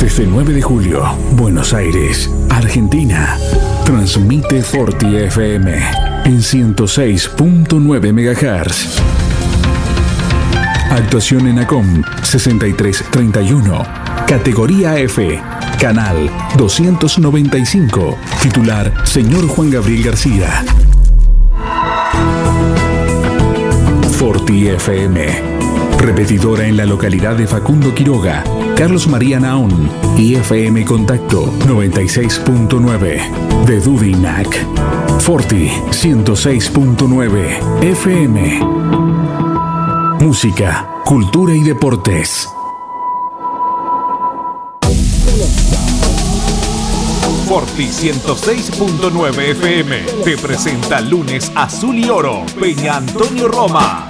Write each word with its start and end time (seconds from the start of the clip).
Desde 0.00 0.26
9 0.26 0.54
de 0.54 0.62
julio, 0.62 1.04
Buenos 1.32 1.74
Aires, 1.74 2.30
Argentina. 2.48 3.36
Transmite 3.84 4.62
Forti 4.62 5.14
FM 5.14 5.74
en 6.24 6.38
106.9 6.38 8.12
MHz. 8.12 8.98
Actuación 10.90 11.48
en 11.48 11.58
ACOM 11.58 12.02
6331. 12.22 13.82
Categoría 14.26 14.98
F. 14.98 15.38
Canal 15.78 16.30
295. 16.56 18.16
Titular, 18.42 19.06
señor 19.06 19.46
Juan 19.48 19.70
Gabriel 19.70 20.02
García. 20.02 20.64
Forti 24.12 24.68
FM. 24.68 25.60
Repetidora 25.98 26.66
en 26.66 26.78
la 26.78 26.86
localidad 26.86 27.36
de 27.36 27.46
Facundo 27.46 27.94
Quiroga, 27.94 28.42
Carlos 28.80 29.06
María 29.06 29.38
Naón 29.38 29.70
y 30.16 30.34
FM 30.36 30.86
Contacto 30.86 31.52
96.9 31.66 33.66
de 33.66 33.78
Dudinac. 33.78 35.20
Forti 35.20 35.68
106.9 35.90 37.82
FM. 37.82 38.60
Música, 40.20 41.02
cultura 41.04 41.54
y 41.54 41.62
deportes. 41.62 42.48
Forti 47.46 47.88
106.9 47.88 49.38
FM 49.50 49.98
te 50.24 50.38
presenta 50.38 51.02
lunes 51.02 51.52
Azul 51.54 51.98
y 51.98 52.08
Oro, 52.08 52.46
Peña 52.58 52.96
Antonio 52.96 53.46
Roma. 53.46 54.09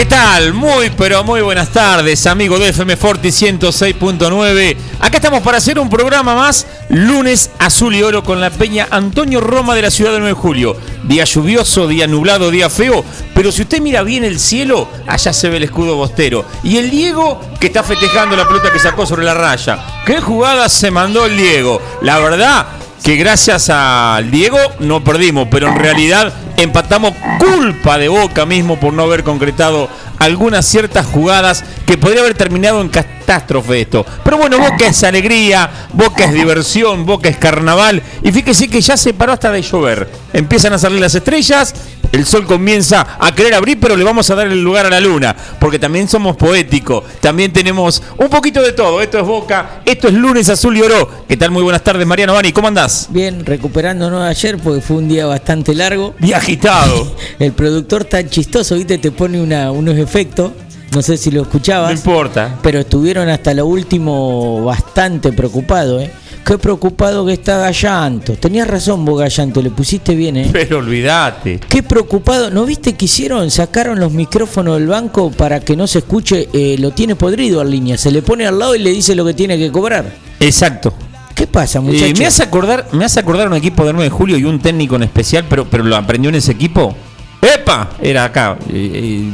¿Qué 0.00 0.06
tal? 0.06 0.54
Muy, 0.54 0.88
pero 0.96 1.22
muy 1.24 1.42
buenas 1.42 1.74
tardes, 1.74 2.26
amigo 2.26 2.58
de 2.58 2.70
FM 2.70 2.96
Forti 2.96 3.28
106.9. 3.28 4.74
Acá 4.98 5.18
estamos 5.18 5.42
para 5.42 5.58
hacer 5.58 5.78
un 5.78 5.90
programa 5.90 6.34
más, 6.34 6.66
lunes 6.88 7.50
azul 7.58 7.94
y 7.94 8.02
oro 8.02 8.24
con 8.24 8.40
la 8.40 8.48
peña 8.48 8.88
Antonio 8.90 9.42
Roma 9.42 9.74
de 9.74 9.82
la 9.82 9.90
ciudad 9.90 10.12
de 10.12 10.20
9 10.20 10.34
de 10.34 10.40
julio. 10.40 10.76
Día 11.04 11.24
lluvioso, 11.24 11.86
día 11.86 12.06
nublado, 12.06 12.50
día 12.50 12.70
feo, 12.70 13.04
pero 13.34 13.52
si 13.52 13.60
usted 13.60 13.82
mira 13.82 14.02
bien 14.02 14.24
el 14.24 14.40
cielo, 14.40 14.88
allá 15.06 15.34
se 15.34 15.50
ve 15.50 15.58
el 15.58 15.64
escudo 15.64 15.96
bostero. 15.96 16.46
Y 16.62 16.78
el 16.78 16.90
Diego 16.90 17.38
que 17.60 17.66
está 17.66 17.82
festejando 17.82 18.36
la 18.36 18.48
pelota 18.48 18.72
que 18.72 18.78
sacó 18.78 19.04
sobre 19.04 19.24
la 19.24 19.34
raya. 19.34 19.84
¿Qué 20.06 20.18
jugada 20.22 20.70
se 20.70 20.90
mandó 20.90 21.26
el 21.26 21.36
Diego? 21.36 21.78
La 22.00 22.18
verdad 22.20 22.68
que 23.02 23.16
gracias 23.16 23.68
al 23.68 24.30
Diego 24.30 24.58
no 24.78 25.04
perdimos, 25.04 25.48
pero 25.50 25.68
en 25.68 25.76
realidad 25.76 26.32
empatamos 26.62 27.14
culpa 27.38 27.98
de 27.98 28.08
Boca 28.08 28.44
mismo 28.44 28.78
por 28.78 28.92
no 28.92 29.02
haber 29.02 29.24
concretado 29.24 29.88
algunas 30.18 30.66
ciertas 30.66 31.06
jugadas 31.06 31.64
que 31.90 31.98
podría 31.98 32.20
haber 32.20 32.34
terminado 32.34 32.80
en 32.82 32.88
catástrofe 32.88 33.80
esto. 33.80 34.06
Pero 34.22 34.38
bueno, 34.38 34.60
Boca 34.60 34.86
es 34.86 35.02
alegría, 35.02 35.88
Boca 35.92 36.26
es 36.26 36.32
diversión, 36.32 37.04
Boca 37.04 37.28
es 37.28 37.36
carnaval. 37.36 38.00
Y 38.22 38.30
fíjese 38.30 38.68
que 38.68 38.80
ya 38.80 38.96
se 38.96 39.12
paró 39.12 39.32
hasta 39.32 39.50
de 39.50 39.60
llover. 39.60 40.08
Empiezan 40.32 40.72
a 40.72 40.78
salir 40.78 41.00
las 41.00 41.16
estrellas, 41.16 41.74
el 42.12 42.24
sol 42.26 42.46
comienza 42.46 43.18
a 43.18 43.34
querer 43.34 43.54
abrir, 43.54 43.80
pero 43.80 43.96
le 43.96 44.04
vamos 44.04 44.30
a 44.30 44.36
dar 44.36 44.46
el 44.46 44.62
lugar 44.62 44.86
a 44.86 44.90
la 44.90 45.00
luna, 45.00 45.34
porque 45.58 45.80
también 45.80 46.06
somos 46.06 46.36
poéticos, 46.36 47.02
también 47.20 47.52
tenemos 47.52 48.00
un 48.18 48.28
poquito 48.28 48.62
de 48.62 48.72
todo. 48.72 49.02
Esto 49.02 49.18
es 49.18 49.26
Boca, 49.26 49.80
esto 49.84 50.06
es 50.06 50.14
lunes 50.14 50.48
azul 50.48 50.76
y 50.76 50.82
oro. 50.82 51.24
¿Qué 51.26 51.36
tal? 51.36 51.50
Muy 51.50 51.64
buenas 51.64 51.82
tardes, 51.82 52.06
Mariano 52.06 52.34
Bani, 52.34 52.52
¿cómo 52.52 52.68
andás? 52.68 53.08
Bien, 53.10 53.44
recuperándonos 53.44 54.22
ayer 54.22 54.58
porque 54.58 54.80
fue 54.80 54.98
un 54.98 55.08
día 55.08 55.26
bastante 55.26 55.74
largo. 55.74 56.14
Día 56.20 56.36
agitado. 56.36 57.16
El 57.40 57.50
productor 57.50 58.04
tan 58.04 58.30
chistoso, 58.30 58.76
viste, 58.76 58.98
te 58.98 59.10
pone 59.10 59.40
una, 59.40 59.72
unos 59.72 59.98
efectos. 59.98 60.52
No 60.94 61.02
sé 61.02 61.16
si 61.16 61.30
lo 61.30 61.42
escuchabas. 61.42 61.90
No 61.90 61.96
importa. 61.96 62.58
Pero 62.62 62.80
estuvieron 62.80 63.28
hasta 63.28 63.54
lo 63.54 63.66
último 63.66 64.64
bastante 64.64 65.32
preocupados, 65.32 66.02
¿eh? 66.02 66.10
Qué 66.44 66.58
preocupado 66.58 67.24
que 67.26 67.34
está 67.34 67.58
Gallanto. 67.58 68.32
Tenías 68.32 68.66
razón 68.66 69.04
vos, 69.04 69.20
Gallanto, 69.20 69.62
le 69.62 69.70
pusiste 69.70 70.14
bien, 70.16 70.36
¿eh? 70.38 70.48
Pero 70.52 70.78
olvídate. 70.78 71.60
Qué 71.68 71.82
preocupado. 71.82 72.50
¿No 72.50 72.64
viste 72.64 72.94
que 72.94 73.04
hicieron? 73.04 73.50
Sacaron 73.50 74.00
los 74.00 74.10
micrófonos 74.12 74.78
del 74.78 74.88
banco 74.88 75.30
para 75.30 75.60
que 75.60 75.76
no 75.76 75.86
se 75.86 75.98
escuche. 75.98 76.48
eh, 76.52 76.76
lo 76.80 76.90
tiene 76.92 77.14
podrido 77.14 77.62
línea. 77.62 77.96
Se 77.98 78.10
le 78.10 78.22
pone 78.22 78.46
al 78.46 78.58
lado 78.58 78.74
y 78.74 78.78
le 78.80 78.90
dice 78.90 79.14
lo 79.14 79.24
que 79.24 79.34
tiene 79.34 79.58
que 79.58 79.70
cobrar. 79.70 80.10
Exacto. 80.40 80.92
¿Qué 81.34 81.46
pasa, 81.46 81.78
Eh, 81.78 81.82
muchachos? 81.82 82.18
me 82.18 82.26
hace 82.26 82.42
acordar, 82.42 82.86
me 82.92 83.04
hace 83.04 83.20
acordar 83.20 83.46
un 83.46 83.54
equipo 83.54 83.84
de 83.84 83.92
9 83.92 84.04
de 84.04 84.10
julio 84.10 84.36
y 84.38 84.44
un 84.44 84.58
técnico 84.58 84.96
en 84.96 85.04
especial, 85.04 85.44
pero, 85.48 85.66
pero 85.70 85.84
lo 85.84 85.94
aprendió 85.96 86.30
en 86.30 86.34
ese 86.36 86.52
equipo. 86.52 86.94
¡Epa! 87.40 87.90
Era 88.02 88.24
acá. 88.24 88.58
Eh, 88.70 89.30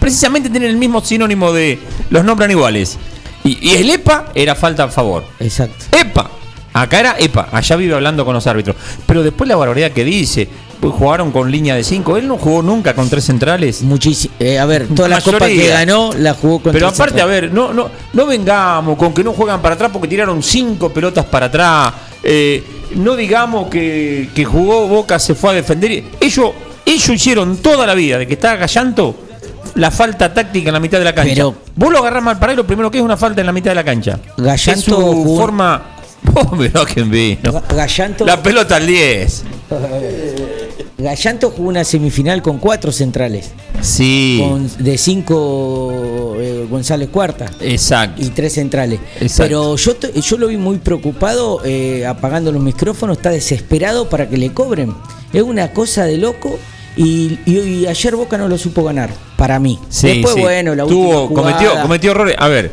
precisamente 0.00 0.50
tienen 0.50 0.70
el 0.70 0.76
mismo 0.76 1.00
sinónimo 1.00 1.52
de. 1.52 1.78
Los 2.10 2.24
nombran 2.24 2.50
iguales. 2.50 2.98
Y, 3.44 3.58
y 3.60 3.76
el 3.76 3.90
EPA 3.90 4.32
era 4.34 4.54
falta 4.54 4.84
a 4.84 4.88
favor. 4.88 5.24
Exacto. 5.38 5.84
¡Epa! 5.96 6.30
Acá 6.72 7.00
era 7.00 7.16
EPA. 7.18 7.48
Allá 7.52 7.76
vive 7.76 7.94
hablando 7.94 8.24
con 8.24 8.34
los 8.34 8.46
árbitros. 8.46 8.76
Pero 9.06 9.22
después 9.22 9.48
la 9.48 9.56
barbaridad 9.56 9.90
que 9.92 10.04
dice. 10.04 10.48
pues 10.78 10.94
jugaron 10.94 11.32
con 11.32 11.50
línea 11.50 11.74
de 11.74 11.82
5. 11.82 12.16
Él 12.16 12.28
no 12.28 12.38
jugó 12.38 12.62
nunca 12.62 12.94
con 12.94 13.08
tres 13.08 13.24
centrales. 13.24 13.82
Muchísimo. 13.82 14.34
a 14.38 14.64
ver, 14.66 14.86
toda 14.88 15.08
la 15.08 15.20
copa 15.20 15.46
que 15.46 15.68
ganó 15.68 16.10
la 16.16 16.34
jugó 16.34 16.60
con 16.60 16.72
Pero 16.72 16.88
tres 16.88 17.00
aparte, 17.00 17.20
a 17.20 17.26
ver, 17.26 17.52
no, 17.52 17.72
no, 17.72 17.90
no 18.12 18.26
vengamos 18.26 18.96
con 18.96 19.12
que 19.12 19.24
no 19.24 19.32
juegan 19.32 19.60
para 19.60 19.74
atrás 19.74 19.90
porque 19.92 20.08
tiraron 20.08 20.42
cinco 20.42 20.90
pelotas 20.90 21.24
para 21.24 21.46
atrás. 21.46 21.92
Eh, 22.22 22.62
no 22.94 23.16
digamos 23.16 23.68
que, 23.68 24.28
que 24.34 24.44
jugó 24.44 24.86
Boca, 24.86 25.18
se 25.18 25.34
fue 25.34 25.50
a 25.50 25.54
defender. 25.54 26.04
Ellos, 26.20 26.50
ellos 26.86 27.08
hicieron 27.08 27.56
toda 27.58 27.86
la 27.86 27.94
vida 27.94 28.18
de 28.18 28.26
que 28.26 28.34
estaba 28.34 28.56
Gallanto 28.56 29.29
la 29.74 29.90
falta 29.90 30.32
táctica 30.34 30.68
en 30.68 30.74
la 30.74 30.80
mitad 30.80 30.98
de 30.98 31.04
la 31.04 31.14
cancha. 31.14 31.34
Pero- 31.34 31.54
Vos 31.76 31.92
lo 31.92 31.98
agarrás 31.98 32.22
mal 32.22 32.38
para 32.38 32.52
él, 32.52 32.56
lo 32.58 32.66
primero 32.66 32.90
que 32.90 32.98
es 32.98 33.04
una 33.04 33.16
falta 33.16 33.40
en 33.40 33.46
la 33.46 33.52
mitad 33.52 33.70
de 33.70 33.74
la 33.76 33.84
cancha. 33.84 34.18
Gallanto 34.36 34.72
es 34.80 34.84
su 34.84 34.94
jugó- 34.94 35.36
forma. 35.38 35.96
Oh, 36.34 36.54
mirá 36.54 36.84
quién 36.84 37.10
vino. 37.10 37.40
Ga- 37.50 37.74
Gallanto, 37.74 38.26
La 38.26 38.42
pelota 38.42 38.76
al 38.76 38.86
10. 38.86 39.42
Gallanto 40.98 41.50
jugó 41.50 41.68
una 41.70 41.82
semifinal 41.84 42.42
con 42.42 42.58
cuatro 42.58 42.92
centrales. 42.92 43.50
Sí. 43.80 44.38
Con, 44.46 44.70
de 44.84 44.98
cinco 44.98 46.34
eh, 46.38 46.66
González 46.68 47.08
Cuarta. 47.08 47.46
Exacto. 47.60 48.22
y 48.22 48.28
tres 48.28 48.52
centrales. 48.54 49.00
Exacto. 49.20 49.42
Pero 49.42 49.76
yo, 49.76 49.96
te- 49.96 50.20
yo 50.20 50.36
lo 50.36 50.48
vi 50.48 50.58
muy 50.58 50.76
preocupado, 50.78 51.62
eh, 51.64 52.04
apagando 52.06 52.52
los 52.52 52.62
micrófonos, 52.62 53.16
está 53.16 53.30
desesperado 53.30 54.08
para 54.10 54.28
que 54.28 54.36
le 54.36 54.52
cobren. 54.52 54.94
Es 55.32 55.42
una 55.42 55.72
cosa 55.72 56.04
de 56.04 56.18
loco. 56.18 56.58
Y, 56.96 57.38
y- 57.46 57.58
y 57.58 57.86
ayer 57.86 58.16
Boca 58.16 58.36
no 58.36 58.48
lo 58.48 58.58
supo 58.58 58.82
ganar, 58.84 59.10
para 59.36 59.58
mí. 59.58 59.78
Sí, 59.88 60.08
Después, 60.08 60.34
sí. 60.34 60.40
bueno, 60.40 60.74
la 60.74 60.84
Tuvo, 60.86 61.22
última 61.22 61.40
cometió, 61.42 61.68
jugada, 61.68 61.82
cometió 61.82 62.10
errores. 62.10 62.36
A 62.38 62.48
ver. 62.48 62.72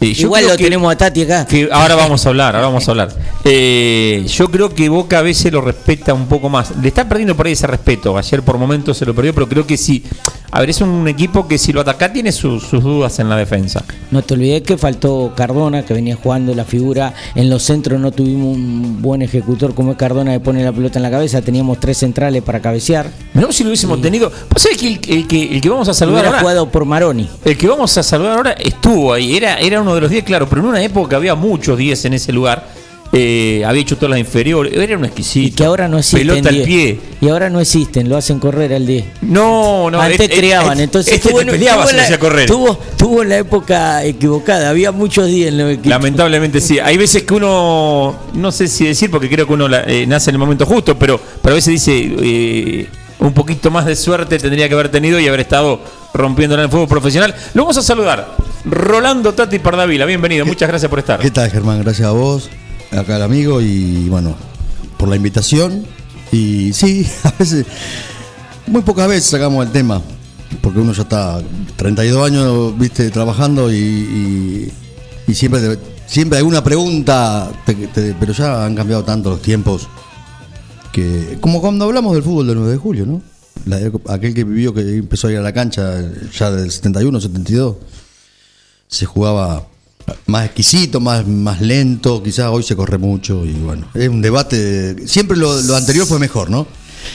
Eh, 0.00 0.12
yo 0.14 0.26
Igual 0.28 0.44
lo 0.46 0.56
que- 0.56 0.64
tenemos 0.64 0.92
a 0.92 0.96
Tati 0.96 1.22
acá. 1.22 1.46
que 1.46 1.68
ahora 1.70 1.94
vamos 1.94 2.24
a 2.24 2.28
hablar, 2.30 2.54
ahora 2.56 2.68
vamos 2.68 2.86
a 2.88 2.90
hablar. 2.90 3.10
Eh, 3.44 4.24
yo 4.28 4.48
creo 4.50 4.74
que 4.74 4.88
Boca 4.88 5.18
a 5.18 5.22
veces 5.22 5.52
lo 5.52 5.60
respeta 5.60 6.14
un 6.14 6.26
poco 6.26 6.48
más. 6.48 6.72
Le 6.80 6.88
está 6.88 7.08
perdiendo 7.08 7.36
por 7.36 7.46
ahí 7.46 7.52
ese 7.52 7.66
respeto. 7.66 8.16
Ayer 8.16 8.42
por 8.42 8.58
momentos 8.58 8.96
se 8.96 9.04
lo 9.06 9.14
perdió, 9.14 9.34
pero 9.34 9.48
creo 9.48 9.66
que 9.66 9.76
sí. 9.76 10.02
A 10.52 10.60
ver, 10.60 10.70
es 10.70 10.80
un 10.80 11.06
equipo 11.06 11.46
que 11.46 11.58
si 11.58 11.72
lo 11.72 11.80
ataca 11.82 12.12
tiene 12.12 12.32
sus, 12.32 12.64
sus 12.64 12.82
dudas 12.82 13.18
en 13.20 13.28
la 13.28 13.36
defensa. 13.36 13.84
No 14.10 14.22
te 14.22 14.34
olvides 14.34 14.62
que 14.62 14.76
faltó 14.76 15.32
Cardona, 15.36 15.84
que 15.84 15.94
venía 15.94 16.16
jugando 16.16 16.54
la 16.54 16.64
figura. 16.64 17.14
En 17.36 17.48
los 17.48 17.62
centros 17.62 18.00
no 18.00 18.10
tuvimos 18.10 18.56
un 18.56 19.00
buen 19.00 19.22
ejecutor 19.22 19.74
como 19.74 19.92
es 19.92 19.96
Cardona 19.96 20.32
que 20.32 20.40
pone 20.40 20.64
la 20.64 20.72
pelota 20.72 20.98
en 20.98 21.04
la 21.04 21.10
cabeza. 21.10 21.40
Teníamos 21.40 21.78
tres 21.78 21.98
centrales 21.98 22.42
para 22.42 22.60
cabecear. 22.60 23.08
No 23.34 23.52
si 23.52 23.62
lo 23.62 23.70
hubiésemos 23.70 24.00
tenido. 24.02 24.30
¿Vos 24.52 24.60
sabés 24.62 24.78
que 24.78 24.88
el, 24.88 25.00
el 25.08 25.26
que 25.28 25.54
el 25.54 25.60
que 25.60 25.68
vamos 25.68 25.88
a 25.88 25.94
saludar 25.94 26.26
ahora? 26.26 26.40
jugado 26.40 26.68
por 26.68 26.84
Maroni. 26.84 27.28
El 27.44 27.56
que 27.56 27.68
vamos 27.68 27.96
a 27.96 28.02
saludar 28.02 28.36
ahora 28.36 28.52
estuvo 28.52 29.12
ahí, 29.12 29.36
era, 29.36 29.58
era 29.58 29.80
uno 29.90 29.96
de 29.96 30.00
los 30.02 30.10
10, 30.10 30.24
claro, 30.24 30.48
pero 30.48 30.62
en 30.62 30.68
una 30.68 30.82
época 30.82 31.16
había 31.16 31.34
muchos 31.34 31.76
10 31.78 32.04
en 32.06 32.14
ese 32.14 32.32
lugar. 32.32 32.80
Eh, 33.12 33.64
había 33.66 33.82
hecho 33.82 33.96
todas 33.96 34.10
las 34.10 34.20
inferiores, 34.20 34.72
era 34.72 34.96
un 34.96 35.04
exquisito. 35.04 35.48
Y 35.48 35.50
que 35.50 35.64
ahora 35.64 35.88
no 35.88 35.98
existen. 35.98 36.28
Pelota 36.28 36.48
al 36.50 36.54
10. 36.54 36.66
pie. 36.66 37.00
Y 37.20 37.28
ahora 37.28 37.50
no 37.50 37.58
existen, 37.60 38.08
lo 38.08 38.16
hacen 38.16 38.38
correr 38.38 38.72
al 38.72 38.86
10. 38.86 39.04
No, 39.22 39.90
no. 39.90 40.00
Antes 40.00 40.20
este- 40.20 40.36
creaban, 40.36 40.78
entonces 40.78 41.14
este 41.14 41.28
tuvo, 41.30 41.38
peleaba 41.40 41.86
tuvo 41.88 41.96
la, 41.96 42.18
correr. 42.20 42.46
tuvo, 42.46 42.78
tuvo 42.96 43.24
la 43.24 43.38
época 43.38 44.04
equivocada, 44.04 44.70
había 44.70 44.92
muchos 44.92 45.26
10 45.26 45.48
en 45.48 45.58
los 45.58 45.70
equipos. 45.72 45.90
Lamentablemente 45.90 46.60
sí. 46.60 46.78
Hay 46.78 46.96
veces 46.96 47.24
que 47.24 47.34
uno, 47.34 48.14
no 48.34 48.52
sé 48.52 48.68
si 48.68 48.84
decir, 48.86 49.10
porque 49.10 49.28
creo 49.28 49.44
que 49.44 49.54
uno 49.54 49.66
la- 49.66 49.82
eh, 49.88 50.06
nace 50.06 50.30
en 50.30 50.36
el 50.36 50.38
momento 50.38 50.64
justo, 50.64 50.96
pero, 50.96 51.18
pero 51.42 51.54
a 51.54 51.56
veces 51.56 51.72
dice, 51.84 52.14
eh, 52.22 52.86
un 53.18 53.32
poquito 53.34 53.72
más 53.72 53.86
de 53.86 53.96
suerte 53.96 54.38
tendría 54.38 54.68
que 54.68 54.74
haber 54.74 54.88
tenido 54.88 55.18
y 55.18 55.26
haber 55.26 55.40
estado 55.40 55.80
rompiéndola 56.14 56.62
en 56.62 56.66
el 56.66 56.70
fútbol 56.70 56.88
profesional. 56.88 57.34
Lo 57.54 57.62
vamos 57.62 57.76
a 57.78 57.82
saludar. 57.82 58.36
Rolando 58.64 59.32
Tati 59.32 59.58
Pardavila, 59.58 60.04
bienvenido, 60.04 60.44
muchas 60.44 60.68
gracias 60.68 60.88
por 60.90 60.98
estar. 60.98 61.18
¿Qué 61.20 61.30
tal, 61.30 61.50
Germán? 61.50 61.80
Gracias 61.82 62.06
a 62.08 62.12
vos, 62.12 62.50
acá 62.92 63.16
al 63.16 63.22
amigo 63.22 63.60
y 63.60 64.08
bueno, 64.08 64.34
por 64.98 65.08
la 65.08 65.16
invitación. 65.16 65.84
Y 66.32 66.72
sí, 66.72 67.06
a 67.24 67.32
veces, 67.38 67.66
muy 68.66 68.82
pocas 68.82 69.08
veces 69.08 69.30
sacamos 69.30 69.64
el 69.66 69.72
tema, 69.72 70.00
porque 70.60 70.78
uno 70.80 70.92
ya 70.92 71.02
está 71.02 71.40
32 71.76 72.26
años, 72.26 72.78
viste, 72.78 73.10
trabajando 73.10 73.72
y, 73.72 73.76
y- 73.76 74.72
y 75.26 75.34
siempre, 75.34 75.60
te- 75.60 75.78
siempre 76.06 76.38
hay 76.38 76.44
una 76.44 76.62
pregunta, 76.62 77.50
te- 77.64 77.74
te- 77.74 78.14
pero 78.20 78.32
ya 78.32 78.64
han 78.66 78.74
cambiado 78.74 79.02
tanto 79.04 79.30
los 79.30 79.40
tiempos 79.42 79.88
que, 80.92 81.38
como 81.40 81.60
cuando 81.60 81.84
hablamos 81.86 82.12
del 82.14 82.22
fútbol 82.22 82.46
del 82.48 82.56
9 82.56 82.72
de 82.72 82.78
julio, 82.78 83.06
¿no? 83.06 83.22
La- 83.66 83.90
aquel 84.14 84.32
que 84.34 84.44
vivió, 84.44 84.72
que 84.72 84.80
empezó 84.96 85.28
a 85.28 85.32
ir 85.32 85.38
a 85.38 85.42
la 85.42 85.52
cancha 85.52 86.02
ya 86.38 86.50
del 86.50 86.70
71, 86.70 87.20
72 87.20 87.76
se 88.88 89.06
jugaba 89.06 89.66
más 90.26 90.46
exquisito, 90.46 90.98
más, 90.98 91.26
más 91.26 91.60
lento, 91.60 92.22
quizás 92.22 92.46
hoy 92.50 92.62
se 92.64 92.74
corre 92.74 92.98
mucho 92.98 93.44
y 93.44 93.52
bueno, 93.52 93.86
es 93.94 94.08
un 94.08 94.20
debate, 94.22 95.06
siempre 95.06 95.36
lo, 95.36 95.60
lo 95.62 95.76
anterior 95.76 96.06
fue 96.06 96.18
mejor, 96.18 96.50
¿no? 96.50 96.66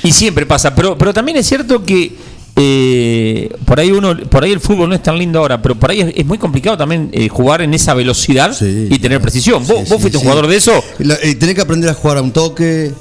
Y 0.03 0.11
siempre 0.11 0.45
pasa, 0.45 0.73
pero, 0.73 0.97
pero 0.97 1.13
también 1.13 1.37
es 1.37 1.45
cierto 1.47 1.83
que 1.83 2.15
eh, 2.55 3.49
por 3.65 3.79
ahí 3.81 3.91
uno, 3.91 4.15
por 4.29 4.43
ahí 4.45 4.51
el 4.53 4.61
fútbol 4.61 4.87
no 4.89 4.95
es 4.95 5.03
tan 5.03 5.17
lindo 5.17 5.39
ahora, 5.39 5.61
pero 5.61 5.75
por 5.75 5.91
ahí 5.91 5.99
es, 6.01 6.13
es 6.15 6.25
muy 6.25 6.37
complicado 6.37 6.77
también 6.77 7.09
eh, 7.11 7.27
jugar 7.27 7.61
en 7.61 7.73
esa 7.73 7.93
velocidad 7.93 8.53
Sí, 8.57 8.87
y 8.89 8.99
tener 8.99 9.19
precisión. 9.19 9.65
¿Vos, 9.67 9.79
Sí, 9.83 9.89
vos 9.89 9.99
fuiste 10.01 10.17
un 10.17 10.23
jugador 10.23 10.47
de 10.47 10.55
eso? 10.55 10.81
La- 10.99 11.15
eh, 11.21 11.35
tenés 11.35 11.55
que 11.55 11.61
aprender 11.61 11.89
a 11.89 11.93
jugar 11.93 12.17
a 12.17 12.21
un 12.21 12.31
toque, 12.31 12.93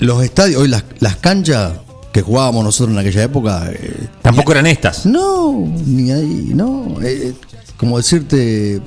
los 0.00 0.22
estadios, 0.24 0.60
hoy 0.60 0.68
las, 0.68 0.82
las 0.98 1.16
canchas 1.16 1.74
que 2.18 2.22
jugábamos 2.22 2.64
nosotros 2.64 2.92
en 2.94 2.98
aquella 2.98 3.22
época, 3.22 3.70
eh, 3.72 4.08
Tampoco 4.22 4.50
eran 4.50 4.66
estas. 4.66 5.06
no, 5.06 5.52
ni 5.86 6.10
ahí, 6.10 6.50
no, 6.52 6.96
eh, 7.00 7.32
como 7.76 7.96
decirte, 7.96 8.80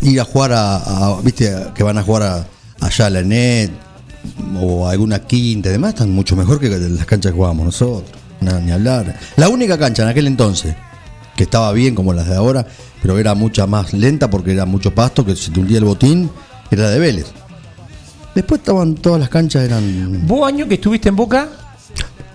ir 0.00 0.20
a 0.20 0.24
jugar 0.24 0.52
a, 0.52 0.76
a- 0.76 1.20
viste, 1.22 1.52
a- 1.52 1.74
que 1.74 1.82
van 1.82 1.98
a 1.98 2.02
jugar 2.04 2.22
a, 2.22 2.46
allá 2.86 3.06
a 3.06 3.10
la 3.10 3.22
net 3.22 3.70
o 4.60 4.86
a 4.86 4.92
alguna 4.92 5.18
quinta 5.18 5.70
y 5.70 5.72
demás, 5.72 5.94
están 5.94 6.12
mucho 6.12 6.36
mejor 6.36 6.60
que 6.60 6.68
las 6.68 7.04
canchas 7.04 7.32
que 7.32 7.36
jugábamos 7.36 7.66
nosotros, 7.66 8.12
nada, 8.40 8.60
ni 8.60 8.70
hablar. 8.70 9.18
La 9.36 9.48
única 9.48 9.76
cancha 9.76 10.04
en 10.04 10.08
aquel 10.10 10.28
entonces, 10.28 10.76
que 11.36 11.42
estaba 11.42 11.72
bien 11.72 11.96
como 11.96 12.12
las 12.12 12.28
de 12.28 12.36
ahora, 12.36 12.64
pero 13.02 13.18
era 13.18 13.34
mucha 13.34 13.66
más 13.66 13.92
lenta 13.92 14.30
porque 14.30 14.52
era 14.52 14.66
mucho 14.66 14.94
pasto, 14.94 15.26
que 15.26 15.34
si 15.34 15.50
te 15.50 15.58
hundía 15.58 15.78
el 15.78 15.84
botín, 15.84 16.30
era 16.70 16.90
de 16.90 17.00
Vélez. 17.00 17.26
Después 18.36 18.60
estaban 18.60 18.94
todas 18.94 19.18
las 19.18 19.28
canchas, 19.28 19.64
eran... 19.64 20.24
¿Vos 20.28 20.46
año 20.46 20.68
que 20.68 20.74
estuviste 20.74 21.08
en 21.08 21.16
Boca? 21.16 21.48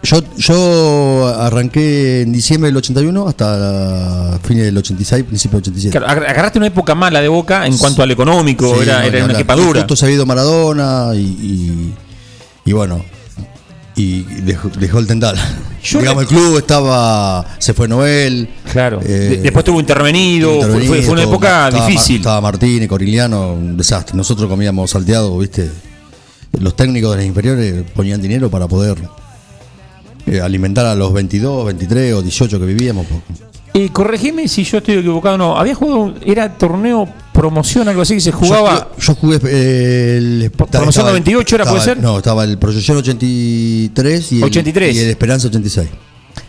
Yo, 0.04 0.22
yo 0.38 1.28
arranqué 1.40 2.22
en 2.22 2.32
diciembre 2.32 2.70
del 2.70 2.78
81 2.78 3.28
hasta 3.28 4.40
fines 4.44 4.66
del 4.66 4.78
86, 4.78 5.24
principio 5.26 5.60
del 5.60 5.64
87. 5.64 5.98
Claro, 5.98 6.08
ag- 6.22 6.30
agarraste 6.30 6.60
una 6.60 6.68
época 6.68 6.96
mala 6.96 7.20
de 7.20 7.28
Boca 7.28 7.66
en 7.66 7.78
cuanto 7.78 8.04
al 8.04 8.12
económico, 8.12 8.74
Sí, 8.76 8.82
era, 8.84 9.00
no, 9.02 9.06
era 9.08 9.26
una 9.26 9.34
equipadura. 9.34 9.82
Justo 9.82 9.96
se 9.96 10.06
había 10.06 10.16
ido 10.16 10.26
Maradona 10.26 11.12
y, 11.16 11.18
y, 11.20 11.94
y 12.66 12.74
bueno, 12.74 13.04
y 13.96 14.22
dejó, 14.44 14.70
dejó 14.80 15.00
el 15.00 15.08
tendal. 15.08 15.36
Yo 15.84 16.00
Digamos, 16.00 16.24
el 16.24 16.28
club 16.30 16.58
estaba, 16.58 17.46
se 17.58 17.74
fue 17.74 17.88
Noel. 17.88 18.50
Claro. 18.72 19.00
eh, 19.04 19.08
De- 19.08 19.38
después 19.38 19.66
tuvo 19.66 19.80
intervenido, 19.80 20.50
fue- 20.50 20.56
intervenido, 20.60 20.94
fue, 20.94 21.02
fue 21.02 21.14
una 21.14 21.24
todo. 21.24 21.32
época 21.34 21.68
Estaba 21.70 21.88
difícil. 21.88 22.16
Estaba 22.18 22.42
Martínez, 22.42 22.88
Coriliano, 22.88 23.54
un 23.54 23.76
desastre. 23.76 24.16
Nosotros 24.16 24.48
comíamos 24.48 24.92
salteado, 24.92 25.38
¿viste? 25.40 25.70
Los 26.60 26.76
técnicos 26.76 27.12
de 27.12 27.18
las 27.18 27.26
inferiores 27.26 27.84
ponían 27.96 28.22
dinero 28.22 28.50
para 28.50 28.68
poder 28.68 28.98
eh, 30.28 30.42
alimentar 30.42 30.86
a 30.86 30.96
los 30.96 31.12
22, 31.14 31.66
23 31.66 32.14
o 32.14 32.22
18 32.22 32.60
que 32.60 32.66
vivíamos. 32.66 33.06
Eh, 33.74 33.90
corregime 33.92 34.48
si 34.48 34.64
yo 34.64 34.80
estoy 34.80 34.96
equivocado 34.96 35.36
o 35.36 35.38
no. 35.38 35.58
Había 35.58 35.76
jugado, 35.76 36.16
era 36.26 36.58
torneo 36.58 37.08
promoción, 37.34 37.88
algo 37.88 38.02
así 38.02 38.16
que 38.16 38.22
se 38.22 38.32
jugaba. 38.32 38.90
Yo, 39.00 39.14
jugué, 39.16 39.38
yo 39.38 39.40
jugué, 39.40 39.52
eh, 39.54 40.18
el. 40.18 40.52
¿Promoción 40.52 40.90
estaba 40.90 41.10
el- 41.10 41.14
98 41.16 41.56
era, 41.56 41.64
puede 41.66 41.78
estaba- 41.78 41.96
ser? 41.96 42.04
No, 42.04 42.18
estaba 42.18 42.44
el 42.44 42.58
Proyección 42.58 42.98
83 42.98 44.32
y 44.32 44.38
el, 44.38 44.44
83. 44.44 44.96
y 44.96 45.00
el 45.00 45.10
Esperanza 45.10 45.48
86. 45.48 45.88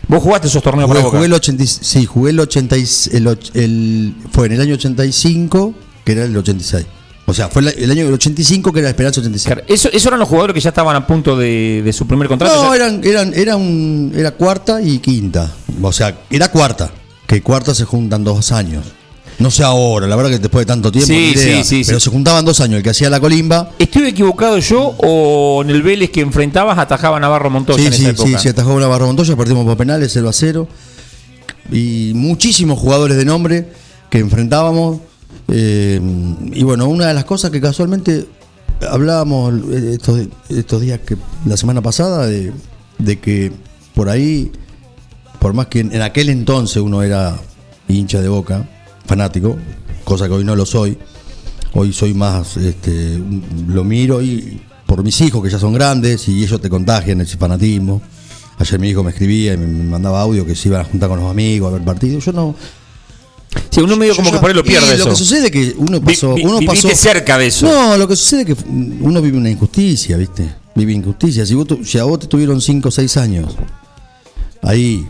Vos 0.07 0.23
jugaste 0.23 0.47
esos 0.47 0.63
torneos 0.63 0.87
Jugué, 0.87 0.95
para 0.99 1.05
Boca. 1.05 1.17
jugué 1.17 1.27
el 1.27 1.33
80, 1.33 1.65
sí, 1.67 2.05
jugué 2.05 2.31
el 2.31 2.39
86. 2.39 3.09
El, 3.13 3.37
el- 3.53 4.15
fue 4.31 4.47
en 4.47 4.53
el 4.53 4.61
año 4.61 4.73
85, 4.73 5.73
que 6.03 6.11
era 6.13 6.25
el 6.25 6.35
86. 6.35 6.85
O 7.29 7.33
sea, 7.33 7.47
fue 7.47 7.61
el, 7.61 7.91
año 7.91 8.05
del 8.05 8.13
85 8.15 8.73
que 8.73 8.79
era 8.79 8.89
Esperanza 8.89 9.21
86. 9.21 9.45
Claro, 9.53 9.63
eso, 9.67 9.89
¿Esos 9.89 10.07
eran 10.07 10.19
los 10.19 10.27
jugadores 10.27 10.53
que 10.55 10.59
ya 10.59 10.69
estaban 10.69 10.95
a 10.95 11.05
punto 11.05 11.37
de, 11.37 11.81
de 11.83 11.93
su 11.93 12.07
primer 12.07 12.27
contrato? 12.27 12.55
No, 12.55 12.69
Ya- 12.69 12.75
eran, 12.75 13.01
eran, 13.03 13.33
era, 13.35 13.55
un, 13.55 14.11
era 14.15 14.31
cuarta 14.31 14.81
y 14.81 14.97
quinta. 14.99 15.51
O 15.81 15.91
sea, 15.91 16.17
era 16.29 16.49
cuarta. 16.49 16.91
Que 17.27 17.43
cuarta 17.43 17.75
se 17.75 17.85
juntan 17.85 18.23
dos 18.23 18.51
años. 18.51 18.83
No 19.37 19.51
sé 19.51 19.63
ahora, 19.63 20.07
la 20.07 20.15
verdad 20.15 20.31
que 20.31 20.39
después 20.39 20.65
de 20.65 20.73
tanto 20.73 20.91
tiempo. 20.91 21.07
Sí, 21.07 21.33
idea, 21.35 21.63
sí, 21.63 21.63
sí, 21.63 21.83
pero 21.85 21.99
sí. 21.99 22.05
se 22.05 22.09
juntaban 22.11 22.43
dos 22.43 22.59
años. 22.59 22.77
El 22.77 22.83
que 22.83 22.89
hacía 22.89 23.09
la 23.09 23.19
colimba. 23.19 23.71
¿Estoy 23.79 24.07
equivocado 24.07 24.57
yo 24.57 24.95
o 24.97 25.61
en 25.63 25.69
el 25.69 25.81
Vélez 25.81 26.09
que 26.09 26.21
enfrentabas 26.21 26.77
atajaba 26.77 27.17
a 27.17 27.19
Navarro 27.19 27.49
Montoya 27.49 27.79
Sí, 27.79 27.85
en 27.87 27.93
sí, 27.93 28.03
esa 28.05 28.15
sí, 28.15 28.23
época? 28.23 28.39
sí, 28.39 28.49
atajó 28.49 28.73
una 28.73 28.87
barra 28.87 29.05
Montoya, 29.05 29.37
perdimos 29.37 29.65
por 29.65 29.77
penales 29.77 30.11
0 30.13 30.27
a 30.27 30.33
0. 30.33 30.67
Y 31.71 32.11
muchísimos 32.15 32.79
jugadores 32.79 33.15
de 33.15 33.23
nombre 33.25 33.69
que 34.09 34.17
enfrentábamos. 34.17 34.99
Eh, 35.51 35.99
y 36.51 36.63
bueno, 36.63 36.87
una 36.87 37.07
de 37.07 37.13
las 37.13 37.25
cosas 37.25 37.51
que 37.51 37.61
casualmente 37.61 38.27
hablábamos 38.89 39.53
eh, 39.71 39.91
estos, 39.93 40.27
estos 40.49 40.81
días 40.81 40.99
que 40.99 41.17
la 41.45 41.57
semana 41.57 41.81
pasada 41.81 42.27
de, 42.27 42.53
que 43.19 43.51
por 43.93 44.09
ahí, 44.09 44.51
por 45.39 45.53
más 45.53 45.67
que 45.67 45.79
en, 45.79 46.01
aquel 46.01 46.29
entonces 46.29 46.77
uno 46.77 47.01
era 47.01 47.37
hincha 47.87 48.21
de 48.21 48.29
boca, 48.29 48.67
fanático, 49.05 49.57
cosa 50.03 50.27
que 50.27 50.33
hoy 50.33 50.43
no 50.43 50.55
lo 50.55 50.65
soy, 50.65 50.97
hoy 51.73 51.93
soy 51.93 52.13
más, 52.13 52.57
este, 52.57 53.19
lo 53.67 53.83
miro 53.83 54.21
y 54.21 54.61
por 54.85 55.03
mis 55.03 55.19
hijos 55.21 55.43
que 55.43 55.49
ya 55.49 55.59
son 55.59 55.73
grandes 55.73 56.27
y 56.27 56.43
ellos 56.43 56.61
te 56.61 56.69
contagian 56.69 57.21
ese 57.21 57.37
fanatismo. 57.37 58.01
Ayer 58.57 58.79
mi 58.79 58.89
hijo 58.89 59.03
me 59.03 59.11
escribía 59.11 59.53
y 59.53 59.57
me 59.57 59.67
mandaba 59.67 60.19
audio 60.19 60.45
que 60.45 60.53
se 60.53 60.67
iban 60.67 60.81
a 60.81 60.83
juntar 60.83 61.07
con 61.07 61.19
los 61.19 61.31
amigos 61.31 61.69
a 61.71 61.77
ver 61.77 61.85
partidos. 61.85 62.25
Yo 62.25 62.33
no. 62.33 62.55
Sí, 63.71 63.81
uno 63.81 63.95
medio 63.97 64.15
como 64.15 64.27
yo 64.29 64.33
que 64.33 64.39
por 64.39 64.49
ahí 64.49 64.55
lo 64.55 64.63
pierde 64.63 64.87
Lo 64.89 64.93
eso. 64.95 65.09
que 65.09 65.15
sucede 65.15 65.45
es 65.47 65.51
que 65.51 65.75
uno 65.77 65.99
Vi- 65.99 66.13
pasó. 66.13 66.33
vi- 66.35 66.43
uno 66.43 66.59
viviste 66.59 66.87
pasó 66.89 66.95
cerca 67.01 67.37
de 67.37 67.47
eso. 67.47 67.65
No, 67.65 67.97
lo 67.97 68.07
que 68.07 68.15
sucede 68.15 68.41
es 68.41 68.47
que 68.47 68.55
uno 69.01 69.21
vive 69.21 69.37
una 69.37 69.49
injusticia, 69.49 70.17
¿viste? 70.17 70.47
Vive 70.75 70.93
injusticia. 70.93 71.45
Si, 71.45 71.53
vos 71.55 71.67
si 71.83 71.97
a 71.97 72.03
vos 72.03 72.19
te 72.19 72.27
tuvieron 72.27 72.61
5 72.61 72.89
o 72.89 72.91
6 72.91 73.17
años 73.17 73.55
ahí, 74.61 75.07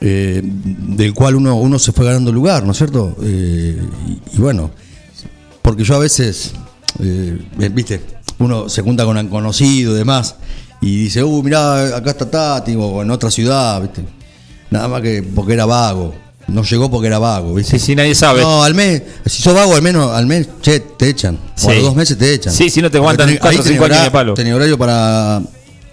eh, 0.00 0.40
del 0.42 1.14
cual 1.14 1.36
uno, 1.36 1.56
uno 1.56 1.78
se 1.78 1.92
fue 1.92 2.04
ganando 2.06 2.32
lugar, 2.32 2.64
¿no 2.64 2.72
es 2.72 2.78
cierto? 2.78 3.16
Eh, 3.22 3.78
y, 4.08 4.36
y 4.36 4.38
bueno, 4.38 4.70
porque 5.62 5.84
yo 5.84 5.94
a 5.94 5.98
veces, 5.98 6.52
eh, 7.00 7.38
viste, 7.72 8.00
uno 8.38 8.68
se 8.68 8.82
junta 8.82 9.04
con 9.04 9.16
un 9.16 9.28
conocido 9.28 9.94
y 9.94 9.98
demás, 9.98 10.36
y 10.80 11.04
dice, 11.04 11.22
uh, 11.24 11.42
mirá, 11.42 11.96
acá 11.96 12.10
está 12.10 12.30
Tati, 12.30 12.74
o 12.76 13.02
en 13.02 13.10
otra 13.10 13.30
ciudad, 13.30 13.80
viste. 13.80 14.04
Nada 14.70 14.88
más 14.88 15.02
que 15.02 15.22
porque 15.22 15.52
era 15.54 15.64
vago. 15.66 16.14
No 16.46 16.62
llegó 16.62 16.90
porque 16.90 17.06
era 17.06 17.18
vago, 17.18 17.54
¿viste? 17.54 17.78
Sí, 17.78 17.86
sí, 17.86 17.94
nadie 17.96 18.14
sabe. 18.14 18.42
No, 18.42 18.62
al 18.62 18.74
mes, 18.74 19.02
si 19.26 19.42
sos 19.42 19.54
vago, 19.54 19.74
al 19.74 19.82
menos, 19.82 20.12
al 20.12 20.26
mes, 20.26 20.48
che, 20.60 20.80
te 20.80 21.08
echan. 21.08 21.38
Sí. 21.54 21.66
O 21.66 21.70
a 21.70 21.74
los 21.74 21.82
dos 21.84 21.96
meses 21.96 22.18
te 22.18 22.34
echan. 22.34 22.52
Sí, 22.52 22.68
si 22.70 22.82
no 22.82 22.90
te 22.90 22.98
aguantan 22.98 23.28
tenés- 23.28 23.42
o 23.42 23.48
años 23.48 23.64
de 23.64 24.10
palo. 24.10 24.34
tenés 24.34 24.54
horario 24.54 24.76
para, 24.76 25.40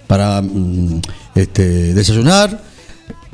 para 0.08 0.42
mm, 0.42 1.02
este, 1.36 1.94
desayunar, 1.94 2.62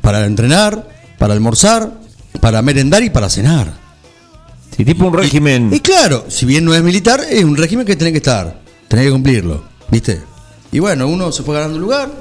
para 0.02 0.26
entrenar, 0.26 0.88
para 1.18 1.34
almorzar, 1.34 1.92
para 2.40 2.62
merendar 2.62 3.04
y 3.04 3.10
para 3.10 3.30
cenar. 3.30 3.74
Sí, 4.76 4.86
tipo 4.86 5.06
un 5.08 5.14
régimen. 5.14 5.72
Y 5.74 5.80
claro, 5.80 6.26
si 6.28 6.46
bien 6.46 6.64
no 6.64 6.76
es 6.76 6.84
militar, 6.84 7.22
es 7.28 7.44
un 7.44 7.58
régimen 7.58 7.86
que 7.86 7.96
tenés 7.96 8.12
que 8.12 8.18
estar, 8.20 8.62
tenés 8.88 9.06
que 9.06 9.12
cumplirlo, 9.12 9.64
¿viste? 9.90 10.22
Y 10.72 10.78
bueno, 10.78 11.08
uno 11.08 11.32
se 11.32 11.42
fue 11.42 11.56
ganando 11.56 11.80
lugar, 11.80 12.12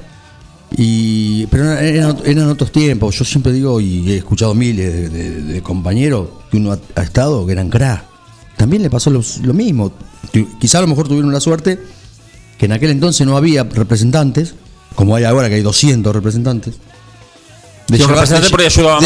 y 0.72 1.46
pero 1.46 1.72
eran, 1.72 2.18
eran- 2.24 2.48
otros 2.48 2.72
tiempos. 2.72 3.16
Yo 3.18 3.24
siempre 3.24 3.52
digo, 3.52 3.80
y 3.80 4.10
he 4.12 4.16
escuchado 4.18 4.54
miles 4.54 4.92
de, 4.92 5.08
de- 5.08 5.42
de 5.42 5.62
compañeros 5.62 6.28
que 6.50 6.56
uno 6.56 6.72
ha, 6.72 6.78
ha 6.96 7.02
estado, 7.02 7.46
que 7.46 7.52
eran 7.52 7.68
crack. 7.70 8.04
También 8.56 8.82
le 8.82 8.90
pasó 8.90 9.10
lo, 9.10 9.22
lo 9.42 9.54
mismo. 9.54 9.92
Quizá 10.60 10.78
a 10.78 10.80
lo 10.82 10.86
mejor 10.88 11.08
tuvieron 11.08 11.32
la 11.32 11.40
suerte 11.40 11.78
que 12.58 12.66
en 12.66 12.72
aquel 12.72 12.90
entonces 12.90 13.26
no 13.26 13.36
había 13.36 13.64
representantes, 13.64 14.54
como 14.94 15.14
hay 15.14 15.24
ahora 15.24 15.48
que 15.48 15.56
hay 15.56 15.62
200 15.62 16.14
representantes. 16.14 16.74
Ayudaba 17.96 18.14
de 18.40 18.48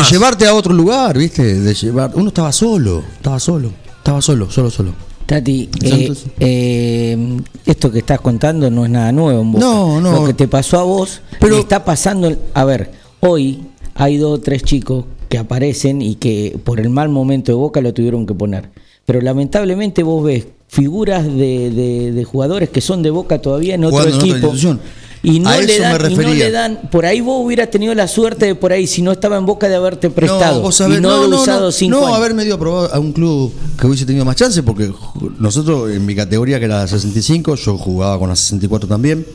más. 0.01 0.11
llevarte 0.11 0.47
a 0.47 0.55
otro 0.55 0.73
lugar, 0.73 1.19
¿viste? 1.19 1.61
De 1.61 1.75
llevar, 1.75 2.13
uno 2.15 2.29
estaba 2.29 2.51
solo, 2.53 3.03
estaba 3.17 3.39
solo, 3.39 3.71
estaba 3.99 4.23
solo, 4.23 4.51
solo, 4.51 4.71
solo. 4.71 4.95
Tati, 5.31 5.69
eh, 5.85 6.13
eh, 6.41 7.37
esto 7.65 7.93
que 7.93 8.01
estás 8.01 8.21
contando 8.21 8.69
no 8.69 8.85
es 8.85 8.91
nada 8.91 9.13
nuevo 9.13 9.41
en 9.41 9.53
Boca. 9.53 9.65
No, 9.65 10.01
no. 10.01 10.11
Lo 10.13 10.27
que 10.27 10.35
te 10.35 10.49
pasó 10.49 10.81
a 10.81 10.83
vos, 10.83 11.21
Pero- 11.39 11.57
está 11.59 11.85
pasando. 11.85 12.37
A 12.53 12.65
ver, 12.65 12.91
hoy 13.21 13.61
hay 13.95 14.17
dos 14.17 14.39
o 14.39 14.43
tres 14.43 14.65
chicos 14.65 15.05
que 15.29 15.39
aparecen 15.39 16.03
y 16.03 16.17
que 16.17 16.59
por 16.65 16.81
el 16.81 16.91
mal 16.91 17.11
momento 17.11 17.53
de 17.53 17.57
Boca 17.57 17.81
lo 17.81 17.95
tuvieron 17.95 18.27
que 18.27 18.35
poner. 18.35 18.71
Pero 19.07 19.21
lamentablemente 19.21 20.03
vos 20.03 20.25
ves 20.25 20.47
figuras 20.67 21.25
de, 21.25 21.71
de- 21.71 22.11
de 22.11 22.25
jugadores 22.25 22.69
que 22.69 22.81
son 22.81 23.01
de 23.05 23.11
Boca 23.11 23.41
todavía 23.41 23.77
en 23.77 23.85
otro 23.85 23.99
Jugando 23.99 24.17
en 24.17 24.21
equipo. 24.23 24.37
institución. 24.49 24.81
Y 25.23 25.39
no, 25.41 25.51
A 25.51 25.59
le 25.59 25.65
eso 25.65 25.83
me 25.83 25.89
dan, 25.89 25.91
y 26.11 26.15
no 26.15 26.23
refería. 26.23 26.45
le 26.47 26.51
dan. 26.51 26.81
Por 26.91 27.05
ahí 27.07 27.21
vos 27.21 27.45
hubieras 27.45 27.71
tenido 27.71 27.95
la 27.95 28.09
suerte 28.09 28.47
de 28.47 28.55
por 28.55 28.73
ahí, 28.73 28.87
si 28.87 29.03
no 29.03 29.13
estaba 29.13 29.37
en 29.37 29.45
boca 29.47 29.69
de 29.69 29.75
haberte 29.77 30.09
prestado. 30.11 30.63
vos 30.63 30.75
sabés, 30.77 30.99
y 30.99 31.01
no, 31.03 31.11
haber 31.11 31.29
usado 31.31 31.71
cinco 31.73 31.99
no 32.01 32.07
años. 32.07 32.17
haberme 32.19 32.45
dio 32.45 32.55
a 32.55 32.59
probar 32.59 32.91
a 32.93 32.99
un 32.99 33.13
club 33.13 33.53
que 33.79 33.87
hubiese 33.87 34.07
tenido 34.07 34.25
más 34.25 34.37
chance, 34.37 34.63
porque 34.63 34.91
nosotros 35.39 35.91
en 35.91 36.07
mi 36.07 36.15
categoría, 36.15 36.59
que 36.59 36.65
era 36.65 36.79
la 36.79 36.87
65, 36.89 37.55
yo 37.57 37.77
jugaba 37.77 38.19
con 38.19 38.29
la 38.31 38.37
64 38.37 38.89
también. 38.89 39.27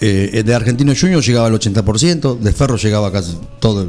Eh, 0.00 0.42
de 0.44 0.54
Argentino 0.54 0.92
Junior 0.98 1.22
llegaba 1.22 1.48
al 1.48 1.52
80%, 1.54 2.38
de 2.38 2.52
Ferro 2.52 2.76
llegaba 2.76 3.12
casi 3.12 3.36
todo. 3.60 3.86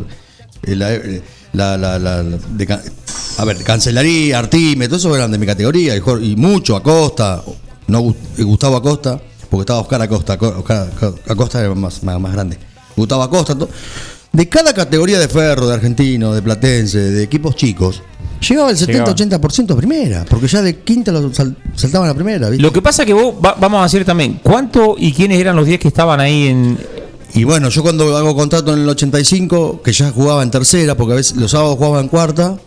eh, 0.63 0.75
La, 0.75 0.93
eh, 0.93 1.21
la- 1.53 1.77
la- 1.77 1.97
la- 1.99 2.21
la- 2.23 2.37
de 2.37 2.65
ca- 2.67 2.81
a 3.37 3.45
ver, 3.45 3.57
Cancelaría, 3.63 4.39
Artime, 4.39 4.87
todo 4.87 4.97
eso 4.97 5.15
eran 5.15 5.31
de 5.31 5.37
mi 5.37 5.45
categoría, 5.45 5.95
y, 5.95 6.35
mucho, 6.35 6.75
Acosta, 6.75 7.43
no 7.87 8.01
Gu- 8.01 8.15
eh, 8.39 8.43
Gustavo 8.43 8.75
Acosta, 8.77 9.21
porque 9.49 9.61
estaba 9.61 9.79
Oscar 9.81 10.01
Acosta, 10.01 10.37
Co- 10.37 10.55
Oscar 10.59 10.87
Acosta 11.27 11.59
era 11.59 11.73
más, 11.75 12.03
más, 12.03 12.19
más 12.19 12.33
grande. 12.33 12.57
Gustavo 12.95 13.23
Acosta, 13.23 13.55
de 14.31 14.49
cada 14.49 14.73
categoría 14.73 15.19
de 15.19 15.27
Ferro, 15.27 15.67
de 15.67 15.73
Argentino, 15.75 16.33
de 16.33 16.41
Platense, 16.41 16.99
de 16.99 17.23
equipos 17.23 17.55
chicos, 17.55 18.01
llegaba 18.47 18.69
el 18.71 18.77
Llegaba. 18.77 19.13
70-80% 19.15 19.71
a 19.71 19.75
primera, 19.77 20.25
porque 20.29 20.47
ya 20.47 20.61
de 20.61 20.79
quinta 20.79 21.11
lo 21.11 21.33
sal- 21.33 21.57
saltaban 21.75 22.09
a 22.09 22.13
primera, 22.13 22.49
¿viste? 22.49 22.61
Lo 22.61 22.71
que 22.73 22.81
pasa 22.81 23.05
que 23.05 23.13
vos, 23.13 23.35
va- 23.43 23.55
vamos 23.59 23.79
a 23.79 23.83
decir 23.83 24.03
también, 24.05 24.39
¿cuánto 24.43 24.95
y 24.97 25.13
quiénes 25.13 25.39
eran 25.39 25.55
los 25.55 25.65
10 25.65 25.79
que 25.79 25.87
estaban 25.87 26.19
ahí 26.19 26.47
en... 26.47 26.77
Y 27.33 27.43
bueno, 27.43 27.67
yo 27.69 27.81
cuando 27.83 28.15
hago 28.15 28.33
contrato 28.35 28.73
en 28.73 28.79
el 28.81 28.89
85, 28.89 29.81
que 29.81 29.91
ya 29.91 30.11
jugaba 30.11 30.41
en 30.41 30.51
tercera, 30.51 30.95
porque 30.95 31.13
a 31.13 31.15
veces 31.17 31.35
los 31.35 31.51
sábados 31.51 31.75
jugaba 31.77 31.99
en 31.99 32.07
cuarta, 32.07 32.57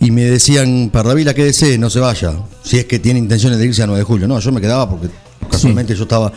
y 0.00 0.10
me 0.10 0.22
decían, 0.24 0.88
Pardavila, 0.90 1.34
quédese, 1.34 1.76
no 1.78 1.90
se 1.90 2.00
vaya, 2.00 2.32
si 2.62 2.78
es 2.78 2.86
que 2.86 2.98
tiene 2.98 3.18
intenciones 3.18 3.58
de 3.58 3.66
irse 3.66 3.82
a 3.82 3.86
9 3.86 3.98
de 4.00 4.04
julio. 4.04 4.26
No, 4.26 4.38
yo 4.40 4.50
me 4.50 4.60
quedaba 4.62 4.88
porque 4.88 5.08
casualmente 5.50 5.94
yo 5.94 6.02
estaba, 6.04 6.32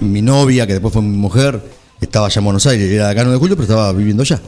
mi 0.00 0.22
novia, 0.22 0.66
que 0.66 0.74
después 0.74 0.92
fue 0.92 1.02
mi 1.02 1.16
mujer, 1.16 1.62
estaba 2.00 2.26
allá 2.26 2.38
en 2.38 2.44
Buenos 2.44 2.66
Aires, 2.66 2.90
era 2.90 3.06
de 3.06 3.12
acá 3.12 3.22
9 3.22 3.34
de 3.34 3.38
julio, 3.38 3.56
pero 3.56 3.64
estaba 3.64 3.92
viviendo 3.92 4.22
allá. 4.22 4.40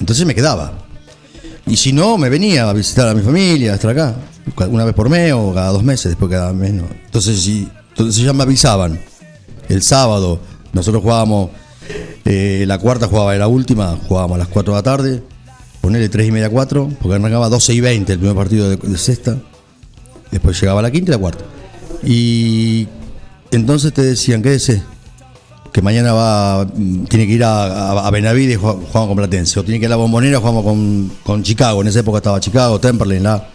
Entonces 0.00 0.26
me 0.26 0.34
quedaba. 0.34 0.72
Y 1.66 1.76
si 1.76 1.92
no, 1.92 2.18
me 2.18 2.28
venía 2.28 2.68
a 2.68 2.72
visitar 2.72 3.08
a 3.08 3.14
mi 3.14 3.22
familia, 3.22 3.72
a 3.72 3.74
estar 3.76 3.90
acá, 3.90 4.16
una 4.68 4.84
vez 4.84 4.94
por 4.94 5.08
mes 5.08 5.32
o 5.32 5.54
cada 5.54 5.68
dos 5.70 5.82
meses, 5.82 6.10
después 6.10 6.30
cada 6.30 6.52
mes. 6.52 6.72
no. 6.72 6.84
Entonces, 7.04 7.40
si, 7.40 7.68
entonces 7.90 8.22
ya 8.22 8.32
me 8.32 8.42
avisaban. 8.42 9.00
El 9.68 9.82
sábado, 9.82 10.40
nosotros 10.72 11.02
jugábamos, 11.02 11.50
eh, 12.24 12.64
la 12.66 12.78
cuarta 12.78 13.06
jugaba 13.06 13.32
de 13.32 13.38
la 13.38 13.48
última, 13.48 13.96
jugábamos 14.08 14.36
a 14.36 14.38
las 14.38 14.48
4 14.48 14.72
de 14.72 14.78
la 14.78 14.82
tarde, 14.82 15.22
ponerle 15.80 16.08
3 16.08 16.28
y 16.28 16.32
media, 16.32 16.50
4, 16.50 16.90
porque 17.00 17.14
arrancaba 17.14 17.48
12 17.48 17.74
y 17.74 17.80
20 17.80 18.12
el 18.12 18.18
primer 18.18 18.36
partido 18.36 18.68
de, 18.68 18.76
de 18.76 18.98
sexta, 18.98 19.38
después 20.30 20.60
llegaba 20.60 20.82
la 20.82 20.90
quinta 20.90 21.12
y 21.12 21.14
la 21.14 21.18
cuarta. 21.18 21.44
Y 22.04 22.88
entonces 23.52 23.92
te 23.92 24.02
decían, 24.02 24.42
quédese, 24.42 24.82
que 25.72 25.80
mañana 25.82 26.12
va 26.12 26.64
mm, 26.64 27.04
tiene 27.04 27.26
que 27.26 27.32
ir 27.32 27.44
a, 27.44 27.64
a, 27.64 28.06
a 28.06 28.10
Benavides 28.10 28.58
jugamos 28.58 28.90
con 29.08 29.16
Platense 29.16 29.58
o 29.60 29.64
tiene 29.64 29.78
que 29.80 29.84
ir 29.86 29.88
a 29.88 29.90
la 29.90 29.96
Bombonera 29.96 30.38
jugamos 30.38 30.64
con, 30.64 31.10
con 31.22 31.42
Chicago 31.42 31.80
en 31.80 31.88
esa 31.88 32.00
época 32.00 32.18
estaba 32.18 32.40
Chicago 32.40 32.78
Temperley 32.78 33.20
la 33.20 33.46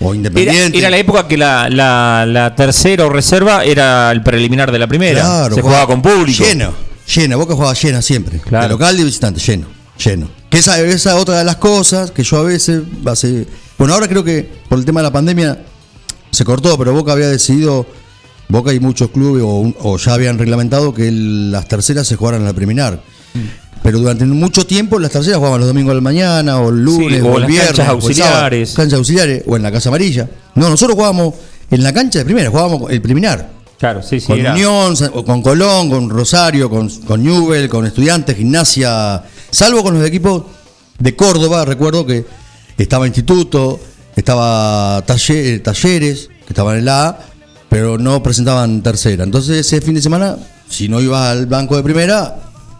o 0.00 0.14
Independiente 0.14 0.76
era 0.78 0.90
la 0.90 0.98
época 0.98 1.26
que 1.26 1.38
la, 1.38 1.70
la- 1.70 2.26
la 2.26 2.54
tercera 2.54 3.06
o 3.06 3.08
reserva 3.08 3.64
era 3.64 4.10
el 4.12 4.22
preliminar 4.22 4.70
de 4.70 4.78
la 4.78 4.86
primera. 4.86 5.22
Claro, 5.22 5.54
Se 5.54 5.62
jugaba 5.62 5.86
con 5.86 6.02
público. 6.02 6.44
lleno 6.44 6.74
lleno 7.06 7.38
Boca 7.38 7.54
jugaba 7.54 7.72
llena 7.72 8.02
siempre 8.02 8.38
Claro. 8.40 8.64
de 8.64 8.68
local 8.70 9.00
y 9.00 9.04
visitante 9.04 9.40
lleno 9.40 9.66
lleno 9.98 10.28
que 10.50 10.58
esa 10.58 10.78
esa 10.80 11.14
es 11.14 11.16
otra 11.22 11.38
de 11.38 11.44
las 11.44 11.56
cosas 11.56 12.10
que 12.10 12.22
yo 12.22 12.36
a 12.36 12.42
veces 12.42 12.82
hace 13.06 13.46
bueno 13.78 13.94
ahora 13.94 14.06
creo 14.08 14.22
que 14.22 14.46
por 14.68 14.78
el 14.78 14.84
tema 14.84 15.00
de 15.00 15.04
la 15.04 15.12
pandemia 15.12 15.58
se 16.30 16.44
cortó 16.44 16.76
pero 16.76 16.92
Boca 16.92 17.12
había 17.12 17.28
decidido 17.28 17.86
Boca 18.48 18.72
y 18.72 18.80
muchos 18.80 19.10
clubes 19.10 19.42
o, 19.44 19.72
o 19.80 19.96
ya 19.98 20.14
habían 20.14 20.38
reglamentado 20.38 20.94
que 20.94 21.08
el- 21.08 21.50
las 21.50 21.66
terceras 21.68 22.06
se 22.06 22.16
jugaran 22.16 22.40
en 22.42 22.46
la 22.46 22.52
preliminar. 22.52 23.00
Pero 23.82 23.98
durante 23.98 24.24
mucho 24.24 24.66
tiempo 24.66 24.98
las 24.98 25.10
terceras 25.12 25.38
jugaban 25.38 25.60
los 25.60 25.68
domingos 25.68 25.90
de 25.90 25.94
la 25.96 26.00
mañana, 26.00 26.58
o 26.60 26.70
el 26.70 26.82
lunes, 26.82 27.22
o 27.22 27.26
o, 27.28 27.34
el 27.36 27.40
las 27.42 27.48
viernes, 27.50 27.72
canchas 27.76 27.88
o 27.88 28.08
el 28.08 28.14
sábado. 28.14 28.34
auxiliares. 28.34 28.72
canchas 28.74 28.96
auxiliares, 28.98 29.42
o 29.46 29.56
en 29.56 29.62
la 29.62 29.70
Casa 29.72 29.88
Amarilla. 29.90 30.28
No, 30.54 30.68
nosotros 30.70 30.94
jugábamos 30.96 31.34
en 31.70 31.82
la 31.82 31.92
cancha 31.92 32.18
de 32.20 32.24
primera, 32.24 32.50
jugábamos 32.50 32.90
el 32.90 33.00
preliminar. 33.00 33.50
Claro, 33.78 34.02
sí, 34.02 34.20
sí. 34.20 34.26
con 34.28 34.38
era- 34.38 34.52
Unión, 34.52 34.94
o 35.12 35.24
con 35.24 35.42
Colón, 35.42 35.90
con 35.90 36.08
Rosario, 36.08 36.70
con, 36.70 36.88
con 36.88 37.22
Newell, 37.22 37.68
con 37.68 37.84
Estudiantes, 37.86 38.36
Gimnasia, 38.36 39.22
salvo 39.50 39.82
con 39.82 39.98
los 39.98 40.06
equipos 40.08 40.44
de 40.98 41.14
Córdoba, 41.14 41.64
recuerdo 41.66 42.06
que 42.06 42.24
estaba 42.78 43.06
Instituto, 43.06 43.78
estaba 44.16 45.04
Talle- 45.06 45.60
Talleres, 45.62 46.28
que 46.46 46.48
estaban 46.52 46.78
en 46.78 46.84
la 46.86 47.08
A, 47.08 47.18
pero 47.68 47.98
no 47.98 48.22
presentaban 48.22 48.82
tercera. 48.82 49.24
Entonces 49.24 49.58
ese 49.66 49.80
fin 49.80 49.94
de 49.94 50.02
semana, 50.02 50.36
si 50.68 50.88
no 50.88 51.00
ibas 51.00 51.30
al 51.30 51.46
banco 51.46 51.76
de 51.76 51.82
primera, 51.82 52.36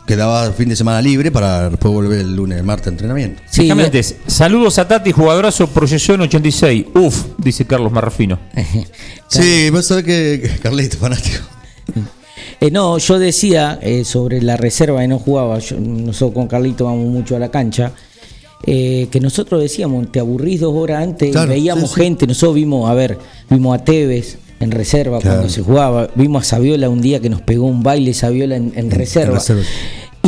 quedaba 0.06 0.52
fin 0.52 0.68
de 0.68 0.76
semana 0.76 1.02
libre 1.02 1.32
para 1.32 1.68
después 1.68 1.92
volver 1.92 2.20
el 2.20 2.36
lunes, 2.36 2.62
martes 2.62 2.86
a 2.86 2.90
entrenamiento. 2.90 3.42
Sí, 3.50 3.68
antes, 3.70 4.16
saludos 4.26 4.78
a 4.78 4.86
Tati, 4.86 5.10
jugadorazo, 5.12 5.66
proyección 5.66 6.20
86. 6.20 6.86
Uf, 6.94 7.24
dice 7.38 7.64
Carlos 7.66 7.90
Marrafino. 7.92 8.38
Sí, 9.28 9.70
vos 9.70 9.84
sabés 9.84 10.04
que, 10.04 10.40
que 10.42 10.58
Carlito, 10.60 10.96
fanático. 10.98 11.38
Eh, 12.60 12.70
no, 12.70 12.96
yo 12.96 13.18
decía 13.18 13.78
eh, 13.82 14.02
sobre 14.04 14.40
la 14.40 14.56
reserva 14.56 15.04
y 15.04 15.08
no 15.08 15.18
jugaba, 15.18 15.58
yo- 15.58 15.78
nosotros 15.78 16.32
con 16.34 16.46
Carlito 16.48 16.86
vamos 16.86 17.06
mucho 17.08 17.36
a 17.36 17.38
la 17.38 17.50
cancha, 17.50 17.92
eh, 18.64 19.08
que 19.10 19.20
nosotros 19.20 19.60
decíamos, 19.60 20.10
te 20.10 20.20
aburrís 20.20 20.60
dos 20.60 20.72
horas 20.74 21.02
antes, 21.02 21.32
Claro, 21.32 21.50
veíamos 21.50 21.90
sí, 21.90 21.96
sí. 21.96 22.00
gente, 22.02 22.26
nosotros 22.26 22.54
vimos, 22.54 22.88
a 22.88 22.94
ver, 22.94 23.18
vimos 23.50 23.78
a 23.78 23.84
Tevez 23.84 24.38
en 24.60 24.70
reserva 24.70 25.18
Claro. 25.20 25.36
cuando 25.38 25.52
se 25.52 25.62
jugaba, 25.62 26.08
vimos 26.14 26.42
a 26.42 26.48
Saviola 26.56 26.88
un 26.88 27.00
día 27.00 27.20
que 27.20 27.28
nos 27.30 27.42
pegó 27.42 27.66
un 27.66 27.82
baile 27.82 28.14
Saviola 28.14 28.56
en, 28.56 28.72
en 28.76 28.90
reserva. 28.90 29.34
reserva. 29.34 29.62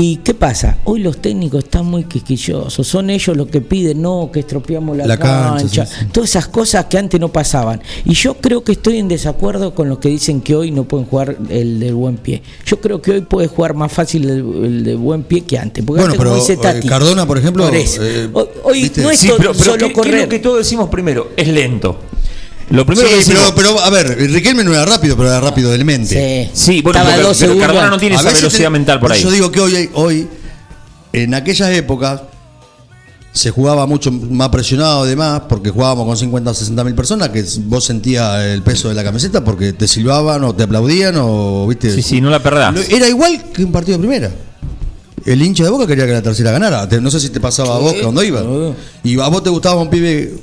¿Y 0.01 0.19
qué 0.19 0.33
pasa? 0.33 0.79
Hoy 0.85 1.01
los 1.01 1.17
técnicos 1.21 1.65
están 1.65 1.85
muy 1.85 2.05
quisquillosos, 2.05 2.87
son 2.87 3.11
ellos 3.11 3.37
los 3.37 3.49
que 3.49 3.61
piden, 3.61 4.01
no, 4.01 4.31
que 4.33 4.39
estropeamos 4.39 4.97
la, 4.97 5.09
La 5.09 5.17
cancha, 5.17 5.57
cancha, 5.59 5.87
sí, 5.87 5.95
sí. 6.03 6.07
todas 6.13 6.31
esas 6.31 6.47
cosas 6.47 6.85
que 6.85 6.99
antes 6.99 7.19
no 7.19 7.31
pasaban. 7.33 7.81
Y 8.05 8.13
yo 8.15 8.35
creo 8.35 8.63
que 8.63 8.71
estoy 8.73 8.99
en 8.99 9.09
desacuerdo 9.09 9.75
con 9.75 9.89
los 9.89 9.99
que 9.99 10.09
dicen 10.09 10.41
que 10.41 10.55
hoy 10.55 10.71
no 10.71 10.85
pueden 10.85 11.05
jugar 11.07 11.37
el 11.51 11.81
del 11.81 11.95
buen 11.95 12.17
pie. 12.17 12.43
Yo 12.65 12.81
creo 12.81 13.03
que 13.03 13.11
hoy 13.11 13.21
puede 13.23 13.49
jugar 13.49 13.75
más 13.75 13.91
fácil 13.93 14.31
el, 14.31 14.65
el 14.67 14.85
de 14.85 14.95
buen 14.95 15.25
pie 15.25 15.41
que 15.41 15.59
antes. 15.59 15.85
Porque 15.85 16.03
Bueno, 16.03 16.13
antes, 16.15 16.19
como 16.25 16.31
pero, 16.37 16.71
dice 16.71 16.79
eh, 16.79 16.89
Cardona, 16.89 17.27
por 17.27 17.39
ejemplo, 17.39 17.65
por 17.65 17.75
eso. 17.75 18.01
eh, 18.05 18.29
hoy 18.63 18.93
no 18.99 19.11
es 19.11 19.19
Sí, 19.19 19.31
pero, 19.37 19.51
pero 19.51 19.55
solo 19.65 19.79
¿qué, 19.79 19.79
qué 19.79 19.87
es 19.89 19.95
correr. 19.95 20.23
lo 20.23 20.29
que 20.29 20.39
todos 20.39 20.59
decimos 20.59 20.89
primero? 20.91 21.31
Es 21.37 21.49
lento. 21.49 21.99
Lo 22.71 22.85
primero 22.85 23.09
que 23.09 23.15
Sí, 23.23 23.31
decimos, 23.31 23.53
pero, 23.57 23.75
pero 23.75 23.81
a 23.85 23.91
ver, 23.91 24.17
Riquelme 24.31 24.63
no 24.63 24.73
era 24.73 24.85
rápido, 24.85 25.17
pero 25.17 25.29
era 25.31 25.41
rápido 25.41 25.71
del 25.71 25.85
mente. 25.85 26.51
Sí, 26.55 26.75
Sí, 26.75 26.83
bueno, 26.83 26.99
Estaba 26.99 27.15
porque- 27.15 27.29
dos 27.29 27.39
pero 27.39 27.49
segundos 27.53 27.67
Cardona 27.67 27.91
no 27.91 27.99
tiene 27.99 28.17
A 28.17 28.19
esa 28.19 28.29
veces 28.29 28.43
velocidad 28.43 28.67
te- 28.67 28.71
mental 28.71 29.01
por 29.01 29.13
ahí. 29.13 29.23
Yo 29.23 29.31
digo 29.31 29.51
que 29.51 29.61
hoy, 29.61 29.91
hoy, 29.95 30.29
en 31.13 31.35
aquellas 31.35 31.71
épocas, 31.71 32.21
se 33.33 33.51
jugaba 33.51 33.87
mucho 33.87 34.11
más 34.11 34.49
presionado 34.49 35.03
además, 35.05 35.43
porque 35.49 35.71
jugábamos 35.71 36.07
con 36.07 36.17
50 36.17 36.51
o 36.51 36.55
60 36.55 36.83
mil 36.85 36.95
personas, 36.95 37.29
que 37.31 37.45
vos 37.61 37.85
sentías 37.85 38.43
el 38.45 38.63
peso 38.63 38.89
de 38.89 38.95
la 38.95 39.05
camiseta 39.05 39.45
porque 39.45 39.73
te 39.73 39.87
silbaban 39.87 40.43
o 40.45 40.55
te 40.55 40.65
aplaudían 40.65 41.15
o, 41.19 41.67
viste. 41.69 41.91
Sí, 41.95 42.03
sí, 42.03 42.21
no 42.21 42.31
la 42.31 42.43
perdás. 42.43 42.75
Era 42.91 43.09
igual 43.09 43.45
que 43.53 43.65
un 43.65 43.73
partido 43.73 43.97
de 43.99 44.03
primera. 44.07 44.31
El 45.25 45.43
hincha 45.43 45.63
de 45.65 45.71
Boca 45.71 45.87
quería 45.87 46.07
que 46.07 46.13
la 46.13 46.23
tercera 46.23 46.51
ganara. 46.53 46.89
Te- 46.89 47.01
No 47.01 47.11
sé 47.11 47.21
si 47.21 47.29
te 47.31 47.39
pasaba 47.39 47.77
a 47.77 47.79
vos 47.79 47.95
cuando 48.03 48.23
ibas. 48.23 48.45
Y 49.05 49.21
a 49.21 49.29
vos 49.29 49.43
te 49.43 49.51
gustaba 49.51 49.81
un 49.81 49.91
pibe, 49.91 50.35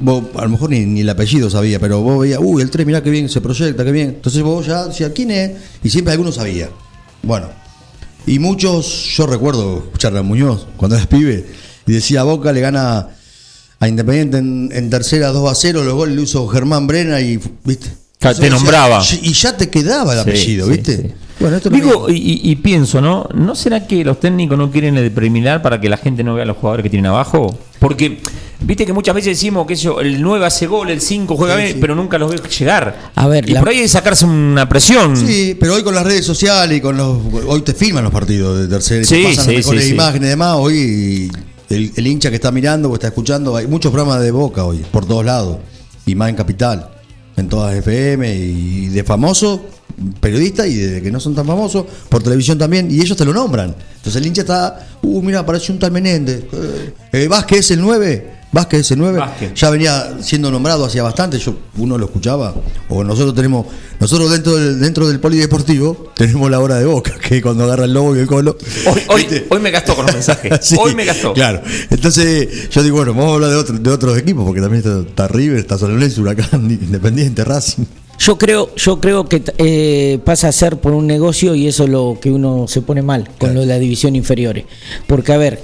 vos 0.00 0.24
a 0.36 0.42
lo 0.42 0.48
mejor 0.50 0.70
ni, 0.70 0.80
ni 0.86 1.00
el 1.00 1.08
apellido 1.10 1.48
sabía, 1.50 1.78
pero 1.78 2.00
vos 2.00 2.20
veías, 2.20 2.40
uy, 2.42 2.62
el 2.62 2.70
3, 2.70 2.86
mirá 2.86 3.02
qué 3.02 3.10
bien 3.10 3.28
se 3.28 3.40
proyecta, 3.40 3.84
qué 3.84 3.92
bien. 3.92 4.08
Entonces 4.10 4.42
vos 4.42 4.66
ya 4.66 4.86
decías, 4.86 5.12
¿quién 5.14 5.30
es? 5.30 5.52
Y 5.84 5.90
siempre 5.90 6.12
alguno 6.12 6.32
sabía. 6.32 6.68
Bueno, 7.22 7.48
y 8.26 8.38
muchos, 8.38 8.86
yo 9.16 9.26
recuerdo 9.26 9.78
escuchar 9.78 10.16
a 10.16 10.22
Muñoz 10.22 10.66
cuando 10.76 10.96
eras 10.96 11.06
pibe, 11.06 11.46
y 11.86 11.92
decía, 11.92 12.22
Boca 12.22 12.52
le 12.52 12.60
gana 12.60 13.08
a 13.78 13.88
Independiente 13.88 14.38
en, 14.38 14.70
en 14.72 14.90
tercera 14.90 15.28
2 15.28 15.50
a 15.50 15.54
0, 15.54 15.84
los 15.84 15.94
goles 15.94 16.14
lo 16.14 16.22
hizo 16.22 16.46
Germán 16.48 16.86
Brena 16.86 17.20
y, 17.20 17.38
viste. 17.64 17.88
Te 18.18 18.50
nombraba. 18.50 19.02
Y 19.22 19.32
ya 19.32 19.56
te 19.56 19.70
quedaba 19.70 20.12
el 20.12 20.18
Sí, 20.22 20.28
apellido, 20.30 20.66
sí, 20.66 20.72
¿viste? 20.72 20.96
sí. 20.98 21.10
Bueno, 21.40 21.56
esto 21.56 21.70
Digo, 21.70 22.10
y, 22.10 22.16
y- 22.16 22.50
y 22.50 22.56
pienso, 22.56 23.00
¿no? 23.00 23.26
¿No 23.34 23.54
será 23.54 23.86
que 23.86 24.04
los 24.04 24.20
técnicos 24.20 24.58
no 24.58 24.70
quieren 24.70 24.98
el 24.98 25.10
preliminar 25.10 25.62
para 25.62 25.80
que 25.80 25.88
la 25.88 25.96
gente 25.96 26.22
no 26.22 26.34
vea 26.34 26.42
a 26.44 26.46
los 26.46 26.58
jugadores 26.58 26.82
que 26.82 26.90
tienen 26.90 27.06
abajo? 27.06 27.58
Porque, 27.78 28.18
viste 28.62 28.84
que 28.86 28.92
muchas 28.92 29.14
veces 29.14 29.36
decimos 29.36 29.66
que 29.66 29.74
eso, 29.74 30.00
el 30.00 30.20
9 30.20 30.44
hace 30.46 30.66
gol, 30.66 30.90
el 30.90 31.00
5 31.00 31.36
juega 31.36 31.56
Sí, 31.56 31.62
bien, 31.62 31.72
sí. 31.74 31.78
pero 31.80 31.94
nunca 31.94 32.18
los 32.18 32.30
ve 32.30 32.40
llegar. 32.58 33.10
A 33.14 33.26
ver, 33.28 33.48
y 33.48 33.52
la- 33.52 33.60
por 33.60 33.68
ahí 33.70 33.76
hay 33.76 33.82
que 33.82 33.88
sacarse 33.88 34.24
una 34.24 34.68
presión. 34.68 35.16
Sí, 35.16 35.56
pero 35.58 35.74
hoy 35.74 35.82
con 35.82 35.94
las 35.94 36.04
redes 36.04 36.24
sociales 36.24 36.78
y 36.78 36.80
con 36.80 36.96
los. 36.96 37.18
Hoy 37.46 37.62
te 37.62 37.74
filman 37.74 38.04
los 38.04 38.12
partidos 38.12 38.58
de 38.60 38.68
tercera 38.68 39.02
y 39.02 39.04
Sí, 39.04 39.14
te 39.16 39.22
pasan 39.24 39.44
sí, 39.44 39.50
las 39.52 39.56
mejores 39.58 39.88
imágenes 39.90 40.26
y 40.26 40.30
demás. 40.30 40.56
Hoy 40.58 41.32
el, 41.68 41.92
el 41.96 42.06
hincha 42.06 42.30
que 42.30 42.36
está 42.36 42.50
mirando 42.52 42.90
o 42.90 42.94
está 42.94 43.08
escuchando, 43.08 43.56
hay 43.56 43.66
muchos 43.66 43.90
programas 43.92 44.22
de 44.22 44.30
boca 44.30 44.64
hoy, 44.64 44.78
por 44.90 45.06
todos 45.06 45.24
lados. 45.24 45.58
Y 46.06 46.14
más 46.14 46.28
en 46.28 46.34
Capital, 46.36 46.88
en 47.36 47.48
todas 47.48 47.74
FM 47.76 48.34
y 48.34 48.88
de 48.88 49.04
famosos, 49.04 49.60
periodistas 50.20 50.66
y 50.66 50.74
de 50.76 51.02
que 51.02 51.10
no 51.10 51.20
son 51.20 51.34
tan 51.34 51.46
famosos, 51.46 51.84
por 52.08 52.22
televisión 52.22 52.58
también, 52.58 52.90
y 52.90 53.00
ellos 53.00 53.16
te 53.16 53.24
lo 53.24 53.32
nombran. 53.32 53.74
Entonces 53.96 54.16
el 54.20 54.26
hincha 54.26 54.40
está, 54.40 54.88
uh, 55.02 55.22
mira, 55.22 55.40
aparece 55.40 55.70
un 55.72 55.78
tal 55.78 55.92
Menéndez. 55.92 56.44
Eh, 56.52 56.94
eh, 57.12 57.28
Vázquez 57.28 57.60
es 57.60 57.70
el 57.72 57.80
9. 57.82 58.39
Vázquez 58.52 58.80
ese 58.80 58.96
9 58.96 59.18
Vázquez. 59.18 59.54
ya 59.54 59.70
venía 59.70 60.16
siendo 60.22 60.50
nombrado 60.50 60.84
hacía 60.84 61.02
bastante, 61.04 61.38
yo 61.38 61.54
uno 61.76 61.96
lo 61.96 62.06
escuchaba, 62.06 62.52
o 62.88 63.04
nosotros 63.04 63.34
tenemos, 63.34 63.66
nosotros 64.00 64.30
dentro 64.32 64.56
del, 64.56 64.80
dentro 64.80 65.06
del 65.08 65.20
polideportivo 65.20 66.12
tenemos 66.16 66.50
la 66.50 66.58
hora 66.58 66.76
de 66.76 66.84
boca, 66.84 67.14
que 67.20 67.40
cuando 67.40 67.62
agarra 67.64 67.84
el 67.84 67.92
lobo 67.92 68.16
y 68.16 68.18
el 68.20 68.26
colo. 68.26 68.56
Hoy, 68.86 69.02
hoy, 69.08 69.44
hoy 69.50 69.60
me 69.60 69.70
gastó 69.70 69.94
con 69.94 70.04
los 70.06 70.14
mensajes. 70.14 70.58
Sí, 70.62 70.76
hoy 70.78 70.94
me 70.94 71.04
gastó. 71.04 71.32
Claro. 71.32 71.62
Entonces, 71.90 72.68
yo 72.70 72.82
digo, 72.82 72.96
bueno, 72.96 73.14
vamos 73.14 73.30
a 73.30 73.34
hablar 73.34 73.50
de, 73.50 73.56
otro- 73.56 73.78
de 73.78 73.90
otros 73.90 74.18
equipos, 74.18 74.44
porque 74.44 74.60
también 74.60 74.82
está, 74.84 75.00
está 75.08 75.28
River, 75.28 75.58
está 75.58 75.78
San 75.78 75.96
Huracán, 76.18 76.68
Independiente, 76.70 77.44
Racing. 77.44 77.84
Yo 78.20 78.36
creo, 78.36 78.74
yo 78.76 79.00
creo 79.00 79.24
que 79.26 79.42
eh, 79.56 80.18
pasa 80.24 80.48
a 80.48 80.52
ser 80.52 80.76
por 80.76 80.92
un 80.92 81.06
negocio 81.06 81.54
y 81.54 81.66
eso 81.66 81.84
es 81.84 81.90
lo 81.90 82.18
que 82.20 82.30
uno 82.30 82.68
se 82.68 82.82
pone 82.82 83.00
mal 83.00 83.24
con 83.24 83.36
Claro. 83.38 83.54
lo 83.54 83.60
de 83.62 83.66
la 83.68 83.78
división 83.78 84.14
inferiores. 84.14 84.66
Porque, 85.06 85.32
a 85.32 85.38
ver, 85.38 85.54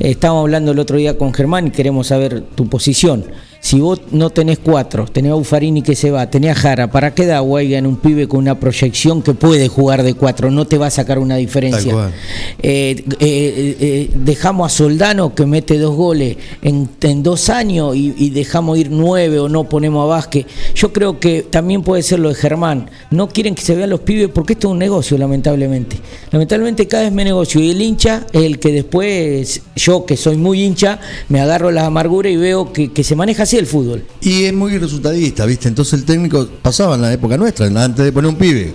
eh, 0.00 0.10
estábamos 0.10 0.42
hablando 0.42 0.72
el 0.72 0.80
otro 0.80 0.96
día 0.96 1.16
con 1.16 1.32
Germán 1.32 1.68
y 1.68 1.70
queremos 1.70 2.08
saber 2.08 2.42
tu 2.56 2.68
posición. 2.68 3.26
Si 3.60 3.78
vos 3.78 4.00
no 4.10 4.30
tenés 4.30 4.58
cuatro, 4.58 5.04
tenés 5.04 5.32
a 5.32 5.36
Ufarini 5.36 5.82
que 5.82 5.94
se 5.94 6.10
va, 6.10 6.30
tenés 6.30 6.56
a 6.56 6.60
Jara, 6.60 6.90
¿para 6.90 7.14
qué 7.14 7.26
da 7.26 7.42
en 7.42 7.86
un 7.86 7.96
pibe 7.96 8.26
con 8.26 8.40
una 8.40 8.58
proyección 8.58 9.22
que 9.22 9.34
puede 9.34 9.68
jugar 9.68 10.02
de 10.02 10.14
cuatro? 10.14 10.50
No 10.50 10.66
te 10.66 10.78
va 10.78 10.86
a 10.86 10.90
sacar 10.90 11.18
una 11.18 11.36
diferencia. 11.36 12.10
Eh, 12.62 13.04
eh, 13.20 13.76
eh, 13.80 14.10
dejamos 14.14 14.72
a 14.72 14.74
Soldano 14.74 15.34
que 15.34 15.44
mete 15.44 15.78
dos 15.78 15.94
goles 15.94 16.36
en, 16.62 16.88
en 17.02 17.22
dos 17.22 17.50
años 17.50 17.94
y, 17.94 18.14
y 18.16 18.30
dejamos 18.30 18.78
ir 18.78 18.90
nueve 18.90 19.38
o 19.38 19.48
no 19.48 19.68
ponemos 19.68 20.04
a 20.04 20.06
Vázquez. 20.06 20.46
Yo 20.74 20.92
creo 20.92 21.20
que 21.20 21.42
también 21.42 21.82
puede 21.82 22.02
ser 22.02 22.18
lo 22.18 22.30
de 22.30 22.36
Germán. 22.36 22.88
No 23.10 23.28
quieren 23.28 23.54
que 23.54 23.62
se 23.62 23.74
vean 23.74 23.90
los 23.90 24.00
pibes 24.00 24.28
porque 24.28 24.54
esto 24.54 24.68
es 24.68 24.72
un 24.72 24.78
negocio, 24.78 25.18
lamentablemente. 25.18 25.96
Lamentablemente 26.30 26.88
cada 26.88 27.02
vez 27.02 27.12
me 27.12 27.24
negocio 27.24 27.60
y 27.60 27.70
el 27.70 27.82
hincha 27.82 28.26
es 28.32 28.42
el 28.42 28.58
que 28.58 28.72
después, 28.72 29.62
yo 29.76 30.06
que 30.06 30.16
soy 30.16 30.36
muy 30.36 30.62
hincha, 30.62 30.98
me 31.28 31.40
agarro 31.40 31.70
la 31.70 31.84
amargura 31.84 32.30
y 32.30 32.36
veo 32.36 32.72
que, 32.72 32.92
que 32.92 33.04
se 33.04 33.14
maneja 33.16 33.44
así 33.50 33.56
el 33.58 33.66
fútbol. 33.66 34.04
Y 34.20 34.44
es 34.44 34.52
muy 34.54 34.76
resultadista, 34.78 35.44
¿viste? 35.46 35.68
Entonces 35.68 35.94
el 35.94 36.04
técnico 36.04 36.48
pasaba 36.62 36.94
en 36.94 37.02
la 37.02 37.12
época 37.12 37.36
nuestra, 37.36 37.66
en 37.66 37.74
la- 37.74 37.84
antes 37.84 38.04
de 38.04 38.12
poner 38.12 38.28
un 38.30 38.36
pibe 38.36 38.72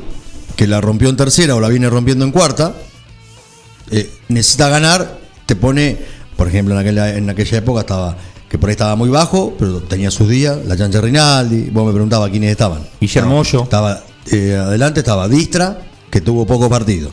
que 0.56 0.68
la 0.68 0.82
rompió 0.82 1.10
en 1.10 1.16
tercera 1.18 1.56
o 1.56 1.60
la 1.60 1.70
viene 1.70 1.90
rompiendo 1.90 2.26
en 2.26 2.32
cuarta, 2.32 2.74
eh, 3.92 4.10
necesita 4.30 4.70
ganar, 4.70 5.20
te 5.46 5.56
pone, 5.56 5.98
por 6.36 6.48
ejemplo, 6.48 6.74
en 6.74 6.80
aquella, 6.82 7.16
en 7.18 7.30
aquella 7.30 7.58
época 7.58 7.82
estaba, 7.82 8.18
que 8.50 8.58
por 8.58 8.70
ahí 8.70 8.74
estaba 8.74 8.96
muy 8.96 9.10
bajo, 9.10 9.56
pero 9.58 9.82
tenía 9.82 10.12
sus 10.12 10.28
días, 10.30 10.58
la 10.66 10.76
chancha 10.78 11.02
Rinaldi, 11.02 11.70
vos 11.72 11.86
me 11.86 11.92
preguntabas 11.92 12.30
quiénes 12.30 12.52
estaban. 12.52 12.82
Guillermo 13.00 13.40
Hoyo. 13.40 13.64
Estaba, 13.64 14.04
eh, 14.32 14.56
adelante 14.60 15.00
estaba 15.02 15.28
Distra, 15.28 15.82
que 16.10 16.22
tuvo 16.22 16.46
poco 16.46 16.70
partido, 16.70 17.12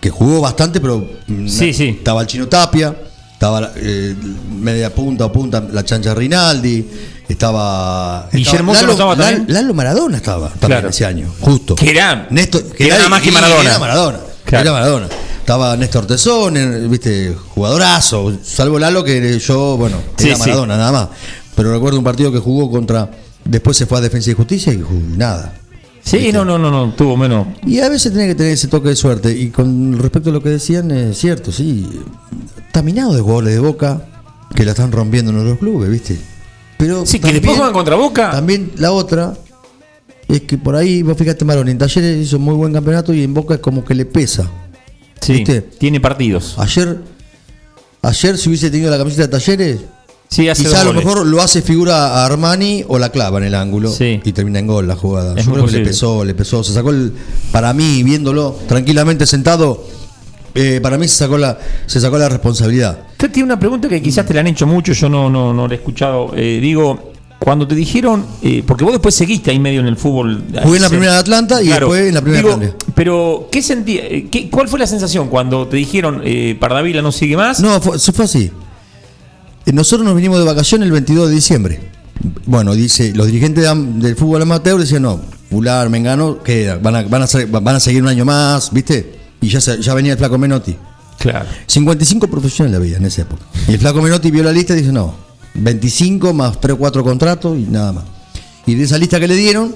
que 0.00 0.10
jugó 0.10 0.40
bastante, 0.40 0.80
pero 0.80 1.06
mm, 1.26 1.48
Sí, 1.48 1.72
sí. 1.72 1.88
estaba 1.98 2.22
el 2.22 2.26
Chino 2.26 2.48
Tapia, 2.48 2.96
estaba 3.40 3.72
eh, 3.74 4.14
media 4.60 4.94
punta 4.94 5.24
o 5.24 5.32
punta 5.32 5.64
la 5.72 5.82
chancha 5.82 6.14
Rinaldi, 6.14 6.86
estaba. 7.26 8.28
Guillermo 8.30 8.72
estaba 8.74 8.76
Hoyo 8.76 8.86
no 8.86 8.92
estaba 8.92 9.16
Lalo, 9.16 9.24
también. 9.38 9.54
Lalo 9.54 9.72
Maradona 9.74 10.16
estaba 10.18 10.48
también 10.50 10.68
Claro. 10.68 10.88
ese 10.90 11.06
año, 11.06 11.26
justo. 11.40 11.74
Que 11.74 11.88
era- 11.90 12.26
Néstor, 12.28 12.64
que 12.64 12.86
era 12.86 12.98
nada 12.98 13.08
más 13.08 13.22
que 13.22 13.32
Maradona. 13.32 13.70
Era 13.70 13.78
Maradona. 13.78 14.18
Claro. 14.44 14.62
Era 14.62 14.72
Maradona. 14.72 15.06
Estaba 15.38 15.74
Néstor 15.78 16.06
Tesón, 16.06 16.54
eh, 16.58 16.86
viste, 16.86 17.34
jugadorazo, 17.54 18.30
salvo 18.44 18.78
Lalo 18.78 19.02
que 19.02 19.38
yo, 19.38 19.78
bueno, 19.78 19.96
era 20.18 20.34
sí. 20.34 20.38
Maradona 20.38 20.76
nada 20.76 20.92
más. 20.92 21.08
Pero 21.56 21.72
recuerdo 21.72 21.96
un 21.96 22.04
partido 22.04 22.30
que 22.30 22.38
jugó 22.40 22.70
contra. 22.70 23.10
Después 23.42 23.74
se 23.74 23.86
fue 23.86 23.96
a 23.96 24.00
Defensa 24.02 24.30
y 24.30 24.34
Justicia 24.34 24.70
y 24.74 24.82
jugó 24.82 25.00
nada. 25.16 25.54
Sí, 26.04 26.30
no, 26.30 26.44
no, 26.44 26.58
no, 26.58 26.70
no, 26.70 26.92
tuvo 26.92 27.16
menos. 27.16 27.46
Y 27.66 27.78
a 27.80 27.88
veces 27.88 28.12
tiene 28.12 28.28
que 28.28 28.34
tener 28.34 28.52
ese 28.52 28.68
toque 28.68 28.90
de 28.90 28.96
suerte. 28.96 29.32
Y 29.34 29.48
con 29.48 29.98
respecto 29.98 30.28
a 30.28 30.32
lo 30.34 30.42
que 30.42 30.50
decían, 30.50 30.90
es 30.90 31.16
cierto, 31.18 31.50
sí. 31.52 31.88
Está 32.70 32.82
minado 32.82 33.12
de 33.12 33.20
jugadores 33.20 33.52
de 33.52 33.58
boca 33.58 34.00
que 34.54 34.64
la 34.64 34.70
están 34.70 34.92
rompiendo 34.92 35.32
en 35.32 35.38
otros 35.38 35.58
clubes, 35.58 35.90
¿viste? 35.90 36.16
Pero 36.78 37.04
Sí, 37.04 37.18
que 37.18 37.32
después 37.32 37.56
juegan 37.56 37.72
contra 37.72 37.96
Boca. 37.96 38.30
También 38.30 38.70
la 38.76 38.92
otra 38.92 39.34
es 40.28 40.42
que 40.42 40.56
por 40.56 40.76
ahí, 40.76 41.02
vos 41.02 41.18
fíjate, 41.18 41.44
Marón, 41.44 41.68
en 41.68 41.78
Talleres 41.78 42.24
hizo 42.24 42.38
muy 42.38 42.54
buen 42.54 42.72
campeonato 42.72 43.12
y 43.12 43.24
en 43.24 43.34
Boca 43.34 43.54
es 43.54 43.60
como 43.60 43.84
que 43.84 43.92
le 43.96 44.04
pesa. 44.04 44.48
Sí, 45.20 45.32
¿Viste? 45.32 45.62
tiene 45.62 45.98
partidos. 46.00 46.54
Ayer, 46.58 47.00
ayer 48.02 48.38
si 48.38 48.48
hubiese 48.48 48.70
tenido 48.70 48.88
la 48.88 48.98
camiseta 48.98 49.22
de 49.22 49.28
Talleres, 49.28 49.80
Sí, 50.28 50.42
quizá 50.54 50.82
a 50.82 50.84
lo 50.84 50.90
goles. 50.92 51.04
mejor 51.04 51.26
lo 51.26 51.42
hace 51.42 51.60
figura 51.60 52.06
a 52.20 52.24
Armani 52.26 52.84
o 52.86 53.00
la 53.00 53.10
clava 53.10 53.38
en 53.38 53.44
el 53.46 53.54
ángulo 53.56 53.90
Sí. 53.90 54.20
y 54.22 54.30
termina 54.32 54.60
en 54.60 54.68
gol 54.68 54.86
la 54.86 54.94
jugada. 54.94 55.34
Es 55.36 55.44
Yo 55.44 55.52
creo 55.54 55.66
que 55.66 55.72
le 55.72 55.84
pesó, 55.84 56.24
le 56.24 56.34
pesó. 56.34 56.62
Se 56.62 56.72
sacó 56.72 56.90
el, 56.90 57.12
para 57.50 57.72
mí, 57.74 58.04
viéndolo 58.04 58.56
tranquilamente 58.68 59.26
sentado, 59.26 59.84
eh, 60.54 60.80
para 60.82 60.98
mí 60.98 61.06
se 61.08 61.16
sacó 61.16 61.38
la, 61.38 61.58
se 61.86 62.00
sacó 62.00 62.18
la 62.18 62.28
responsabilidad. 62.28 62.98
Usted 63.12 63.30
tiene 63.30 63.46
una 63.46 63.58
pregunta 63.58 63.88
que 63.88 64.00
quizás 64.02 64.26
te 64.26 64.34
la 64.34 64.40
han 64.40 64.46
hecho 64.48 64.66
mucho, 64.66 64.92
yo 64.92 65.08
no, 65.08 65.28
no, 65.30 65.52
no 65.54 65.66
la 65.68 65.74
he 65.74 65.76
escuchado. 65.76 66.32
Eh, 66.36 66.58
digo, 66.60 67.12
cuando 67.38 67.66
te 67.66 67.74
dijeron, 67.74 68.26
eh, 68.42 68.62
porque 68.66 68.84
vos 68.84 68.92
después 68.92 69.14
seguiste 69.14 69.50
ahí 69.50 69.58
medio 69.58 69.80
en 69.80 69.86
el 69.86 69.96
fútbol. 69.96 70.42
Jugué 70.62 70.76
en 70.76 70.82
la 70.82 70.88
Se- 70.88 70.94
primera 70.94 71.12
de 71.14 71.18
Atlanta 71.18 71.62
y 71.62 71.68
después 71.68 72.08
en 72.08 72.14
la 72.14 72.20
primera 72.20 72.42
digo, 72.42 72.56
de 72.58 72.66
Italia. 72.66 72.84
Pero, 72.94 73.48
¿qué 73.50 73.62
sentí, 73.62 73.96
eh, 73.98 74.28
qué- 74.30 74.50
¿cuál 74.50 74.68
fue 74.68 74.78
la 74.78 74.86
sensación 74.86 75.28
cuando 75.28 75.66
te 75.66 75.76
dijeron 75.76 76.20
eh, 76.24 76.56
Pardavila 76.60 77.00
no 77.02 77.12
sigue 77.12 77.36
más? 77.36 77.60
No, 77.60 77.80
fue, 77.80 77.98
se 77.98 78.12
fue 78.12 78.26
así. 78.26 78.50
Eh, 79.66 79.72
Nosotros 79.72 80.04
nos 80.06 80.16
vinimos 80.16 80.38
de 80.38 80.44
vacaciones 80.44 80.86
el 80.86 80.92
22 80.92 81.28
de 81.28 81.34
diciembre. 81.34 81.80
Bueno, 82.44 82.74
dice, 82.74 83.12
los 83.14 83.26
dirigentes 83.26 83.64
de 83.64 83.74
del 84.06 84.16
fútbol 84.16 84.42
amateur 84.42 84.78
decían, 84.78 85.02
no, 85.02 85.20
Pular, 85.48 85.88
Mengano, 85.88 86.42
que 86.42 86.74
van 86.82 86.94
a, 86.96 87.02
van, 87.02 87.22
a 87.22 87.26
van 87.60 87.76
a 87.76 87.80
seguir 87.80 88.02
un 88.02 88.08
año 88.08 88.24
más, 88.26 88.70
¿viste? 88.72 89.19
Y 89.40 89.48
ya, 89.48 89.60
se- 89.60 89.80
ya 89.80 89.94
venía 89.94 90.12
el 90.12 90.18
flaco 90.18 90.38
Menotti. 90.38 90.76
Claro. 91.18 91.46
55 91.66 92.28
profesionales 92.28 92.78
había 92.78 92.96
en 92.96 93.04
esa 93.06 93.22
época. 93.22 93.42
Y 93.68 93.72
el 93.72 93.78
flaco 93.78 94.00
Menotti 94.02 94.30
vio 94.30 94.42
la 94.42 94.52
lista 94.52 94.74
y 94.74 94.78
dice, 94.80 94.92
no, 94.92 95.14
25 95.54 96.32
más 96.32 96.60
3 96.60 96.74
o 96.74 96.78
4 96.78 97.04
contratos 97.04 97.56
y 97.58 97.62
nada 97.62 97.92
más. 97.92 98.04
Y 98.66 98.74
de 98.74 98.84
esa 98.84 98.98
lista 98.98 99.18
que 99.20 99.28
le 99.28 99.34
dieron, 99.36 99.74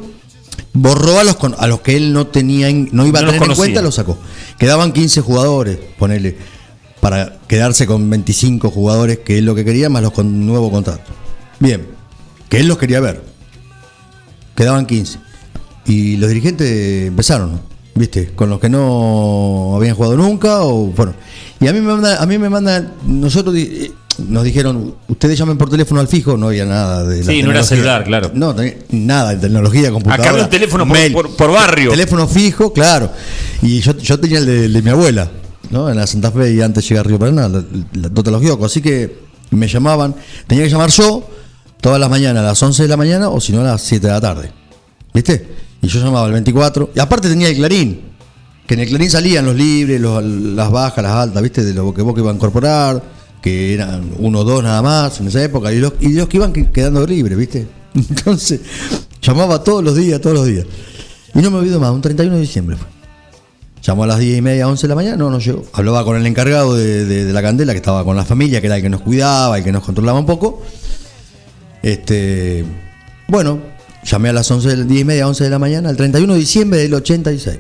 borró 0.73 1.19
a 1.19 1.25
los, 1.25 1.37
a 1.59 1.67
los 1.67 1.81
que 1.81 1.97
él 1.97 2.13
no 2.13 2.27
tenía 2.29 2.69
en- 2.69 2.89
no 2.93 3.07
iba 3.07 3.21
No 3.21 3.29
a 3.29 3.33
tener 3.33 3.49
en 3.51 3.57
cuenta, 3.57 3.83
los 3.83 3.95
sacó. 3.95 4.19
Quedaban 4.59 4.93
15 4.93 5.21
jugadores, 5.21 5.79
ponele, 5.99 6.37
para 7.01 7.39
quedarse 7.49 7.87
con 7.87 8.09
25 8.09 8.71
jugadores, 8.71 9.19
que 9.19 9.39
es 9.39 9.45
lo 9.45 9.55
que 9.55 9.65
quería, 9.65 9.91
más 9.91 10.03
los 10.03 10.13
con 10.13 10.47
nuevo 10.47 10.71
contrato. 10.71 11.13
Bien, 11.61 11.87
que 12.49 12.61
él 12.61 12.67
los 12.69 12.79
quería 12.79 13.01
ver. 13.01 13.23
Quedaban 14.55 14.87
15. 14.87 15.19
Y 15.87 16.17
los 16.17 16.29
dirigentes 16.31 17.09
empezaron, 17.09 17.61
¿viste? 17.95 18.33
Con 18.35 18.51
los 18.51 18.61
que 18.61 18.69
no 18.69 19.75
habían 19.77 19.95
jugado 19.95 20.17
nunca, 20.17 20.63
o 20.63 20.87
bueno. 20.87 21.15
Y 21.61 21.67
a 21.69 21.73
mí 21.73 21.81
me 21.81 21.93
manda, 21.93 22.23
a 22.23 22.27
mí 22.27 22.39
me 22.39 22.49
mandan, 22.51 22.93
nosotros 23.07 23.55
eh, 23.57 23.91
nos 24.29 24.45
dijeron, 24.45 24.95
ustedes 25.09 25.39
llamen 25.39 25.57
por 25.57 25.71
teléfono 25.71 26.01
al 26.01 26.09
fijo, 26.09 26.37
no 26.37 26.49
había 26.49 26.65
nada 26.67 27.05
de 27.05 27.21
la 27.21 27.25
Sí, 27.25 27.43
no 27.43 27.51
era 27.53 27.63
celular, 27.63 28.05
claro. 28.05 28.31
No, 28.35 28.55
nada 28.91 29.31
de 29.31 29.37
tecnología, 29.37 29.91
computadora. 29.91 30.31
había 30.31 30.45
un 30.45 30.51
teléfono 30.51 30.87
por- 30.87 30.97
mail. 30.97 31.13
por- 31.13 31.37
por 31.37 31.53
barrio. 31.53 31.91
Teléfono 31.91 32.29
fijo, 32.29 32.73
claro. 32.73 33.11
Y 33.63 33.81
yo, 33.81 33.97
yo 33.99 34.19
tenía 34.21 34.39
el 34.39 34.47
de, 34.47 34.65
el 34.67 34.73
de 34.73 34.83
mi 34.83 34.91
abuela, 34.91 35.31
¿no? 35.71 35.89
En 35.89 35.97
la 35.97 36.07
Santa 36.07 36.31
Fe 36.31 36.53
y 36.53 36.61
antes 36.61 36.85
de 36.85 36.89
llegar 36.91 37.07
a 37.07 37.09
Río 37.09 37.19
Paraná, 37.19 37.49
la, 37.49 37.65
la 37.95 38.11
Tota 38.11 38.31
Los 38.31 38.43
Giocos. 38.43 38.71
Así 38.71 38.83
que 38.83 39.19
me 39.51 39.67
llamaban, 39.69 40.15
tenía 40.47 40.65
que 40.65 40.71
llamar 40.71 40.91
yo 40.91 41.27
todas 41.81 41.99
las 42.01 42.11
mañanas, 42.11 42.43
a 42.43 42.47
las 42.47 42.63
11 42.63 42.83
de 42.83 42.89
la 42.89 42.97
mañana 42.97 43.29
o 43.31 43.41
si 43.41 43.53
no 43.53 43.61
a 43.61 43.65
las 43.65 43.83
7 43.83 44.07
de 44.07 44.13
la 44.13 44.21
tarde. 44.21 44.53
¿Viste? 45.15 45.47
Y 45.85 45.89
yo 45.89 46.01
llamaba 46.01 46.27
al 46.27 46.33
24. 46.33 46.91
Y 46.95 47.01
aparte 47.01 47.29
tenía 47.29 47.49
el 47.49 47.57
Clarín, 47.57 48.01
que 48.67 48.75
en 48.75 48.81
el 48.81 48.89
Clarín 48.89 49.11
salían 49.11 49.45
los 49.45 49.55
libres, 49.55 50.01
los- 50.01 50.25
las 50.25 50.71
bajas, 50.71 51.03
las 51.05 51.13
altas, 51.13 51.43
¿viste? 51.43 51.63
De 51.65 51.75
lo 51.75 51.93
que 51.93 52.03
que 52.03 52.21
iba 52.21 52.31
a 52.31 52.35
incorporar, 52.35 53.03
que 53.43 53.75
eran 53.75 54.11
uno 54.19 54.41
o 54.41 54.45
dos 54.45 54.63
nada 54.63 54.81
más 54.81 55.21
en 55.21 55.29
esa 55.29 55.43
época, 55.45 55.73
y 55.73 55.79
los, 55.79 55.93
y 56.01 56.09
los 56.15 56.29
que 56.29 56.39
iban 56.39 56.53
que- 56.53 56.71
quedando 56.71 57.07
libres, 57.07 57.37
¿viste? 57.37 57.67
Entonces, 57.95 58.61
llamaba 59.21 59.63
todos 59.63 59.85
los 59.85 59.95
días, 59.95 60.21
todos 60.21 60.37
los 60.37 60.47
días. 60.47 60.65
Y 61.35 61.41
no 61.41 61.51
me 61.51 61.59
olvido 61.59 61.79
más, 61.81 61.91
un 61.91 62.01
31 62.01 62.37
de 62.37 62.41
diciembre 62.41 62.77
fue. 62.77 62.87
Llamó 63.83 64.05
a 64.05 64.07
las 64.07 64.19
10 64.19 64.39
y 64.39 64.41
media, 64.41 64.67
11 64.67 64.83
de 64.87 64.89
la 64.89 64.95
mañana, 64.95 65.17
no, 65.19 65.29
no 65.29 65.39
llegó. 65.39 65.63
Hablaba 65.75 66.03
con 66.07 66.17
el 66.17 66.25
encargado 66.27 66.75
de, 66.75 67.05
de- 67.05 67.25
de 67.27 67.33
la 67.35 67.43
candela, 67.43 67.73
que 67.75 67.79
estaba 67.79 68.03
con 68.03 68.17
la 68.17 68.25
familia, 68.25 68.63
que 68.63 68.69
era 68.69 68.77
el 68.77 68.83
que 68.83 68.89
nos 68.89 69.03
cuidaba, 69.03 69.59
el 69.59 69.65
que 69.65 69.73
nos 69.73 69.85
controlaba 69.85 70.19
un 70.19 70.25
poco. 70.25 70.63
Este, 71.83 72.65
bueno, 73.29 73.59
llamé 74.05 74.29
a 74.29 74.33
las 74.33 74.51
11, 74.51 74.77
de- 74.77 74.85
10 74.85 75.01
y 75.01 75.05
media, 75.05 75.27
11 75.29 75.45
de 75.45 75.51
la 75.51 75.59
mañana, 75.59 75.91
el 75.91 75.97
31 75.97 76.33
de 76.35 76.39
diciembre 76.39 76.81
del 76.81 76.95
86. 76.95 77.59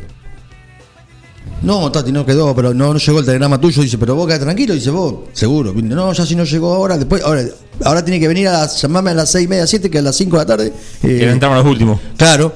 No, 1.62 1.90
Tati, 1.90 2.12
no 2.12 2.26
quedó, 2.26 2.54
pero 2.54 2.74
no, 2.74 2.92
no 2.92 2.98
llegó 2.98 3.20
el 3.20 3.24
telegrama 3.24 3.59
tuyo. 3.59 3.80
Dice, 3.83 3.96
pero 3.96 4.14
vos 4.14 4.26
quedate 4.26 4.44
tranquilo. 4.44 4.74
Dice, 4.74 4.90
vos, 4.90 5.14
seguro. 5.33 5.72
No, 5.74 6.12
ya 6.12 6.26
si 6.26 6.37
no 6.37 6.44
llegó 6.44 6.74
ahora, 6.74 6.98
después, 6.98 7.22
ahora, 7.22 7.42
ahora 7.85 8.04
tiene 8.04 8.20
que 8.20 8.28
venir 8.28 8.48
a 8.48 8.52
las- 8.52 8.83
llamarme 8.83 9.11
a 9.11 9.14
las 9.14 9.30
6 9.30 9.46
y 9.46 9.48
media, 9.48 9.66
7, 9.66 9.88
que 9.90 9.98
a 9.98 10.02
las 10.02 10.14
5 10.14 10.37
de 10.37 10.42
la 10.42 10.46
tarde. 10.46 10.72
eh, 11.02 11.30
entraron 11.33 11.57
los 11.57 11.66
últimos. 11.66 11.98
Claro. 12.18 12.52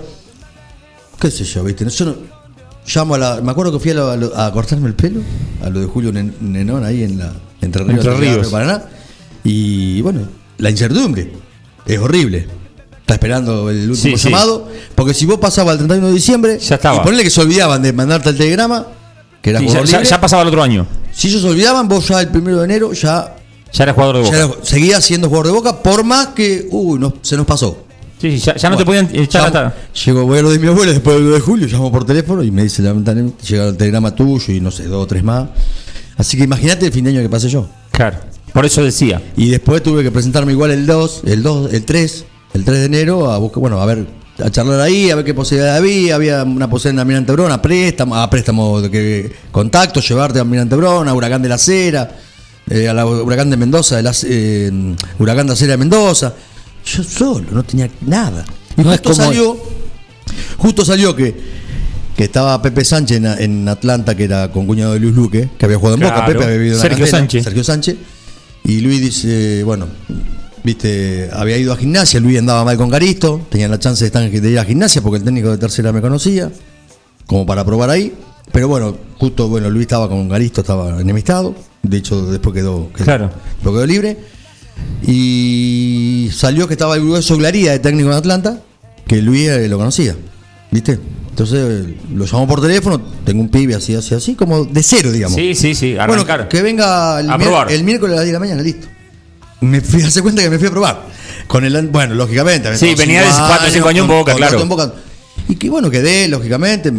¿Qué 1.18 1.30
sé 1.30 1.44
yo, 1.44 1.64
viste? 1.64 1.88
Yo 1.88 2.04
no- 2.04 2.16
llamo 2.94 3.14
a 3.14 3.18
la. 3.18 3.40
Me 3.40 3.50
acuerdo 3.50 3.72
que 3.72 3.78
fui 3.78 3.90
a, 3.92 3.94
lo- 3.94 4.36
a 4.38 4.52
cortarme 4.52 4.88
el 4.88 4.94
pelo, 4.94 5.20
a 5.64 5.70
lo 5.70 5.80
de 5.80 5.86
Julio 5.86 6.12
Nen- 6.12 6.34
Nenón, 6.40 6.84
ahí 6.84 7.02
en 7.04 7.18
la. 7.18 7.32
Entre 7.62 7.82
Ríos, 7.84 8.04
Entre 8.04 8.14
Ríos. 8.14 8.48
Paraná. 8.48 8.84
Y 9.42 10.02
bueno, 10.02 10.20
la 10.58 10.68
incertidumbre. 10.70 11.32
Es 11.86 11.98
horrible. 11.98 12.46
Está 13.08 13.14
esperando 13.14 13.70
el 13.70 13.90
último 13.90 14.16
Sí, 14.18 14.22
sí. 14.22 14.28
llamado. 14.30 14.68
Porque 14.94 15.14
si 15.14 15.24
vos 15.24 15.38
pasabas 15.38 15.72
el 15.72 15.78
31 15.78 16.08
de 16.08 16.12
diciembre. 16.12 16.58
Ya 16.58 16.74
estaba. 16.74 16.96
Y 16.96 17.00
ponele 17.00 17.22
que 17.24 17.30
se 17.30 17.40
olvidaban 17.40 17.80
de 17.80 17.90
mandarte 17.94 18.28
el 18.28 18.36
telegrama, 18.36 18.86
que 19.40 19.48
era 19.48 19.60
Sí, 19.60 19.64
jugador 19.64 19.86
ya- 19.86 19.96
libre. 19.98 20.10
ya 20.10 20.20
pasaba 20.20 20.42
el 20.42 20.48
otro 20.48 20.62
año. 20.62 20.86
Si 21.10 21.28
ellos 21.28 21.40
se 21.40 21.48
olvidaban, 21.48 21.88
vos 21.88 22.06
ya 22.06 22.20
el 22.20 22.28
primero 22.28 22.58
de 22.58 22.64
enero 22.66 22.92
ya 22.92 23.34
Ya 23.72 23.84
era 23.84 23.94
jugador 23.94 24.16
de 24.18 24.22
Boca. 24.24 24.36
Era- 24.36 24.50
seguía 24.62 25.00
siendo 25.00 25.28
jugador 25.28 25.46
de 25.46 25.52
Boca, 25.52 25.82
por 25.82 26.04
más 26.04 26.28
que, 26.28 26.66
uy, 26.70 26.98
no, 26.98 27.14
se 27.22 27.36
nos 27.38 27.46
pasó. 27.46 27.84
Sí, 28.20 28.32
sí, 28.32 28.38
ya, 28.40 28.56
ya 28.56 28.68
no 28.68 28.76
te 28.76 28.84
podían 28.84 29.08
echar. 29.14 29.74
Llegó, 30.04 30.24
voy 30.26 30.38
a 30.40 30.42
lo 30.42 30.50
de 30.50 30.58
mi 30.58 30.66
abuela 30.68 30.92
después 30.92 31.16
del 31.16 31.24
2 31.26 31.34
de 31.34 31.40
julio, 31.40 31.66
llamo 31.66 31.90
por 31.90 32.04
teléfono 32.04 32.42
y 32.42 32.50
me 32.50 32.62
dice 32.64 32.82
lamentablemente, 32.82 33.42
llega 33.46 33.68
el 33.68 33.76
telegrama 33.78 34.14
tuyo 34.14 34.52
y 34.52 34.60
no 34.60 34.70
sé, 34.70 34.84
dos 34.84 35.02
o 35.04 35.06
tres 35.06 35.22
más. 35.24 35.48
Así 36.18 36.36
que 36.36 36.44
imagínate 36.44 36.84
el 36.86 36.92
fin 36.92 37.04
de 37.04 37.10
año 37.10 37.22
que 37.22 37.28
pasé 37.30 37.48
yo. 37.48 37.66
Claro. 37.90 38.18
Por 38.52 38.64
eso 38.66 38.82
decía. 38.82 39.22
Y 39.36 39.48
después 39.50 39.82
tuve 39.82 40.02
que 40.02 40.10
presentarme 40.10 40.52
igual 40.52 40.70
el 40.72 40.84
2, 40.86 41.22
el 41.26 41.42
2, 41.42 41.72
el 41.72 41.84
3, 41.84 42.24
el 42.54 42.64
3 42.64 42.78
de 42.80 42.84
enero 42.86 43.30
a 43.30 43.38
buscar, 43.38 43.60
bueno, 43.60 43.80
a 43.80 43.86
ver, 43.86 44.06
a 44.44 44.50
charlar 44.50 44.80
ahí, 44.80 45.10
a 45.10 45.16
ver 45.16 45.24
qué 45.24 45.34
posibilidad 45.34 45.76
había, 45.76 46.14
había 46.14 46.42
una 46.44 46.68
posibilidad 46.70 46.94
en 46.96 47.00
Almirante 47.00 47.32
Brona, 47.32 47.54
a 47.54 47.62
préstamo, 47.62 48.14
a 48.16 48.30
préstamo 48.30 48.80
de 48.80 48.90
que 48.90 49.32
contacto, 49.50 50.00
llevarte 50.00 50.38
a 50.38 50.42
Almirante 50.42 50.76
Brona, 50.76 51.10
a 51.10 51.14
Huracán 51.14 51.42
de 51.42 51.48
la 51.48 51.58
Cera, 51.58 52.16
eh, 52.70 52.88
a 52.88 52.94
la 52.94 53.04
Huracán 53.06 53.50
de 53.50 53.56
Mendoza, 53.56 53.96
de 53.96 54.02
la, 54.02 54.12
eh, 54.24 54.94
Huracán 55.18 55.46
de 55.46 55.52
la 55.52 55.56
Cera 55.56 55.72
de 55.72 55.76
Mendoza. 55.78 56.32
Yo 56.84 57.02
solo, 57.02 57.46
no 57.50 57.62
tenía 57.64 57.90
nada. 58.06 58.44
Y 58.76 58.82
No 58.82 58.92
es 58.92 59.00
justo 59.00 59.12
como- 59.12 59.24
salió, 59.24 59.56
justo 60.58 60.84
salió 60.84 61.16
que, 61.16 61.34
que 62.16 62.24
estaba 62.24 62.60
Pepe 62.62 62.84
Sánchez 62.84 63.16
en, 63.18 63.26
en 63.26 63.68
Atlanta, 63.68 64.16
que 64.16 64.24
era 64.24 64.50
con 64.52 64.66
cuñado 64.66 64.92
de 64.94 65.00
Luis 65.00 65.14
Luque, 65.14 65.48
que 65.58 65.64
había 65.64 65.78
jugado 65.78 65.96
en 65.96 66.02
Boca. 66.02 66.24
Pepe 66.26 66.44
había 66.44 66.56
vivido 66.56 66.76
en 66.76 66.80
Sergio 66.82 67.06
Sánchez. 67.06 67.44
Sergio 67.44 67.64
Sánchez. 67.64 67.96
Y 68.64 68.80
Luis 68.80 69.00
dice, 69.00 69.62
bueno, 69.64 69.86
viste, 70.64 71.30
había 71.32 71.56
ido 71.58 71.72
a 71.72 71.76
gimnasia, 71.76 72.20
Luis 72.20 72.38
andaba 72.38 72.64
mal 72.64 72.76
con 72.76 72.88
Garisto, 72.88 73.40
tenía 73.50 73.68
la 73.68 73.78
chance 73.78 74.04
de, 74.04 74.06
estar, 74.06 74.30
de 74.30 74.50
ir 74.50 74.58
a 74.58 74.64
gimnasia 74.64 75.02
porque 75.02 75.18
el 75.18 75.24
técnico 75.24 75.50
de 75.50 75.58
tercera 75.58 75.92
me 75.92 76.00
conocía, 76.00 76.50
como 77.26 77.44
para 77.46 77.64
probar 77.64 77.90
ahí. 77.90 78.12
Pero 78.52 78.68
bueno, 78.68 78.96
justo, 79.18 79.48
bueno, 79.48 79.68
Luis 79.70 79.82
estaba 79.82 80.08
con 80.08 80.28
Garisto, 80.28 80.62
estaba 80.62 81.00
enemistado, 81.00 81.54
de 81.82 81.96
hecho 81.98 82.26
después 82.30 82.54
quedó, 82.54 82.90
quedó- 82.92 83.04
Claro. 83.04 83.30
quedó 83.62 83.86
libre. 83.86 84.16
Y 85.06 86.30
salió 86.32 86.66
que 86.68 86.74
estaba 86.74 86.94
el 86.96 87.02
grueso 87.02 87.36
Glaría 87.36 87.72
de 87.72 87.78
técnico 87.78 88.10
en 88.10 88.14
Atlanta, 88.16 88.60
que 89.06 89.20
Luis 89.22 89.48
eh, 89.48 89.68
lo 89.68 89.78
conocía, 89.78 90.16
¿viste? 90.70 90.98
Entonces 91.30 91.86
lo 92.14 92.24
llamó 92.24 92.46
por 92.48 92.60
teléfono, 92.60 93.00
tengo 93.24 93.40
un 93.42 93.48
pibe 93.48 93.74
así, 93.74 93.94
así, 93.94 94.14
así, 94.14 94.34
como 94.34 94.64
de 94.64 94.82
cero, 94.82 95.12
digamos. 95.12 95.36
Sí, 95.36 95.54
sí, 95.54 95.74
sí. 95.74 95.94
Bueno, 95.94 96.12
Arrancar. 96.14 96.48
que 96.48 96.62
venga 96.62 97.20
el, 97.20 97.30
A 97.30 97.66
el 97.70 97.84
miércoles 97.84 98.14
a 98.14 98.16
las 98.16 98.24
10 98.24 98.26
de 98.26 98.32
la 98.32 98.38
mañana, 98.40 98.62
listo. 98.62 98.88
Me 99.60 99.80
fui 99.80 100.02
a 100.04 100.06
hacer 100.08 100.22
cuenta 100.22 100.42
que 100.42 100.50
me 100.50 100.58
fui 100.58 100.68
a 100.68 100.70
probar. 100.70 101.02
Con 101.46 101.64
el, 101.64 101.88
bueno, 101.88 102.14
lógicamente. 102.14 102.76
Sí, 102.76 102.94
venía 102.96 103.22
de 103.22 103.30
cinco 103.30 103.44
cuatro 103.48 103.68
o 103.68 103.70
cinco 103.70 103.88
años 103.88 104.02
en 104.02 104.08
Boca, 104.08 104.34
claro. 104.34 104.60
en 104.60 104.68
Boca. 104.68 104.92
Y 105.48 105.56
que 105.56 105.70
bueno, 105.70 105.90
quedé, 105.90 106.28
lógicamente. 106.28 106.92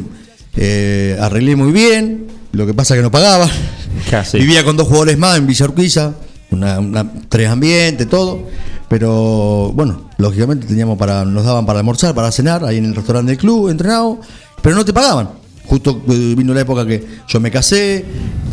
eh, 0.56 1.18
arreglé 1.22 1.56
muy 1.56 1.72
bien. 1.72 2.28
Lo 2.52 2.66
que 2.66 2.74
pasa 2.74 2.96
que 2.96 3.02
no 3.02 3.12
pagaba. 3.12 3.48
Casi. 4.10 4.40
Vivía 4.40 4.64
con 4.64 4.76
dos 4.76 4.88
jugadores 4.88 5.18
más 5.18 5.38
en 5.38 5.46
Villa 5.46 5.66
Urquiza. 5.66 6.14
Una, 6.52 6.80
una- 6.80 7.06
tres 7.30 7.48
ambientes, 7.48 8.10
todo. 8.10 8.48
Pero 8.90 9.72
bueno, 9.76 10.10
lógicamente 10.18 10.66
teníamos 10.66 10.98
para, 10.98 11.24
nos 11.24 11.46
daban 11.46 11.66
para 11.68 11.78
almorzar, 11.80 12.16
para 12.16 12.32
cenar, 12.32 12.66
ahí 12.66 12.78
en 12.78 12.86
el 12.86 12.96
restaurante 12.96 13.30
del 13.34 13.38
club, 13.38 13.70
entrenado, 13.70 14.20
pero 14.64 14.76
no 14.76 14.84
te 14.84 14.92
pagaban. 14.94 15.30
Justo 15.68 16.02
eh, 16.10 16.34
vino 16.36 16.56
la 16.56 16.62
época 16.62 16.88
que 16.88 17.06
yo 17.28 17.40
me 17.40 17.52
casé, 17.52 18.04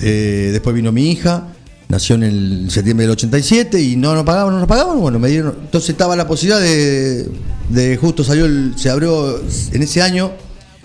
eh, 0.03 0.51
después 0.53 0.77
vino 0.77 0.93
mi 0.93 1.11
hija, 1.11 1.45
nació 1.89 2.17
en 2.17 2.23
el 2.25 2.67
septiembre 2.71 3.05
del 3.07 3.13
87 3.13 3.81
y 3.81 3.97
no 3.97 4.15
nos 4.15 4.25
pagaban, 4.25 4.53
no 4.55 4.59
nos 4.61 4.69
pagaban, 4.69 5.01
bueno, 5.01 5.19
me 5.19 5.29
dieron, 5.29 5.55
entonces 5.63 5.91
estaba 5.91 6.17
la 6.17 6.27
posibilidad 6.27 6.61
de, 6.61 7.29
de 7.71 7.97
justo 7.97 8.25
salió, 8.25 8.45
el- 8.47 8.75
se 8.77 8.91
abrió 8.91 9.41
en 9.73 9.83
ese 9.83 10.03
año 10.03 10.33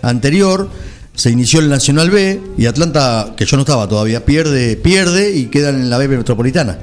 anterior, 0.01 0.69
se 1.15 1.29
inició 1.31 1.59
el 1.59 1.69
Nacional 1.69 2.09
B 2.09 2.41
y 2.57 2.65
Atlanta, 2.67 3.33
que 3.35 3.45
yo 3.45 3.57
no 3.57 3.61
estaba 3.61 3.87
todavía, 3.87 4.23
pierde, 4.25 4.75
pierde 4.77 5.35
y 5.35 5.47
quedan 5.47 5.75
en 5.75 5.89
la 5.89 5.97
B 5.97 6.07
metropolitana. 6.07 6.77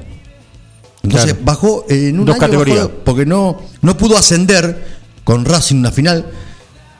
Entonces 1.02 1.30
Claro. 1.32 1.44
bajó 1.44 1.84
en 1.88 2.18
un 2.18 2.26
Dos 2.26 2.34
año 2.34 2.40
categorías. 2.40 2.76
bajó, 2.78 2.90
porque 3.04 3.24
no, 3.24 3.60
no 3.82 3.96
pudo 3.96 4.16
ascender 4.18 4.84
con 5.24 5.44
Racing 5.44 5.76
una 5.76 5.92
final, 5.92 6.26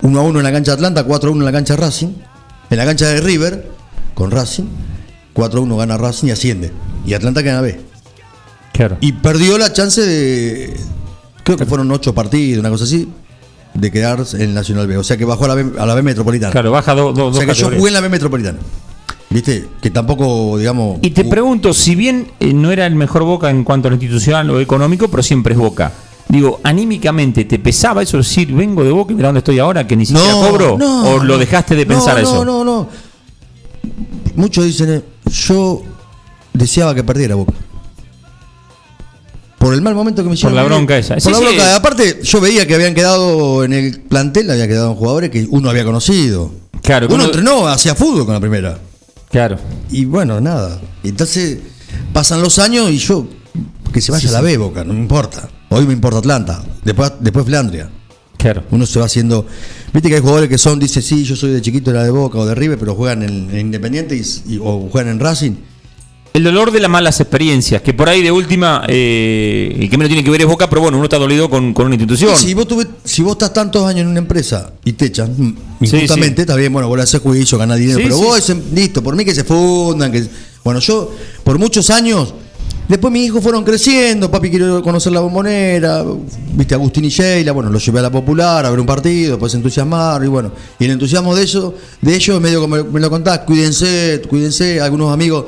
1 0.02 0.18
a 0.18 0.22
1 0.22 0.38
en 0.38 0.44
la 0.44 0.52
cancha 0.52 0.70
de 0.70 0.74
Atlanta, 0.76 1.04
4 1.04 1.28
a 1.28 1.33
1 1.33 1.40
en 1.42 1.44
la 1.46 1.52
cancha 1.52 1.74
de 1.74 1.81
Racing, 1.83 2.09
en 2.70 2.76
la 2.78 2.85
cancha 2.85 3.07
de 3.09 3.20
River 3.20 3.68
con 4.14 4.31
Racing, 4.31 4.64
4 5.35 5.61
a 5.61 5.62
1 5.62 5.76
gana 5.76 5.96
Racing 5.98 6.28
y 6.28 6.31
asciende. 6.31 6.72
Y 7.08 7.14
Atlanta 7.14 7.42
queda 7.42 7.52
en 7.52 7.56
la 7.56 7.62
B. 7.62 7.80
Claro. 8.72 8.96
Y 9.00 9.12
perdió 9.12 9.56
la 9.58 9.72
chance 9.72 10.00
de, 10.00 10.76
creo 11.42 11.56
que 11.56 11.66
fueron 11.66 11.90
8 11.90 12.14
partidos, 12.14 12.60
una 12.60 12.70
cosa 12.70 12.84
así, 12.84 13.08
de 13.74 13.90
quedarse 13.90 14.36
en 14.36 14.42
el 14.50 14.54
Nacional 14.54 14.86
B. 14.86 14.96
O 14.98 15.02
sea 15.04 15.16
que 15.16 15.24
bajó 15.24 15.46
a 15.46 15.48
la 15.48 15.54
B, 15.54 15.66
a 15.78 15.86
la 15.86 15.94
B 15.94 16.02
metropolitana. 16.02 16.52
Claro, 16.52 16.70
baja 16.70 16.94
do- 16.94 17.12
do- 17.12 17.26
o 17.26 17.30
dos 17.30 17.36
sea 17.38 17.46
que 17.46 17.54
yo 17.54 17.70
jugué 17.70 17.88
en 17.88 17.94
la 17.94 18.00
B 18.00 18.08
metropolitana. 18.08 18.58
¿Viste? 19.30 19.66
Que 19.80 19.90
tampoco, 19.90 20.56
digamos. 20.58 20.98
Y 21.02 21.10
te 21.10 21.24
pregunto, 21.24 21.74
si 21.74 21.94
bien 21.94 22.28
eh, 22.40 22.52
no 22.54 22.70
era 22.70 22.86
el 22.86 22.94
mejor 22.94 23.24
Boca 23.24 23.50
en 23.50 23.64
cuanto 23.64 23.88
a 23.88 23.90
lo 23.90 23.96
institucional 23.96 24.48
o 24.50 24.60
económico, 24.60 25.08
pero 25.08 25.22
siempre 25.22 25.54
es 25.54 25.58
Boca. 25.58 25.92
Digo, 26.28 26.60
anímicamente, 26.62 27.44
¿te 27.46 27.58
pesaba 27.58 28.02
eso 28.02 28.18
decir, 28.18 28.52
vengo 28.52 28.84
de 28.84 28.90
Boca 28.90 29.12
y 29.12 29.16
mira 29.16 29.28
dónde 29.28 29.38
estoy 29.38 29.58
ahora, 29.58 29.86
que 29.86 29.96
ni 29.96 30.04
siquiera 30.06 30.32
cobro? 30.32 30.74
¿O 30.74 31.18
lo 31.18 31.24
no. 31.24 31.38
dejaste 31.38 31.74
de 31.74 31.84
No, 31.86 31.94
pensar 31.94 32.14
no, 32.16 32.22
eso? 32.22 32.44
No, 32.44 32.64
no, 32.64 32.88
Muchos 34.36 34.64
dicen, 34.66 34.90
eh, 34.92 35.02
yo 35.30 35.82
deseaba 36.58 36.94
que 36.94 37.04
perdiera 37.04 37.34
Boca. 37.34 37.52
Por 39.58 39.74
el 39.74 39.82
mal 39.82 39.94
momento 39.94 40.22
que 40.22 40.28
me 40.28 40.34
hicieron. 40.34 40.54
la 40.54 40.62
vivir. 40.62 40.76
bronca 40.76 40.96
esa. 40.98 41.14
Por 41.14 41.22
Sí, 41.22 41.30
la 41.30 41.36
sí. 41.38 41.44
bronca. 41.44 41.76
Aparte, 41.76 42.20
yo 42.22 42.40
veía 42.40 42.66
que 42.66 42.74
habían 42.74 42.94
quedado 42.94 43.64
en 43.64 43.72
el 43.72 44.00
plantel, 44.00 44.50
había 44.50 44.68
quedado 44.68 44.94
jugadores 44.94 45.30
que 45.30 45.46
uno 45.50 45.68
había 45.68 45.84
conocido. 45.84 46.52
Claro, 46.82 47.08
Uno 47.10 47.24
entrenó, 47.24 47.66
hacía 47.66 47.94
fútbol 47.94 48.24
con 48.24 48.34
la 48.34 48.40
primera. 48.40 48.78
Claro. 49.30 49.58
Y 49.90 50.04
bueno, 50.04 50.40
nada. 50.40 50.80
Entonces, 51.02 51.58
pasan 52.12 52.40
los 52.40 52.58
años 52.60 52.88
y 52.90 52.98
yo, 52.98 53.26
que 53.92 54.00
se 54.00 54.12
vaya 54.12 54.28
a 54.28 54.32
la 54.32 54.40
B 54.40 54.56
Boca, 54.56 54.84
no 54.84 54.94
me 54.94 55.00
importa. 55.00 55.48
Hoy 55.70 55.86
me 55.86 55.92
importa 55.92 56.18
Atlanta, 56.20 56.62
después, 56.84 57.12
después 57.20 57.44
Flandria. 57.44 57.90
Claro. 58.38 58.62
Uno 58.70 58.86
se 58.86 59.00
va 59.00 59.06
haciendo. 59.06 59.44
Viste 59.92 60.08
que 60.08 60.14
hay 60.14 60.20
jugadores 60.20 60.48
que 60.48 60.56
son, 60.56 60.78
dice, 60.78 61.02
sí, 61.02 61.24
yo 61.24 61.34
soy 61.34 61.50
de 61.50 61.60
chiquito, 61.60 61.90
era 61.90 62.04
de 62.04 62.10
Boca 62.10 62.38
o 62.38 62.46
de 62.46 62.54
River, 62.54 62.78
pero 62.78 62.94
juegan 62.94 63.24
en, 63.24 63.50
en 63.50 63.58
Independiente 63.58 64.16
y, 64.16 64.54
y- 64.54 64.58
o 64.62 64.88
juegan 64.90 65.10
en 65.12 65.18
Racing. 65.20 65.52
El 66.34 66.44
dolor 66.44 66.70
de 66.70 66.78
las 66.78 66.90
malas 66.90 67.18
experiencias, 67.20 67.82
que 67.82 67.94
por 67.94 68.08
ahí 68.08 68.22
de 68.22 68.30
última, 68.30 68.84
eh, 68.86 69.76
el 69.80 69.90
que 69.90 69.96
menos 69.96 70.08
tiene 70.08 70.22
que 70.22 70.30
ver 70.30 70.42
es 70.42 70.46
Boca, 70.46 70.68
pero 70.68 70.82
bueno, 70.82 70.96
uno 70.98 71.04
está 71.06 71.18
dolido 71.18 71.50
con, 71.50 71.72
con 71.74 71.86
una 71.86 71.94
institución. 71.96 72.36
Si 72.36 72.54
vos, 72.54 72.68
tuve- 72.68 72.86
si 73.02 73.22
vos 73.22 73.32
estás 73.32 73.52
tantos 73.52 73.84
años 73.86 74.02
en 74.02 74.08
una 74.08 74.18
empresa 74.20 74.70
y 74.84 74.92
te 74.92 75.06
echan, 75.06 75.34
mm, 75.36 75.56
Sí, 75.86 75.96
está 76.42 76.54
bien, 76.56 76.72
bueno, 76.72 76.86
vos 76.88 76.96
le 76.96 77.02
haces 77.04 77.20
juicio, 77.20 77.58
ganás 77.58 77.78
dinero, 77.78 77.98
pero 78.04 78.18
vos, 78.18 78.52
listo, 78.72 79.02
por 79.02 79.16
mí 79.16 79.24
que 79.24 79.34
se 79.34 79.42
fundan, 79.44 80.12
que. 80.12 80.24
Bueno, 80.62 80.80
yo, 80.80 81.10
por 81.44 81.58
muchos 81.58 81.88
años, 81.90 82.34
después 82.88 83.12
mis 83.12 83.26
hijos 83.26 83.42
fueron 83.42 83.64
creciendo, 83.64 84.30
papi 84.30 84.50
quiero 84.50 84.82
conocer 84.82 85.12
la 85.12 85.20
bombonera, 85.20 86.04
viste, 86.52 86.74
Agustín 86.74 87.04
y 87.06 87.08
Sheila, 87.08 87.52
bueno, 87.52 87.70
los 87.70 87.84
llevé 87.84 88.00
a 88.00 88.02
la 88.02 88.10
popular 88.10 88.64
a 88.66 88.70
ver 88.70 88.78
un 88.78 88.86
partido, 88.86 89.32
después 89.32 89.50
se 89.52 89.58
entusiasmaron, 89.58 90.24
y 90.26 90.28
bueno, 90.28 90.52
y 90.78 90.84
el 90.84 90.90
entusiasmo 90.92 91.34
de 91.34 91.42
ellos, 91.42 91.72
de 92.02 92.14
ellos 92.14 92.40
medio 92.40 92.60
como 92.60 92.76
me 92.84 93.00
lo 93.00 93.08
contás, 93.10 93.40
cuídense, 93.40 94.20
cuídense, 94.28 94.80
algunos 94.80 95.12
amigos 95.12 95.46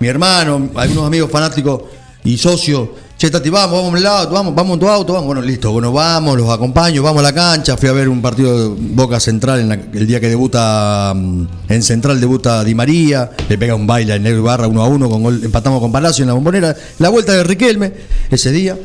mi 0.00 0.08
hermano, 0.08 0.68
algunos 0.74 1.06
amigos 1.06 1.30
fanáticos 1.30 1.82
y 2.24 2.36
socios. 2.38 2.88
Che, 3.16 3.30
Tati, 3.32 3.50
vamos, 3.50 3.72
vamos 3.72 3.92
a 3.92 3.96
un 3.96 4.02
lado, 4.02 4.30
vamos, 4.30 4.54
vamos 4.54 4.74
en 4.74 4.80
tu 4.80 4.88
auto, 4.88 5.12
vamos. 5.12 5.26
Bueno, 5.26 5.42
listo, 5.42 5.72
bueno, 5.72 5.92
vamos, 5.92 6.36
los 6.38 6.48
acompaño, 6.50 7.02
vamos 7.02 7.18
a 7.18 7.22
la 7.24 7.32
cancha. 7.32 7.76
Fui 7.76 7.88
a 7.88 7.92
ver 7.92 8.08
un 8.08 8.22
partido 8.22 8.74
de 8.74 8.76
Boca 8.94 9.18
Central 9.18 9.58
en 9.58 9.68
la- 9.68 9.74
el 9.92 10.06
día 10.06 10.20
que 10.20 10.28
debuta, 10.28 11.12
mm, 11.16 11.46
en 11.68 11.82
Central 11.82 12.20
debuta 12.20 12.62
Di 12.62 12.76
María, 12.76 13.28
le 13.48 13.58
pega 13.58 13.74
un 13.74 13.88
baile 13.88 14.12
a 14.12 14.18
Negro 14.20 14.38
Ibarra 14.38 14.68
uno 14.68 14.82
a 14.82 14.86
uno, 14.86 15.10
con 15.10 15.24
gol, 15.24 15.40
empatamos 15.42 15.80
con 15.80 15.90
Palacio 15.90 16.22
en 16.22 16.28
la 16.28 16.34
bombonera. 16.34 16.76
La 17.00 17.08
vuelta 17.08 17.32
de 17.32 17.42
Riquelme 17.42 17.92
ese 18.30 18.52
día. 18.52 18.78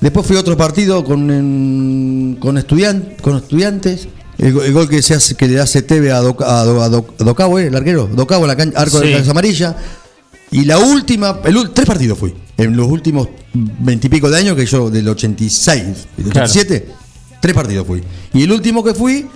Después 0.00 0.24
fui 0.24 0.36
a 0.36 0.40
otro 0.40 0.56
partido 0.56 1.02
con, 1.04 1.28
en- 1.32 2.36
con, 2.40 2.56
estudian- 2.56 3.16
con 3.20 3.36
estudiantes. 3.36 4.06
El, 4.38 4.54
go- 4.54 4.62
el 4.62 4.72
gol 4.72 4.88
que 4.88 5.02
se 5.02 5.14
hace, 5.14 5.34
que 5.34 5.46
le 5.48 5.60
hace 5.60 5.82
Teve 5.82 6.12
a, 6.12 6.20
Doc- 6.20 6.40
a, 6.42 6.64
Do- 6.64 6.82
a 6.82 6.88
Do- 6.88 7.14
a 7.18 7.24
Docabo, 7.24 7.58
¿eh? 7.58 7.66
el 7.66 7.74
arquero. 7.76 8.08
Docabo 8.10 8.44
en 8.44 8.48
la 8.48 8.56
cancha, 8.56 8.78
arco 8.80 8.98
Sí. 9.00 9.06
de 9.06 9.10
la 9.12 9.18
casa 9.18 9.32
amarilla. 9.32 9.76
Y 10.52 10.64
la 10.64 10.78
última, 10.78 11.40
el, 11.44 11.70
tres 11.70 11.86
partidos 11.86 12.18
fui. 12.18 12.34
En 12.56 12.76
los 12.76 12.88
últimos 12.88 13.28
veintipico 13.54 14.28
de 14.30 14.38
años 14.38 14.56
que 14.56 14.66
yo, 14.66 14.90
del 14.90 15.08
86, 15.08 15.82
del 16.16 16.32
Claro. 16.32 16.48
87, 16.50 16.88
tres 17.40 17.54
partidos 17.54 17.86
fui. 17.86 18.02
Y 18.34 18.42
el 18.42 18.52
último 18.52 18.82
que 18.84 18.94
fui, 18.94 19.26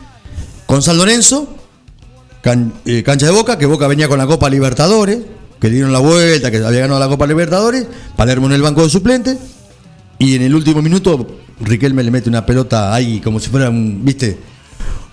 con 0.66 0.82
San 0.82 0.96
Lorenzo, 0.98 1.56
can- 2.42 2.72
eh, 2.84 3.02
cancha 3.02 3.26
de 3.26 3.32
Boca, 3.32 3.56
que 3.58 3.66
Boca 3.66 3.86
venía 3.86 4.08
con 4.08 4.18
la 4.18 4.26
Copa 4.26 4.50
Libertadores, 4.50 5.18
que 5.60 5.70
dieron 5.70 5.92
la 5.92 6.00
vuelta, 6.00 6.50
que 6.50 6.58
había 6.58 6.80
ganado 6.80 7.00
la 7.00 7.08
Copa 7.08 7.26
Libertadores, 7.26 7.86
Palermo 8.16 8.46
en 8.46 8.52
el 8.52 8.62
banco 8.62 8.82
de 8.82 8.90
suplentes, 8.90 9.38
y 10.18 10.34
en 10.34 10.42
el 10.42 10.54
último 10.54 10.82
minuto 10.82 11.26
Riquelme 11.60 12.02
le 12.02 12.10
mete 12.10 12.28
una 12.28 12.44
pelota 12.44 12.92
ahí 12.92 13.20
como 13.20 13.38
si 13.38 13.48
fuera 13.48 13.70
un, 13.70 14.04
¿viste? 14.04 14.36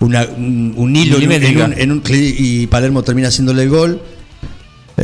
Una- 0.00 0.24
un, 0.36 0.74
un 0.76 0.96
hilo 0.96 1.16
en 1.18 1.22
un- 1.56 1.72
en 1.78 1.90
en 1.92 2.02
y 2.36 2.66
Palermo 2.66 3.02
termina 3.04 3.28
haciéndole 3.28 3.62
el 3.62 3.68
gol. 3.70 4.02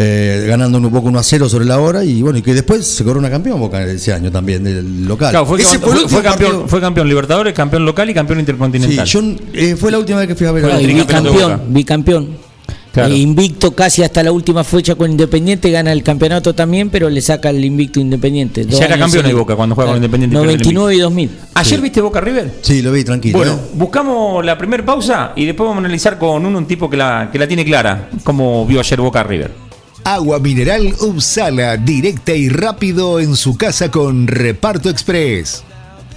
Eh, 0.00 0.44
ganando 0.46 0.78
un 0.78 0.90
poco 0.90 1.08
1 1.08 1.18
a 1.18 1.22
0 1.24 1.48
sobre 1.48 1.64
la 1.64 1.80
hora 1.80 2.04
y 2.04 2.22
bueno, 2.22 2.38
y 2.38 2.42
que 2.42 2.54
después 2.54 2.86
se 2.86 3.02
corona 3.02 3.28
campeón 3.28 3.58
Boca 3.58 3.82
ese 3.82 4.12
año 4.12 4.30
también 4.30 4.62
del 4.62 5.04
local. 5.06 5.30
Claro, 5.30 5.44
fue, 5.44 5.60
Ese 5.60 5.80
fue- 5.80 5.90
el 5.90 5.94
fue 5.96 6.02
último 6.04 6.22
campeón, 6.22 6.68
fue 6.68 6.80
campeón 6.80 7.08
Libertadores, 7.08 7.52
campeón 7.52 7.84
local 7.84 8.08
y 8.08 8.14
campeón 8.14 8.38
Sí, 8.38 8.42
intercontinental. 8.42 9.06
yo, 9.06 9.20
eh, 9.54 9.74
fue 9.76 9.90
la 9.90 9.98
última 9.98 10.20
vez 10.20 10.28
que 10.28 10.36
fui 10.36 10.46
a 10.46 10.52
ver 10.52 10.64
a 10.66 10.76
bicampeón, 10.78 11.62
bicampeón. 11.70 12.48
Claro. 12.92 13.12
Eh, 13.12 13.18
invicto 13.18 13.72
casi 13.72 14.02
hasta 14.02 14.22
la 14.22 14.32
última 14.32 14.64
fecha 14.64 14.94
con 14.94 15.10
Independiente, 15.10 15.70
gana 15.70 15.92
el 15.92 16.02
campeonato 16.02 16.54
también, 16.54 16.90
pero 16.90 17.10
le 17.10 17.20
saca 17.20 17.50
el 17.50 17.64
invicto 17.64 18.00
Independiente. 18.00 18.64
Ya 18.66 18.86
era 18.86 18.98
campeón 18.98 19.26
de. 19.26 19.34
Boca 19.34 19.56
cuando 19.56 19.74
juega 19.74 19.90
con 19.90 19.96
Independiente 19.96 20.36
y 20.36 20.38
pierde 20.38 20.52
el 20.54 20.58
99 20.74 20.94
y 20.94 21.00
2000. 21.00 21.30
¿Ayer 21.54 21.80
viste 21.80 22.00
Boca 22.00 22.20
River? 22.20 22.54
Sí, 22.62 22.82
lo 22.82 22.90
vi 22.92 23.04
tranquilo. 23.04 23.38
Bueno, 23.38 23.52
¿eh? 23.54 23.70
buscamos 23.74 24.44
la 24.44 24.56
primera 24.56 24.84
pausa 24.84 25.32
y 25.36 25.44
después 25.44 25.66
vamos 25.68 25.82
a 25.82 25.84
analizar 25.84 26.18
con 26.18 26.44
uno 26.46 26.56
un 26.58 26.66
tipo 26.66 26.88
que 26.88 26.96
la, 26.96 27.28
que 27.32 27.38
la 27.38 27.46
tiene 27.48 27.64
clara, 27.64 28.08
como 28.24 28.64
vio 28.66 28.80
ayer 28.80 29.00
Boca 29.00 29.22
River. 29.22 29.67
Agua 30.08 30.38
mineral 30.38 30.94
Upsala, 31.00 31.76
directa 31.76 32.32
y 32.32 32.48
rápido 32.48 33.20
en 33.20 33.36
su 33.36 33.58
casa 33.58 33.90
con 33.90 34.26
Reparto 34.26 34.88
Express. 34.88 35.64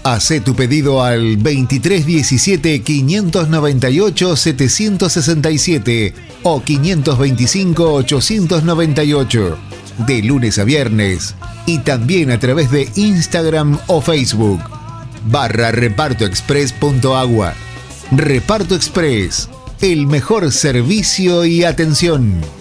Hace 0.04 0.40
tu 0.40 0.56
pedido 0.56 1.04
al 1.04 1.36
2317 1.44 2.84
598 2.84 4.38
767 4.38 6.14
o 6.44 6.64
525 6.64 7.94
898 7.96 9.58
de 10.08 10.24
lunes 10.24 10.58
a 10.58 10.64
viernes 10.64 11.36
y 11.66 11.80
también 11.80 12.32
a 12.32 12.40
través 12.40 12.72
de 12.72 12.90
Instagram 12.96 13.78
o 13.88 14.00
Facebook 14.00 14.62
barra 15.26 15.74
repartoexpress.agua. 15.74 17.56
Reparto 18.12 18.74
Express, 18.74 19.50
el 19.82 20.08
mejor 20.08 20.50
servicio 20.54 21.44
y 21.44 21.66
atención. 21.66 22.61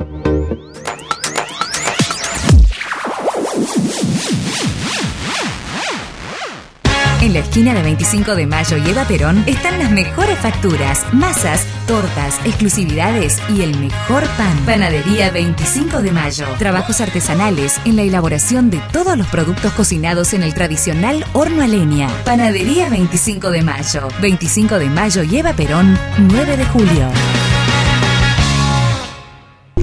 En 7.21 7.33
la 7.33 7.39
esquina 7.39 7.75
de 7.75 7.83
25 7.83 8.33
de 8.33 8.47
Mayo 8.47 8.77
y 8.77 8.89
Eva 8.89 9.05
Perón 9.05 9.43
están 9.45 9.77
las 9.77 9.91
mejores 9.91 10.39
facturas, 10.39 11.05
masas, 11.13 11.67
tortas, 11.85 12.39
exclusividades 12.45 13.39
y 13.55 13.61
el 13.61 13.77
mejor 13.77 14.23
pan. 14.37 14.57
Panadería 14.65 15.29
25 15.29 16.01
de 16.01 16.11
Mayo. 16.11 16.45
Trabajos 16.57 16.99
artesanales 16.99 17.79
en 17.85 17.97
la 17.97 18.01
elaboración 18.01 18.71
de 18.71 18.81
todos 18.91 19.15
los 19.19 19.27
productos 19.27 19.71
cocinados 19.73 20.33
en 20.33 20.41
el 20.41 20.55
tradicional 20.55 21.23
horno 21.33 21.61
a 21.61 21.67
leña. 21.67 22.09
Panadería 22.25 22.89
25 22.89 23.51
de 23.51 23.61
Mayo. 23.61 24.07
25 24.19 24.79
de 24.79 24.89
Mayo 24.89 25.21
y 25.21 25.37
Eva 25.37 25.53
Perón, 25.53 25.99
9 26.17 26.57
de 26.57 26.65
julio. 26.65 27.07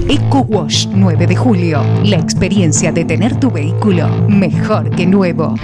Eco 0.09 0.39
Wash 0.39 0.87
9 0.89 1.25
de 1.25 1.35
julio. 1.37 1.85
La 2.03 2.17
experiencia 2.17 2.91
de 2.91 3.05
tener 3.05 3.39
tu 3.39 3.49
vehículo 3.49 4.09
mejor 4.27 4.89
que 4.93 5.05
nuevo. 5.05 5.55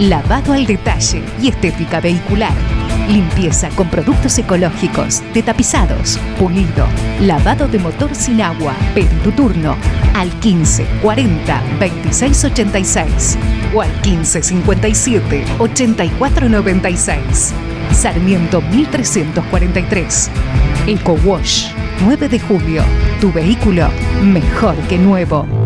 Lavado 0.00 0.52
al 0.52 0.66
detalle 0.66 1.22
y 1.40 1.48
estética 1.48 2.00
vehicular. 2.00 2.52
Limpieza 3.08 3.70
con 3.70 3.88
productos 3.88 4.36
ecológicos, 4.36 5.22
de 5.32 5.42
tapizados, 5.42 6.18
pulido, 6.38 6.86
lavado 7.22 7.66
de 7.66 7.78
motor 7.78 8.14
sin 8.14 8.42
agua. 8.42 8.74
Pedí 8.94 9.16
tu 9.24 9.32
turno 9.32 9.74
al 10.14 10.28
15 10.40 10.86
40 11.00 11.62
26 11.80 12.44
86 12.44 13.38
o 13.74 13.80
al 13.80 13.90
15 14.02 14.42
57 14.42 15.44
84 15.58 16.48
96. 16.50 17.54
Sarmiento 17.92 18.60
1343. 18.60 20.30
Eco 20.88 21.16
Wash 21.24 21.68
9 22.04 22.28
de 22.28 22.38
julio. 22.38 22.82
Tu 23.18 23.32
vehículo 23.32 23.88
mejor 24.22 24.76
que 24.88 24.98
nuevo. 24.98 25.65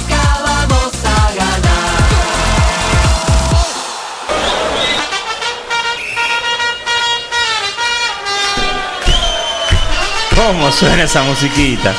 ¿Cómo 10.47 10.71
suena 10.71 11.03
esa 11.03 11.21
musiquita? 11.21 11.93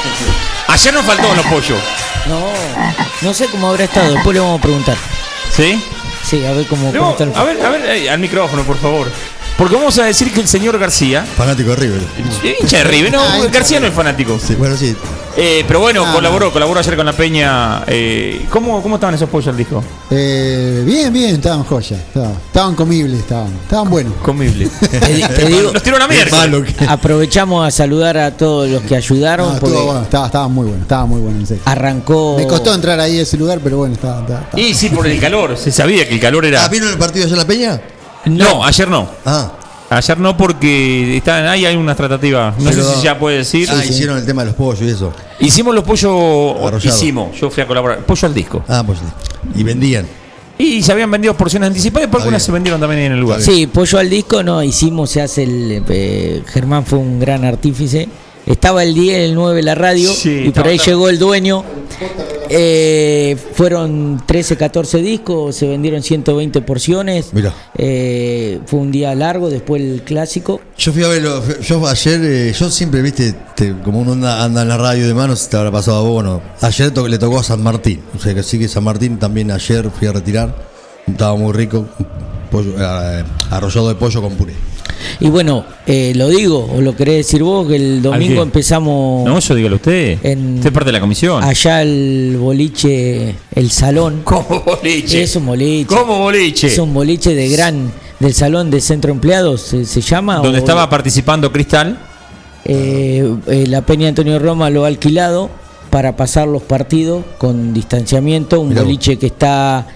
Ayer 0.66 0.92
nos 0.92 1.04
faltó 1.04 1.32
los 1.34 1.46
pollos. 1.46 1.78
No, 2.26 2.50
no 3.22 3.32
sé 3.34 3.46
cómo 3.46 3.68
habrá 3.68 3.84
estado, 3.84 4.14
después 4.14 4.34
le 4.34 4.40
vamos 4.40 4.58
a 4.58 4.62
preguntar. 4.62 4.96
¿Sí? 5.54 5.80
Sí, 6.24 6.44
a 6.44 6.52
ver 6.52 6.66
cómo, 6.66 6.88
está 6.88 7.24
el 7.24 7.32
a 7.36 7.44
ver, 7.44 7.64
a 7.64 7.70
ver, 7.70 7.84
eh, 7.86 8.10
al 8.10 8.18
micrófono, 8.18 8.64
por 8.64 8.78
favor. 8.78 9.10
Porque 9.56 9.76
vamos 9.76 9.96
a 9.98 10.04
decir 10.04 10.32
que 10.32 10.40
el 10.40 10.48
señor 10.48 10.76
García, 10.78 11.24
Fanático 11.36 11.70
de 11.70 11.76
River. 11.76 12.02
hincha 12.60 12.78
de 12.78 12.84
River, 12.84 13.12
no, 13.12 13.22
Ah, 13.22 13.38
García 13.50 13.78
no 13.78 13.86
es 13.86 13.94
fanático. 13.94 14.38
Sí, 14.44 14.54
bueno, 14.56 14.76
sí. 14.76 14.96
Eh, 15.36 15.64
pero 15.66 15.80
bueno, 15.80 16.04
No, 16.04 16.12
colaboró, 16.12 16.52
colaboró 16.52 16.80
ayer 16.80 16.94
con 16.96 17.06
la 17.06 17.12
Peña. 17.14 17.84
Eh, 17.86 18.44
¿cómo, 18.50 18.82
¿Cómo 18.82 18.96
estaban 18.96 19.14
esos 19.14 19.28
pollos, 19.30 19.48
el 19.48 19.56
disco? 19.56 19.82
Eh, 20.10 20.82
bien, 20.84 21.10
bien, 21.12 21.36
estaban 21.36 21.64
joyas. 21.64 21.98
Estaban, 22.00 22.32
estaban 22.32 22.74
comibles, 22.74 23.20
estaban, 23.20 23.48
estaban 23.62 23.88
buenos. 23.88 24.12
Comible. 24.22 24.68
Te, 24.80 24.98
te 25.00 25.46
digo, 25.46 25.72
Nos 25.72 25.82
tiró 25.82 25.98
la 25.98 26.06
mierda. 26.06 26.44
Aprovechamos 26.88 27.66
a 27.66 27.70
saludar 27.70 28.18
a 28.18 28.36
todos 28.36 28.68
los 28.68 28.82
que 28.82 28.94
ayudaron 28.94 29.46
No, 29.54 29.58
porque 29.60 29.66
estuvo 29.74 29.86
bueno, 29.86 30.02
estaba, 30.02 30.26
estaba 30.26 30.48
muy 30.48 30.66
bueno, 30.66 30.82
estaba 30.82 31.06
muy 31.06 31.20
bueno, 31.20 31.38
en 31.40 31.46
serio. 31.46 31.62
arrancó. 31.66 32.36
Me 32.36 32.46
costó 32.46 32.74
entrar 32.74 33.00
ahí 33.00 33.18
a 33.18 33.22
ese 33.22 33.38
lugar, 33.38 33.60
pero 33.64 33.78
bueno, 33.78 33.94
estaba. 33.94 34.20
estaba- 34.20 34.40
estaba. 34.42 34.60
Y 34.62 34.74
sí, 34.74 34.90
por 34.90 35.06
el 35.06 35.18
calor. 35.18 35.56
Se 35.56 35.72
sabía 35.72 36.06
que 36.06 36.14
el 36.14 36.20
calor 36.20 36.44
era. 36.44 36.64
Ah, 36.64 36.68
¿vieron 36.68 36.90
el 36.90 36.98
partido 36.98 37.24
ayer 37.24 37.32
en 37.34 37.38
la 37.40 37.46
Peña? 37.46 37.80
No, 38.26 38.62
ayer 38.64 38.86
no. 38.88 39.08
Ah, 39.24 39.50
Ayer 39.96 40.18
no 40.18 40.36
porque 40.36 41.16
estaban 41.16 41.46
ahí 41.46 41.64
hay 41.66 41.76
unas 41.76 41.96
tratativas. 41.96 42.56
No 42.58 42.70
Pero- 42.70 42.82
sé 42.90 42.96
si 42.96 43.02
ya 43.04 43.18
puede 43.18 43.38
decir. 43.38 43.68
ah, 43.70 43.84
hicieron 43.84 44.16
el 44.18 44.24
tema 44.26 44.42
de 44.42 44.46
los 44.48 44.56
pollos 44.56 44.82
y 44.82 44.88
eso. 44.90 45.12
Hicimos 45.40 45.74
los 45.74 45.84
pollos. 45.84 46.56
Arrollado. 46.66 46.96
Hicimos. 46.96 47.38
Yo 47.40 47.50
fui 47.50 47.62
a 47.62 47.66
colaborar. 47.66 47.98
Pollo 48.06 48.26
al 48.28 48.34
disco. 48.34 48.64
Ah, 48.68 48.82
pues 48.86 48.98
sí. 48.98 49.04
Y 49.60 49.62
vendían. 49.64 50.06
Y 50.58 50.82
se 50.82 50.92
habían 50.92 51.10
vendido 51.10 51.34
porciones 51.36 51.66
anticipadas, 51.68 52.08
pero 52.08 52.18
algunas 52.22 52.42
se 52.42 52.52
vendieron 52.52 52.80
también 52.80 53.02
en 53.02 53.12
el 53.12 53.20
lugar. 53.20 53.40
Sí, 53.40 53.66
pollo 53.66 53.98
al 53.98 54.08
disco 54.08 54.42
no 54.42 54.62
hicimos, 54.62 55.10
se 55.10 55.20
hace 55.22 55.42
el. 55.42 55.82
eh, 55.88 56.42
Germán 56.46 56.84
fue 56.86 56.98
un 56.98 57.18
gran 57.18 57.44
artífice. 57.44 58.08
Estaba 58.46 58.82
el 58.82 58.94
10, 58.94 59.18
el 59.30 59.34
9 59.34 59.62
la 59.62 59.74
radio 59.74 60.12
Sí, 60.12 60.44
y 60.46 60.50
por 60.50 60.66
ahí 60.66 60.78
llegó 60.78 61.08
el 61.08 61.18
dueño. 61.18 61.64
Eh, 62.54 63.36
fueron 63.54 64.22
13, 64.26 64.56
14 64.56 64.98
discos, 64.98 65.56
se 65.56 65.66
vendieron 65.68 66.02
120 66.02 66.60
porciones. 66.62 67.32
Mirá. 67.32 67.54
Eh, 67.78 68.60
fue 68.66 68.80
un 68.80 68.90
día 68.90 69.14
largo, 69.14 69.48
después 69.48 69.80
el 69.80 70.02
clásico. 70.02 70.60
Yo 70.76 70.92
fui 70.92 71.02
a 71.04 71.08
verlo, 71.08 71.42
yo 71.62 71.86
ayer, 71.86 72.20
eh, 72.22 72.52
yo 72.58 72.68
siempre, 72.70 73.00
viste, 73.00 73.34
te- 73.54 73.74
como 73.82 74.00
uno 74.00 74.12
anda, 74.12 74.44
anda 74.44 74.62
en 74.62 74.68
la 74.68 74.76
radio 74.76 75.06
de 75.06 75.14
manos, 75.14 75.48
te 75.48 75.56
habrá 75.56 75.70
pasado 75.70 75.98
a 75.98 76.02
vos, 76.02 76.24
¿no? 76.24 76.42
Ayer 76.60 76.90
to- 76.90 77.08
le 77.08 77.18
tocó 77.18 77.38
a 77.38 77.42
San 77.42 77.62
Martín, 77.62 78.00
o 78.18 78.20
sea 78.20 78.34
que 78.34 78.42
sí 78.42 78.58
que 78.58 78.68
San 78.68 78.84
Martín 78.84 79.18
también 79.18 79.50
ayer 79.50 79.88
fui 79.90 80.08
a 80.08 80.12
retirar, 80.12 80.54
estaba 81.06 81.34
muy 81.36 81.52
rico, 81.52 81.86
pollo, 82.50 82.74
eh, 82.78 83.24
arrollado 83.50 83.88
de 83.88 83.94
pollo 83.94 84.20
con 84.20 84.34
puré. 84.34 84.52
Y 85.24 85.30
bueno, 85.30 85.64
eh, 85.86 86.12
lo 86.16 86.28
digo, 86.28 86.68
o 86.74 86.80
lo 86.80 86.96
querés 86.96 87.16
decir 87.18 87.42
vos, 87.42 87.68
que 87.68 87.76
el 87.76 88.02
domingo 88.02 88.42
empezamos 88.42 89.24
No, 89.26 89.38
eso 89.38 89.54
dígalo 89.54 89.76
usted. 89.76 90.18
En- 90.22 90.54
Usted 90.56 90.66
es 90.66 90.72
parte 90.72 90.88
de 90.88 90.92
la 90.92 91.00
comisión. 91.00 91.42
allá 91.42 91.80
el 91.82 92.36
boliche, 92.40 93.34
el 93.54 93.70
salón. 93.70 94.20
¿Cómo 94.24 94.62
boliche? 94.64 95.22
Es 95.22 95.36
un 95.36 95.46
boliche. 95.46 95.86
¿Cómo 95.86 96.18
boliche? 96.18 96.66
Es 96.66 96.78
un 96.78 96.92
boliche 96.92 97.34
de 97.34 97.48
gran, 97.48 97.92
del 98.20 98.34
salón 98.34 98.70
de 98.70 98.80
centro 98.80 99.12
empleados, 99.12 99.60
se, 99.62 99.84
se 99.84 100.00
llama. 100.00 100.36
Donde 100.36 100.58
o- 100.58 100.62
estaba 100.62 100.88
participando 100.90 101.52
Cristal. 101.52 101.98
Eh, 102.64 103.28
eh, 103.48 103.66
la 103.68 103.82
Peña 103.82 104.08
Antonio 104.08 104.38
Roma 104.38 104.70
lo 104.70 104.84
ha 104.84 104.88
alquilado 104.88 105.50
para 105.90 106.16
pasar 106.16 106.48
los 106.48 106.62
partidos 106.62 107.24
con 107.38 107.74
distanciamiento, 107.74 108.60
un 108.60 108.68
Mirá 108.70 108.80
vos. 108.82 108.86
boliche 108.88 109.18
que 109.18 109.26
está 109.26 109.86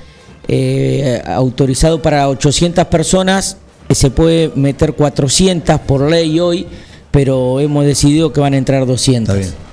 eh, 0.49 1.23
autorizado 1.27 2.03
para 2.03 2.29
800 2.29 2.85
personas, 2.87 3.57
se 3.95 4.11
puede 4.11 4.51
meter 4.55 4.95
400 4.95 5.81
por 5.81 6.11
ley 6.11 6.39
hoy, 6.41 6.67
pero 7.11 7.61
hemos 7.61 7.85
decidido 7.85 8.33
que 8.33 8.41
van 8.41 8.55
a 8.55 8.59
entrar 8.59 8.87
200. 8.87 9.35
Está 9.35 9.49
bien. 9.49 9.67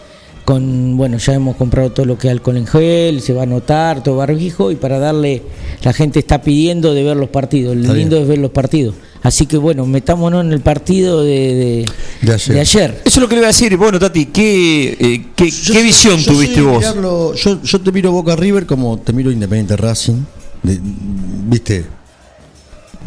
Con, 0.45 0.97
bueno, 0.97 1.17
ya 1.19 1.33
hemos 1.35 1.55
comprado 1.55 1.91
todo 1.93 2.05
lo 2.05 2.17
que 2.17 2.27
es 2.27 2.31
alcohol 2.33 2.57
en 2.57 2.67
gel, 2.67 3.21
se 3.21 3.31
va 3.33 3.41
a 3.41 3.43
anotar, 3.43 4.03
todo 4.03 4.17
barbijo, 4.17 4.71
y 4.71 4.75
para 4.75 4.99
darle, 4.99 5.41
la 5.83 5.93
gente 5.93 6.19
está 6.19 6.41
pidiendo 6.41 6.93
de 6.93 7.01
ver 7.01 7.15
los 7.15 7.29
partidos, 7.29 7.77
lo 7.77 7.93
lindo 7.93 8.17
es 8.17 8.27
ver 8.27 8.39
los 8.39 8.51
partidos. 8.51 8.93
Así 9.21 9.45
que 9.45 9.55
bueno, 9.55 9.85
metámonos 9.85 10.43
en 10.43 10.51
el 10.51 10.59
partido 10.59 11.23
de, 11.23 11.29
de- 11.31 11.85
De 12.21 12.33
ayer. 12.33 12.55
de 12.55 12.59
ayer. 12.59 13.01
Eso 13.05 13.19
es 13.19 13.21
lo 13.21 13.29
que 13.29 13.35
le 13.35 13.39
iba 13.39 13.47
a 13.47 13.51
decir. 13.53 13.77
Bueno, 13.77 13.97
Tati, 13.97 14.25
¿qué, 14.25 14.97
eh, 14.99 15.25
qué, 15.33 15.49
Yo 15.49 15.73
qué 15.73 15.79
soy- 15.79 15.83
visión 15.83 16.17
yo 16.17 16.33
tuviste 16.33 16.61
vos? 16.61 16.79
mirarlo- 16.79 17.33
yo, 17.35 17.61
yo 17.63 17.79
te 17.81 17.91
miro 17.93 18.11
Boca 18.11 18.35
River 18.35 18.65
como 18.65 18.99
te 18.99 19.13
miro 19.13 19.31
Independiente 19.31 19.77
Racing. 19.77 20.25
de- 20.61 20.77
¿Viste? 20.81 21.85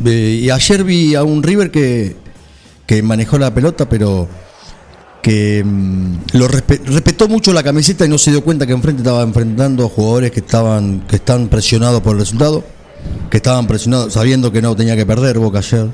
Eh, 0.04 0.40
y 0.42 0.50
ayer 0.50 0.84
vi 0.84 1.14
a 1.14 1.22
un 1.24 1.42
River 1.42 1.70
que, 1.70 2.16
que 2.86 3.02
manejó 3.02 3.38
la 3.38 3.52
pelota, 3.54 3.88
pero 3.88 4.28
que 5.22 5.64
mm, 5.64 6.14
lo 6.34 6.48
respe- 6.48 6.80
respetó 6.84 7.28
mucho 7.28 7.52
la 7.52 7.62
camiseta 7.62 8.04
y 8.04 8.08
no 8.08 8.18
se 8.18 8.30
dio 8.30 8.44
cuenta 8.44 8.66
que 8.66 8.72
enfrente 8.72 9.02
estaba 9.02 9.22
enfrentando 9.22 9.84
a 9.84 9.88
jugadores 9.88 10.30
que 10.30 10.40
estaban 10.40 11.00
que 11.08 11.16
están 11.16 11.48
presionados 11.48 12.00
por 12.02 12.12
el 12.14 12.20
resultado, 12.20 12.64
que 13.30 13.38
estaban 13.38 13.66
presionados 13.66 14.12
sabiendo 14.12 14.52
que 14.52 14.62
no 14.62 14.76
tenía 14.76 14.94
que 14.96 15.06
perder 15.06 15.38
Boca 15.38 15.58
ayer. 15.58 15.88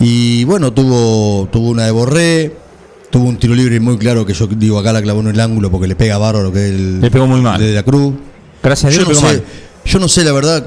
Y 0.00 0.44
bueno, 0.44 0.72
tuvo, 0.72 1.48
tuvo 1.50 1.70
una 1.70 1.84
de 1.86 1.90
Borré, 1.90 2.56
tuvo 3.10 3.24
un 3.28 3.36
tiro 3.36 3.54
libre 3.54 3.78
muy 3.80 3.98
claro 3.98 4.24
que 4.24 4.32
yo 4.32 4.46
digo 4.46 4.78
acá 4.78 4.92
la 4.92 5.02
clavó 5.02 5.20
en 5.20 5.28
el 5.28 5.40
ángulo 5.40 5.70
porque 5.70 5.88
le 5.88 5.96
pega 5.96 6.18
bárbaro 6.18 6.52
que 6.52 6.66
es 6.68 6.74
el 6.74 7.00
Le 7.00 7.10
pegó 7.10 7.26
muy 7.26 7.40
mal. 7.40 7.60
de 7.60 7.72
la 7.74 7.82
Cruz. 7.82 8.14
Gracias 8.62 8.92
a 8.92 8.96
Dios 8.96 9.08
Yo 9.08 9.20
no, 9.22 9.28
sé, 9.28 9.42
yo 9.84 9.98
no 9.98 10.08
sé 10.08 10.24
la 10.24 10.32
verdad, 10.32 10.66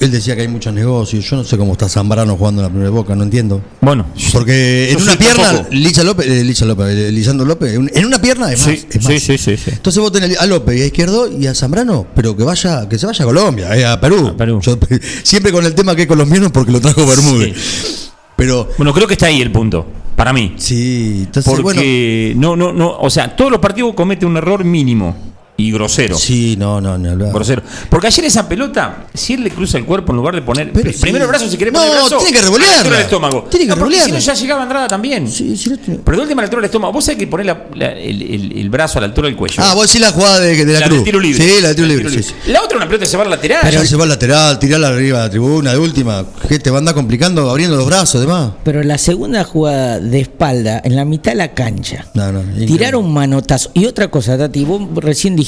él 0.00 0.10
decía 0.10 0.34
que 0.34 0.42
hay 0.42 0.48
muchos 0.48 0.74
negocios, 0.74 1.24
yo 1.28 1.36
no 1.36 1.44
sé 1.44 1.56
cómo 1.56 1.72
está 1.72 1.88
Zambrano 1.88 2.36
jugando 2.36 2.60
en 2.60 2.66
la 2.66 2.70
primera 2.70 2.90
boca, 2.90 3.14
no 3.14 3.22
entiendo. 3.22 3.62
Bueno, 3.80 4.06
Porque 4.32 4.90
en 4.90 5.00
una 5.00 5.16
pierna. 5.16 5.66
Licha 5.70 6.02
López, 6.02 6.26
eh, 6.26 6.42
Licha 6.42 6.64
López, 6.64 6.88
eh, 6.88 7.12
Lisandro 7.12 7.46
López, 7.46 7.74
en 7.74 8.04
una 8.04 8.20
pierna 8.20 8.52
es 8.52 8.66
más. 8.66 8.76
Sí, 8.76 8.86
es 8.90 8.96
más. 9.04 9.12
sí, 9.12 9.20
sí, 9.20 9.38
sí, 9.38 9.56
sí. 9.56 9.70
Entonces 9.70 10.00
vos 10.00 10.10
tenés 10.10 10.38
a 10.38 10.46
López 10.46 10.78
y 10.78 10.82
a 10.82 10.86
Izquierdo 10.86 11.28
y 11.30 11.46
a 11.46 11.54
Zambrano, 11.54 12.06
pero 12.14 12.36
que 12.36 12.42
vaya, 12.42 12.88
que 12.88 12.98
se 12.98 13.06
vaya 13.06 13.24
a 13.24 13.26
Colombia, 13.26 13.76
eh, 13.76 13.86
a 13.86 14.00
Perú. 14.00 14.28
A 14.28 14.36
Perú. 14.36 14.60
Yo, 14.60 14.76
siempre 15.22 15.52
con 15.52 15.64
el 15.64 15.74
tema 15.74 15.94
que 15.94 16.02
es 16.02 16.08
colombiano 16.08 16.52
porque 16.52 16.72
lo 16.72 16.80
trajo 16.80 17.06
Bermúdez. 17.06 18.10
Pero 18.36 18.68
Bueno, 18.76 18.92
creo 18.92 19.06
que 19.06 19.14
está 19.14 19.26
ahí 19.26 19.40
el 19.40 19.52
punto. 19.52 19.86
Para 20.16 20.32
mí. 20.32 20.54
sí, 20.56 21.22
entonces 21.26 21.52
bueno. 21.52 21.62
Porque 21.62 22.34
no, 22.36 22.56
no, 22.56 22.72
no, 22.72 22.98
o 22.98 23.10
sea, 23.10 23.34
todos 23.34 23.50
los 23.50 23.60
partidos 23.60 23.94
cometen 23.94 24.28
un 24.28 24.36
error 24.36 24.64
mínimo 24.64 25.33
y 25.56 25.70
grosero. 25.70 26.16
Sí, 26.18 26.56
no, 26.58 26.80
no, 26.80 26.94
hablar. 26.94 27.32
Grosero. 27.32 27.62
Porque 27.88 28.08
ayer 28.08 28.24
esa 28.24 28.48
pelota, 28.48 29.06
si 29.14 29.34
él 29.34 29.44
le 29.44 29.50
cruza 29.50 29.78
el 29.78 29.84
cuerpo 29.84 30.10
en 30.12 30.16
lugar 30.16 30.34
de 30.34 30.42
poner. 30.42 30.72
Pero 30.72 30.90
pri- 30.90 30.98
primero 30.98 31.24
el 31.24 31.28
brazo, 31.28 31.48
si 31.48 31.56
quiere 31.56 31.70
No, 31.70 31.78
poner 31.78 31.94
el 31.94 32.00
brazo. 32.00 32.16
tiene 32.18 32.32
que 32.32 32.38
a 32.44 32.46
altura 32.78 32.96
del 32.96 33.04
estómago. 33.04 33.46
Tiene 33.50 33.66
que 33.66 33.70
no, 33.70 33.76
porque 33.78 34.00
si 34.00 34.10
no 34.12 34.18
ya 34.18 34.34
llegaba 34.34 34.62
Andrada 34.64 34.88
también. 34.88 35.30
Sí, 35.30 35.56
sí, 35.56 35.70
no 35.70 35.76
tiene- 35.78 36.00
Pero 36.04 36.16
de 36.16 36.22
última 36.24 36.40
a 36.40 36.42
la 36.42 36.46
altura 36.46 36.60
del 36.62 36.66
estómago. 36.66 36.92
Vos 36.92 37.04
sabés 37.04 37.18
que 37.18 37.26
poner 37.28 37.46
la- 37.46 37.66
la- 37.74 37.92
el, 37.92 38.22
el- 38.22 38.58
el 38.58 38.68
brazo 38.70 38.98
a 38.98 39.02
la 39.02 39.06
altura 39.06 39.28
del 39.28 39.36
cuello. 39.36 39.62
Ah, 39.64 39.74
vos 39.74 39.86
decís 39.86 40.00
la 40.00 40.10
jugada 40.10 40.40
de, 40.40 40.64
de 40.64 40.72
la, 40.72 40.80
la 40.80 40.86
Cruz. 40.86 40.96
del 40.98 41.04
tiro 41.04 41.20
libre. 41.20 41.44
Sí, 41.44 41.60
la 41.60 41.68
del 41.68 41.76
tiro 41.76 41.88
libre. 41.88 42.10
sí, 42.10 42.22
sí. 42.24 42.34
La 42.48 42.60
otra 42.62 42.76
una 42.76 42.86
pelota 42.86 43.06
se 43.06 43.16
va 43.16 43.22
a 43.22 43.26
la 43.26 43.36
lateral. 43.36 43.70
Ya 43.72 43.86
se 43.86 43.94
va 43.96 44.02
al 44.02 44.08
lateral, 44.08 44.58
tirarla 44.58 44.88
arriba 44.88 45.18
de 45.18 45.24
la 45.26 45.30
tribuna, 45.30 45.72
de 45.72 45.78
última. 45.78 46.24
¿Qué 46.48 46.58
te 46.58 46.70
va 46.70 46.78
a 46.78 46.80
andar 46.80 46.94
complicando 46.96 47.48
abriendo 47.48 47.76
los 47.76 47.86
brazos, 47.86 48.16
además? 48.16 48.54
Pero 48.64 48.82
la 48.82 48.98
segunda 48.98 49.44
jugada 49.44 50.00
de 50.00 50.18
espalda, 50.20 50.80
en 50.84 50.96
la 50.96 51.04
mitad 51.04 51.30
de 51.30 51.36
la 51.36 51.54
cancha, 51.54 52.06
No, 52.14 52.32
no, 52.32 52.42
tirar 52.66 52.96
un 52.96 53.12
manotazo. 53.14 53.70
Y 53.74 53.86
otra 53.86 54.08
cosa, 54.10 54.36
Tati, 54.36 54.64
vos 54.64 54.82
recién 54.96 55.36
dijiste 55.36 55.43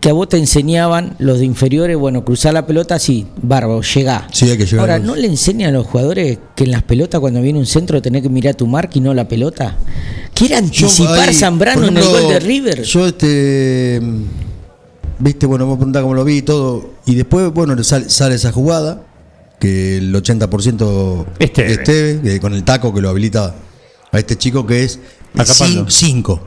que 0.00 0.10
a 0.10 0.12
vos 0.12 0.28
te 0.28 0.36
enseñaban 0.36 1.16
los 1.18 1.40
de 1.40 1.44
inferiores, 1.44 1.96
bueno, 1.96 2.24
cruzar 2.24 2.54
la 2.54 2.66
pelota 2.66 2.94
así, 2.94 3.26
bárbaro, 3.42 3.82
llegá. 3.82 4.28
Sí, 4.32 4.48
hay 4.48 4.56
que 4.56 4.64
llegar. 4.64 4.80
Ahora, 4.80 4.98
¿no 5.00 5.16
le 5.16 5.26
enseñan 5.26 5.70
a 5.70 5.72
los 5.72 5.86
jugadores 5.86 6.38
que 6.54 6.64
en 6.64 6.70
las 6.70 6.84
pelotas 6.84 7.20
cuando 7.20 7.42
viene 7.42 7.58
un 7.58 7.66
centro 7.66 8.00
tenés 8.00 8.22
que 8.22 8.28
mirar 8.28 8.54
tu 8.54 8.66
marca 8.66 8.92
y 8.94 9.00
no 9.00 9.12
la 9.12 9.26
pelota? 9.26 9.76
¿Quiere 10.34 10.54
anticipar 10.54 11.34
Zambrano 11.34 11.88
en 11.88 11.96
el 11.96 12.04
gol 12.04 12.28
de 12.28 12.40
River? 12.40 12.82
Yo, 12.82 13.06
este. 13.06 14.00
Viste, 15.18 15.46
bueno, 15.46 15.66
vos 15.66 15.78
preguntás 15.78 16.02
cómo 16.02 16.14
lo 16.14 16.24
vi 16.24 16.36
y 16.36 16.42
todo. 16.42 16.90
Y 17.04 17.16
después, 17.16 17.52
bueno, 17.52 17.82
sale, 17.82 18.08
sale 18.08 18.36
esa 18.36 18.52
jugada, 18.52 19.02
que 19.58 19.96
el 19.96 20.14
80% 20.14 21.26
Esteve. 21.40 21.72
Esteve, 21.72 22.20
que 22.22 22.40
con 22.40 22.54
el 22.54 22.62
taco 22.62 22.94
que 22.94 23.00
lo 23.00 23.08
habilita 23.08 23.56
a 24.12 24.18
este 24.18 24.36
chico 24.36 24.64
que 24.64 24.84
es 24.84 25.00
A 25.36 25.44
Capaldo. 25.44 25.90
5. 25.90 26.40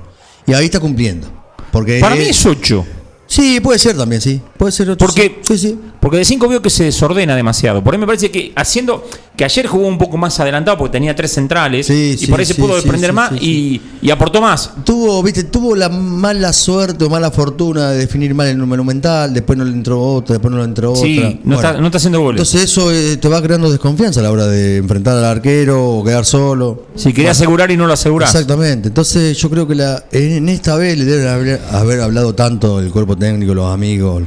Y 0.48 0.54
ahí 0.54 0.66
está 0.66 0.80
cumpliendo. 0.80 1.41
Porque 1.72 2.00
Para 2.00 2.16
mí 2.16 2.26
es 2.26 2.46
8. 2.46 2.86
Sí, 3.32 3.62
puede 3.62 3.80
ser 3.80 3.96
también, 3.96 4.20
sí. 4.22 4.42
Puede 4.58 4.74
ser 4.74 4.90
otro. 4.90 5.08
Porque, 5.08 5.40
Sí, 5.42 5.58
sí. 5.58 5.80
porque 6.02 6.18
de 6.18 6.26
5 6.26 6.50
veo 6.50 6.62
que 6.62 6.70
se 6.70 6.84
desordena 6.84 7.34
demasiado. 7.34 7.82
Por 7.82 7.94
ahí 7.94 8.00
me 8.00 8.06
parece 8.06 8.30
que 8.30 8.52
haciendo. 8.58 9.06
Que 9.38 9.46
ayer 9.46 9.66
jugó 9.66 9.88
un 9.88 9.98
poco 9.98 10.18
más 10.18 10.38
adelantado 10.42 10.78
porque 10.78 10.92
tenía 10.92 11.16
tres 11.16 11.32
centrales. 11.32 11.88
Sí, 11.88 12.12
y 12.14 12.18
sí, 12.18 12.28
por 12.28 12.40
ahí 12.42 12.46
se 12.46 12.56
pudo 12.56 12.76
desprender 12.76 13.14
más 13.14 13.32
y, 13.42 13.82
y 14.02 14.12
aportó 14.12 14.42
más. 14.42 14.72
Tuvo, 14.84 15.24
viste, 15.24 15.46
tuvo 15.46 15.74
la 15.76 15.88
mala 15.88 16.52
suerte 16.52 17.06
o 17.06 17.10
mala 17.10 17.32
fortuna 17.32 17.92
de 17.92 17.98
definir 18.00 18.36
mal 18.36 18.48
el 18.48 18.58
monumental, 18.58 19.34
después 19.34 19.58
no 19.58 19.64
le 19.64 19.72
entró 19.72 20.00
otra, 20.02 20.34
después 20.34 20.52
no 20.52 20.58
le 20.60 20.66
entró 20.66 20.94
Sí, 20.96 21.18
otra. 21.18 21.30
no, 21.30 21.40
Bueno, 21.46 21.56
está, 21.56 21.74
no 21.80 21.86
está 21.88 21.98
haciendo 21.98 22.20
goles. 22.20 22.42
Entonces 22.42 22.70
eso 22.70 22.92
eh, 22.92 23.16
te 23.18 23.30
va 23.30 23.42
creando 23.42 23.72
desconfianza 23.72 24.20
a 24.20 24.24
la 24.24 24.32
hora 24.32 24.46
de 24.48 24.78
enfrentar 24.78 25.18
al 25.18 25.26
arquero 25.26 25.90
o 26.00 26.04
quedar 26.04 26.26
solo. 26.26 26.84
si 26.96 27.06
quería 27.14 27.30
Bueno, 27.30 27.32
asegurar 27.32 27.72
y 27.72 27.78
no 27.78 27.88
lo 27.88 27.94
asegurás. 27.94 28.36
Exactamente. 28.36 28.90
Entonces 28.90 29.36
yo 29.38 29.50
creo 29.50 29.66
que 29.68 29.76
la, 29.76 30.04
en 30.12 30.50
esta 30.50 30.76
vez 30.76 30.98
le 31.00 31.06
deben 31.06 31.28
haber, 31.30 31.62
haber 31.72 32.02
hablado 32.02 32.36
tanto 32.36 32.80
el 32.80 32.92
cuerpo 32.92 33.16
técnico, 33.22 33.54
los 33.54 33.72
amigos. 33.72 34.24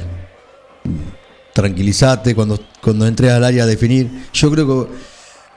Tranquilízate 1.53 2.35
cuando, 2.35 2.59
cuando 2.81 3.07
entres 3.07 3.33
al 3.33 3.45
área 3.45 3.65
a 3.65 3.67
definir. 3.67 4.29
Yo 4.33 4.51
creo 4.51 4.67
que 4.67 4.93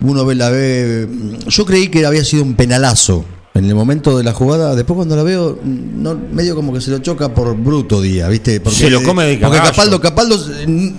uno 0.02 0.26
ve 0.26 0.36
la 0.36 0.50
ve. 0.50 1.08
Yo 1.47 1.65
creí 1.65 1.88
que 1.88 2.06
había 2.06 2.26
sido 2.26 2.43
un 2.43 2.56
penalazo 2.56 3.23
en 3.58 3.65
el 3.65 3.76
momento 3.76 4.17
de 4.17 4.24
la 4.24 4.34
jugada. 4.34 4.76
Después 4.76 4.96
cuando 4.96 5.15
la 5.15 5.24
veo, 5.24 5.58
no, 5.63 6.15
medio 6.32 6.56
como 6.56 6.74
que 6.74 6.82
se 6.82 6.91
lo 6.91 7.00
choca 7.00 7.34
por 7.34 7.56
bruto 7.56 8.02
día, 8.02 8.28
¿viste? 8.28 8.62
Se 8.72 8.89
lo 8.89 9.04
come 9.04 9.26
de 9.26 9.39
Porque. 9.39 9.72
Capaldo, 9.72 10.00
Capaldo 10.02 10.39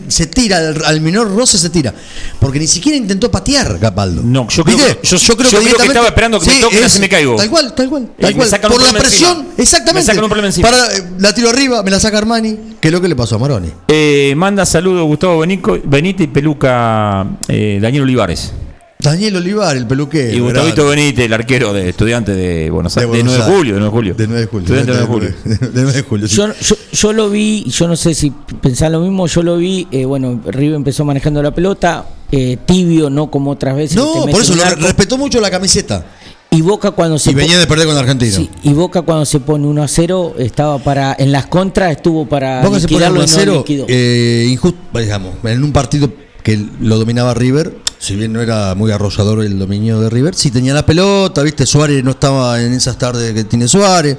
se 0.09 0.27
tira, 0.27 0.59
al, 0.59 0.85
al 0.85 1.01
menor 1.01 1.35
roce 1.35 1.59
se 1.59 1.71
tira. 1.71 1.95
Porque 2.41 2.59
ni 2.59 2.67
siquiera 2.67 2.97
intentó 2.99 3.31
patear 3.31 3.79
Capaldo. 3.79 4.23
No, 4.25 4.49
yo 4.49 4.65
creo 4.65 4.77
¿Viste? 4.77 4.99
que- 4.99 5.07
yo- 5.07 5.17
yo 5.17 5.37
creo 5.37 5.51
que 5.51 5.57
directamente- 5.59 5.87
estaba 5.93 6.07
esperando 6.09 6.41
que 6.41 6.47
me 6.51 6.61
toquen, 6.61 6.85
así 6.85 7.01
me 7.01 7.09
caigo. 7.09 7.37
Tal 7.37 7.51
cual, 7.51 7.75
tal 7.75 7.89
cual. 7.89 8.09
Tal 8.19 8.35
cual. 8.35 8.49
Por 8.61 8.83
la 8.83 8.93
presión, 8.99 9.31
encima. 9.39 9.55
exactamente. 9.59 10.13
Me 10.13 10.21
un 10.25 10.29
problema 10.31 10.47
encima. 10.49 10.69
Para, 10.71 10.97
eh, 10.97 11.03
la 11.19 11.35
tiro 11.35 11.49
arriba, 11.51 11.83
me 11.83 11.91
la 11.91 12.01
saca 12.01 12.19
Armani, 12.19 12.57
que 12.81 12.89
es 12.89 12.93
lo 12.93 13.01
que 13.01 13.09
le 13.09 13.17
pasó 13.17 13.37
a 13.37 13.39
Maroni. 13.39 13.69
Eh, 13.89 14.35
manda 14.37 14.65
saludos 14.67 15.07
Gustavo 15.07 15.39
Benico, 15.41 15.77
y 16.25 16.27
Peluca 16.27 17.27
eh, 17.49 17.79
Daniel 17.81 18.03
Olivares. 18.05 18.53
Daniel 19.01 19.37
Olivar, 19.37 19.77
el 19.77 19.87
peluquero. 19.87 20.37
y 20.37 20.41
Gustavito. 20.41 20.89
Benítez, 20.89 21.27
el 21.27 21.33
arquero 21.33 21.73
de 21.73 21.89
estudiante 21.91 22.35
de 22.35 22.69
Buenos 22.69 22.97
Aires. 22.97 23.13
De, 23.13 23.19
Buenos 23.23 23.35
9 23.39 23.51
de 23.53 23.57
julio, 23.57 23.75
de 23.75 23.81
9 23.81 23.91
de 23.91 23.97
julio. 23.97 24.15
De 24.15 24.27
9 24.27 24.41
de 24.41 24.47
julio. 24.49 24.65
Estudiante 24.77 24.93
de 24.93 25.07
9 25.07 25.27
de 25.27 25.33
julio. 25.53 25.71
De 25.73 25.83
9 25.83 25.93
de 25.93 26.03
julio. 26.03 26.29
sí. 26.29 26.37
Yo, 26.37 26.49
yo, 26.61 26.77
yo 26.93 27.13
lo 27.13 27.31
vi, 27.31 27.65
yo 27.69 27.87
no 27.87 27.95
sé 27.95 28.15
si 28.15 28.33
pensás 28.61 28.91
lo 28.91 29.01
mismo, 29.01 29.27
yo 29.29 29.43
lo 29.45 29.57
vi, 29.57 29.87
eh, 29.93 30.05
bueno, 30.05 30.41
River 30.47 30.75
empezó 30.75 31.05
manejando 31.05 31.41
la 31.43 31.55
pelota, 31.55 32.07
eh, 32.33 32.57
tibio, 32.67 33.09
no 33.09 33.31
como 33.31 33.53
otras 33.53 33.77
veces. 33.77 33.97
No, 33.97 34.27
por 34.29 34.41
eso 34.43 34.55
lo- 34.57 34.65
respetó 34.65 35.17
mucho 35.17 35.41
la 35.41 35.51
camiseta. 35.51 36.05
Y 36.51 36.63
Boca 36.63 36.91
cuando 36.93 37.19
se 37.19 37.31
Y 37.31 37.35
venía 37.35 37.59
de 37.59 37.67
perder 37.67 37.87
con 37.87 37.97
Argentina. 37.99 38.35
Sí, 38.35 38.51
y 38.63 38.73
Boca 38.73 39.03
cuando 39.03 39.27
se 39.27 39.39
pone 39.39 39.67
1 39.67 39.83
a 39.83 39.87
0 39.87 40.35
estaba 40.39 40.79
para 40.79 41.15
en 41.19 41.31
las 41.31 41.47
contras 41.47 41.93
estuvo 41.93 42.27
para 42.27 42.63
Boca 42.63 42.81
se 42.81 42.89
pone 42.89 43.07
liquidarlo 43.07 43.21
1 43.21 43.23
a 43.23 43.27
y 43.27 43.29
no 43.31 43.37
0, 43.37 43.55
liquidó. 43.59 43.85
eh, 43.87 44.47
injusto, 44.51 44.99
digamos, 44.99 45.35
en 45.45 45.63
un 45.63 45.73
partido 45.73 46.11
que 46.49 46.67
lo 46.81 46.97
dominaba 46.99 47.35
River, 47.35 47.77
si 47.99 48.17
bien 48.17 48.33
no 48.33 48.41
era 48.41 48.75
muy 48.75 48.91
arrollador 48.91 49.43
el 49.45 49.59
dominio 49.59 50.01
de 50.01 50.09
River, 50.09 50.35
sí 50.35 50.51
tenía 50.51 50.73
la 50.73 50.87
pelota, 50.87 51.43
viste, 51.43 51.67
Suárez 51.67 52.03
no 52.03 52.13
estaba 52.13 52.63
en 52.63 52.73
esas 52.73 52.97
tardes 52.97 53.35
que 53.35 53.45
tiene 53.45 53.69
Suárez. 53.69 54.17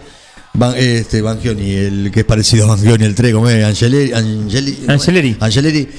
Van, 0.54 0.74
este, 0.76 1.22
Bangioni, 1.24 1.72
el 1.72 2.12
que 2.12 2.20
es 2.20 2.26
parecido 2.26 2.66
a 2.66 2.70
Bangioni, 2.76 3.04
el 3.06 3.16
3, 3.16 3.34
como 3.34 3.50
es, 3.50 3.64
Angeleri, 3.66 4.12
Angeli- 4.14 4.78
Angeleri. 4.88 5.38
Angeleri 5.40 5.90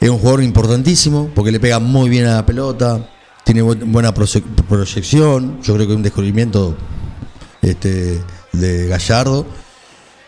es 0.00 0.08
un 0.10 0.18
jugador 0.18 0.42
importantísimo 0.42 1.30
porque 1.34 1.52
le 1.52 1.60
pega 1.60 1.78
muy 1.78 2.08
bien 2.08 2.26
a 2.26 2.36
la 2.36 2.46
pelota, 2.46 3.08
tiene 3.44 3.62
bu- 3.62 3.78
buena 3.86 4.12
proye- 4.14 4.42
proyección, 4.68 5.60
yo 5.62 5.74
creo 5.74 5.86
que 5.86 5.92
es 5.92 5.96
un 5.96 6.02
descubrimiento 6.02 6.76
este, 7.62 8.20
de 8.52 8.86
Gallardo, 8.88 9.46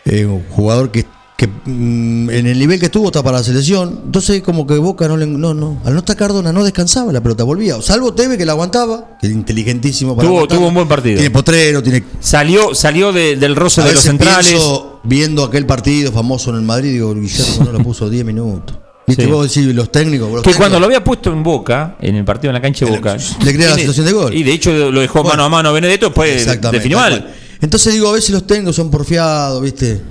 es 0.05 0.25
un 0.25 0.43
jugador 0.49 0.91
que, 0.91 1.05
que 1.41 1.47
mm, 1.47 2.29
en 2.29 2.45
el 2.45 2.59
nivel 2.59 2.79
que 2.79 2.85
estuvo 2.85 3.07
está 3.07 3.23
para 3.23 3.39
la 3.39 3.43
selección. 3.43 4.01
Entonces, 4.05 4.43
como 4.43 4.67
que 4.67 4.75
Boca 4.77 5.07
no 5.07 5.17
le. 5.17 5.25
No, 5.25 5.55
no. 5.55 5.81
Al 5.83 5.93
no 5.93 5.99
estar 6.01 6.15
Cardona 6.15 6.53
no 6.53 6.63
descansaba 6.63 7.11
la 7.11 7.21
pelota, 7.21 7.43
volvía. 7.43 7.81
Salvo 7.81 8.13
Teve 8.13 8.37
que 8.37 8.45
la 8.45 8.51
aguantaba, 8.51 9.17
que 9.19 9.25
es 9.25 9.33
inteligentísimo 9.33 10.15
para 10.15 10.27
Tuvo, 10.27 10.47
tuvo 10.47 10.67
un 10.67 10.75
buen 10.75 10.87
partido. 10.87 11.15
Tiene 11.15 11.31
potrero, 11.31 11.81
tiene. 11.81 12.03
Salió, 12.19 12.75
salió 12.75 13.11
de- 13.11 13.37
del 13.37 13.55
roce 13.55 13.81
A 13.81 13.85
de 13.85 13.93
los 13.93 14.03
centrales. 14.03 14.51
pienso, 14.51 14.99
viendo 15.03 15.43
aquel 15.43 15.65
partido 15.65 16.11
famoso 16.11 16.51
en 16.51 16.57
el 16.57 16.61
Madrid, 16.61 16.91
digo, 16.91 17.15
Guillermo 17.15 17.63
no 17.65 17.71
lo 17.71 17.79
puso 17.83 18.07
10 18.07 18.23
minutos. 18.23 18.77
Viste, 19.07 19.23
Sí. 19.25 19.31
vos 19.31 19.51
decís, 19.51 19.73
los 19.73 19.91
técnicos. 19.91 20.31
los 20.31 20.43
Que 20.43 20.53
cuando 20.53 20.79
lo 20.79 20.85
había 20.85 21.03
puesto 21.03 21.31
en 21.33 21.41
Boca, 21.41 21.97
en 22.01 22.17
el 22.17 22.23
partido 22.23 22.51
en 22.51 22.53
la 22.53 22.61
cancha 22.61 22.85
de 22.85 22.91
Boca, 22.91 23.17
le 23.43 23.53
crea 23.55 23.69
la 23.71 23.75
situación 23.77 24.05
de 24.05 24.11
gol. 24.13 24.33
Y 24.35 24.43
de 24.43 24.53
hecho 24.53 24.91
lo 24.91 25.01
dejó 25.01 25.23
Bueno. 25.23 25.29
mano 25.31 25.43
a 25.45 25.49
mano 25.49 25.69
a 25.69 25.71
Benedetto, 25.71 26.05
después 26.07 26.33
Exactamente, 26.35 26.77
definió 26.77 26.99
mal. 26.99 27.33
Entonces 27.61 27.93
digo, 27.93 28.09
a 28.09 28.13
veces 28.13 28.29
los 28.29 28.45
técnicos 28.45 28.75
son 28.75 28.91
porfiados, 28.91 29.59
¿viste? 29.61 30.01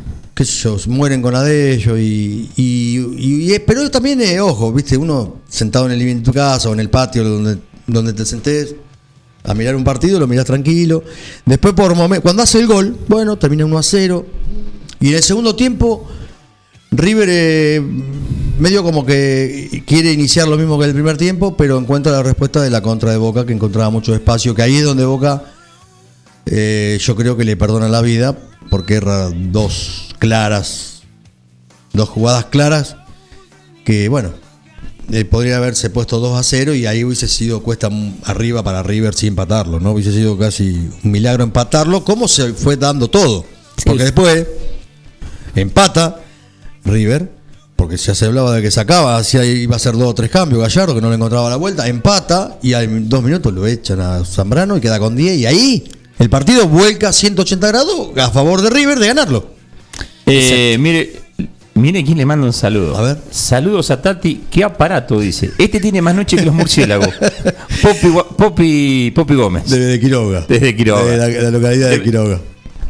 Qué 0.40 0.46
mueren 0.86 1.20
con 1.20 1.34
la 1.34 1.42
de 1.42 1.74
ellos 1.74 1.98
y- 1.98 3.58
pero 3.66 3.90
también, 3.90 4.22
eh, 4.22 4.40
ojo, 4.40 4.72
¿viste? 4.72 4.96
Uno 4.96 5.36
sentado 5.46 5.84
en 5.84 5.92
el 5.92 5.98
living 5.98 6.16
de 6.16 6.22
tu 6.22 6.32
casa 6.32 6.70
o 6.70 6.72
en 6.72 6.80
el 6.80 6.88
patio 6.88 7.22
donde, 7.24 7.58
donde 7.86 8.14
te 8.14 8.24
sentés 8.24 8.74
a 9.44 9.52
mirar 9.52 9.76
un 9.76 9.84
partido, 9.84 10.18
lo 10.18 10.26
mirás 10.26 10.46
tranquilo. 10.46 11.04
Después, 11.44 11.74
por 11.74 11.94
momento, 11.94 12.22
cuando 12.22 12.42
hace 12.42 12.58
el 12.58 12.66
gol, 12.66 12.96
bueno, 13.06 13.36
termina 13.36 13.66
1 13.66 13.76
a 13.78 13.82
0. 13.82 14.24
Y 14.98 15.08
en 15.10 15.16
el 15.16 15.22
segundo 15.22 15.54
tiempo, 15.54 16.08
River 16.90 17.28
eh, 17.30 17.82
medio 18.58 18.82
como 18.82 19.04
que 19.04 19.82
quiere 19.86 20.10
iniciar 20.10 20.48
lo 20.48 20.56
mismo 20.56 20.78
que 20.78 20.86
el 20.86 20.94
primer 20.94 21.18
tiempo, 21.18 21.54
pero 21.54 21.76
encuentra 21.78 22.12
la 22.12 22.22
respuesta 22.22 22.62
de 22.62 22.70
la 22.70 22.80
contra 22.80 23.10
de 23.10 23.18
Boca, 23.18 23.44
que 23.44 23.52
encontraba 23.52 23.90
mucho 23.90 24.14
espacio, 24.14 24.54
que 24.54 24.62
ahí 24.62 24.76
es 24.76 24.84
donde 24.84 25.04
Boca 25.04 25.44
eh, 26.46 26.98
yo 26.98 27.14
creo 27.14 27.36
que 27.36 27.44
le 27.44 27.58
perdona 27.58 27.88
la 27.88 28.00
vida, 28.00 28.38
porque 28.70 28.94
erra 28.94 29.30
dos 29.30 30.14
claras, 30.18 31.02
dos 31.92 32.08
jugadas 32.08 32.46
claras, 32.46 32.96
que 33.84 34.08
bueno, 34.08 34.32
eh, 35.12 35.24
podría 35.24 35.56
haberse 35.56 35.90
puesto 35.90 36.20
2 36.20 36.38
a 36.38 36.42
0 36.42 36.74
y 36.74 36.86
ahí 36.86 37.02
hubiese 37.02 37.26
sido 37.26 37.62
cuesta 37.62 37.90
arriba 38.24 38.62
para 38.62 38.82
River 38.84 39.14
sin 39.14 39.30
empatarlo, 39.30 39.80
¿no? 39.80 39.92
Hubiese 39.92 40.12
sido 40.12 40.38
casi 40.38 40.88
un 41.02 41.10
milagro 41.10 41.42
empatarlo, 41.42 42.04
como 42.04 42.28
se 42.28 42.52
fue 42.52 42.76
dando 42.76 43.08
todo. 43.08 43.44
Porque 43.84 44.04
después 44.04 44.46
empata 45.56 46.20
River, 46.84 47.28
porque 47.74 47.96
ya 47.96 48.14
se 48.14 48.26
hablaba 48.26 48.54
de 48.54 48.62
que 48.62 48.70
sacaba, 48.70 49.16
hacía 49.16 49.44
iba 49.44 49.74
a 49.74 49.76
hacer 49.76 49.94
dos 49.94 50.10
o 50.10 50.14
tres 50.14 50.30
cambios, 50.30 50.60
Gallardo, 50.60 50.94
que 50.94 51.00
no 51.00 51.08
le 51.08 51.16
encontraba 51.16 51.50
la 51.50 51.56
vuelta, 51.56 51.88
empata 51.88 52.58
y 52.62 52.74
a 52.74 52.86
dos 52.86 53.22
minutos 53.22 53.52
lo 53.52 53.66
echan 53.66 54.00
a 54.00 54.24
Zambrano 54.24 54.76
y 54.76 54.80
queda 54.80 55.00
con 55.00 55.16
10 55.16 55.38
y 55.38 55.46
ahí 55.46 55.90
el 56.20 56.30
partido 56.30 56.68
vuelca 56.68 57.12
180 57.12 57.66
grados 57.66 58.16
a 58.16 58.30
favor 58.30 58.62
de 58.62 58.70
River 58.70 58.98
de 59.00 59.08
ganarlo. 59.08 59.46
Eh, 60.26 60.76
mire, 60.78 61.12
mire 61.74 62.04
quién 62.04 62.18
le 62.18 62.24
manda 62.26 62.46
un 62.46 62.52
saludo. 62.52 62.96
A 62.96 63.02
ver. 63.02 63.18
Saludos 63.32 63.90
a 63.90 64.00
Tati. 64.00 64.42
¿Qué 64.50 64.62
aparato? 64.62 65.18
Dice. 65.18 65.50
Este 65.58 65.80
tiene 65.80 66.00
más 66.00 66.14
noche 66.14 66.36
que 66.36 66.44
los 66.44 66.54
murciélagos. 66.54 67.08
Popi, 67.82 68.08
Popi, 68.36 69.10
Popi 69.12 69.34
Gómez. 69.34 69.68
De, 69.68 69.78
de 69.78 69.98
Quiroga. 70.00 70.44
Desde 70.48 70.76
Quiroga. 70.76 71.02
De 71.04 71.16
la, 71.16 71.28
la 71.28 71.50
localidad 71.50 71.88
de 71.90 71.98
De- 71.98 72.04
Quiroga. 72.04 72.40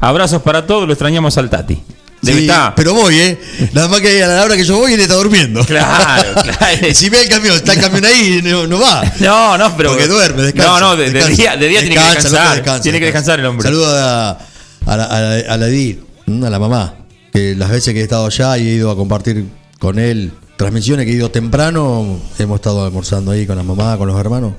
Abrazos 0.00 0.42
para 0.42 0.66
todos, 0.66 0.86
lo 0.86 0.92
extrañamos 0.92 1.38
al 1.38 1.48
Tati. 1.48 1.80
Debe 2.22 2.38
Sí, 2.40 2.44
estar. 2.46 2.74
pero 2.74 2.92
voy, 2.94 3.14
¿eh? 3.18 3.40
Nada 3.72 3.88
más 3.88 4.00
que 4.00 4.22
a 4.22 4.26
la 4.28 4.44
hora 4.44 4.56
que 4.56 4.64
yo 4.64 4.76
voy, 4.76 4.92
él 4.92 5.00
está 5.00 5.14
durmiendo. 5.14 5.64
Claro, 5.64 6.34
claro. 6.42 6.78
Si 6.94 7.08
ve 7.08 7.22
el 7.22 7.28
camión, 7.28 7.56
está 7.56 7.72
el 7.72 7.80
camión 7.80 8.04
ahí, 8.04 8.40
no, 8.44 8.66
no 8.66 8.78
va. 8.78 9.02
No, 9.20 9.56
no, 9.56 9.74
pero. 9.76 9.90
Porque 9.90 10.06
duerme, 10.06 10.42
descansa. 10.42 10.68
No, 10.70 10.80
no, 10.80 10.96
de, 10.96 11.10
día, 11.10 11.56
de 11.56 11.68
día 11.68 11.80
tiene 11.80 11.94
que 11.96 12.00
Descansa, 12.00 12.28
descansar. 12.28 12.54
descansa, 12.56 12.82
tiene 12.82 12.98
que 12.98 13.04
descansa. 13.06 13.32
descansar 13.36 13.40
el 13.40 13.46
hombre. 13.46 13.64
Saluda 13.64 14.30
a, 14.30 14.38
a 14.86 14.96
la, 14.96 15.04
a 15.04 15.20
la- 15.20 15.54
a 15.54 15.56
la 15.56 15.66
Edith, 15.68 16.00
¿m? 16.26 16.46
a 16.46 16.50
la 16.50 16.58
mamá, 16.58 16.94
que 17.32 17.54
las 17.56 17.70
veces 17.70 17.94
que 17.94 18.00
he 18.00 18.02
estado 18.02 18.26
allá 18.26 18.58
y 18.58 18.68
he 18.68 18.72
ido 18.74 18.90
a 18.90 18.96
compartir 18.96 19.46
con 19.78 19.98
él 19.98 20.32
transmisiones, 20.58 21.06
que 21.06 21.12
he 21.12 21.14
ido 21.14 21.30
temprano, 21.30 22.20
hemos 22.38 22.56
estado 22.56 22.84
almorzando 22.84 23.30
ahí 23.30 23.46
con 23.46 23.56
la 23.56 23.62
mamá, 23.62 23.96
con 23.96 24.08
los 24.08 24.20
hermanos. 24.20 24.52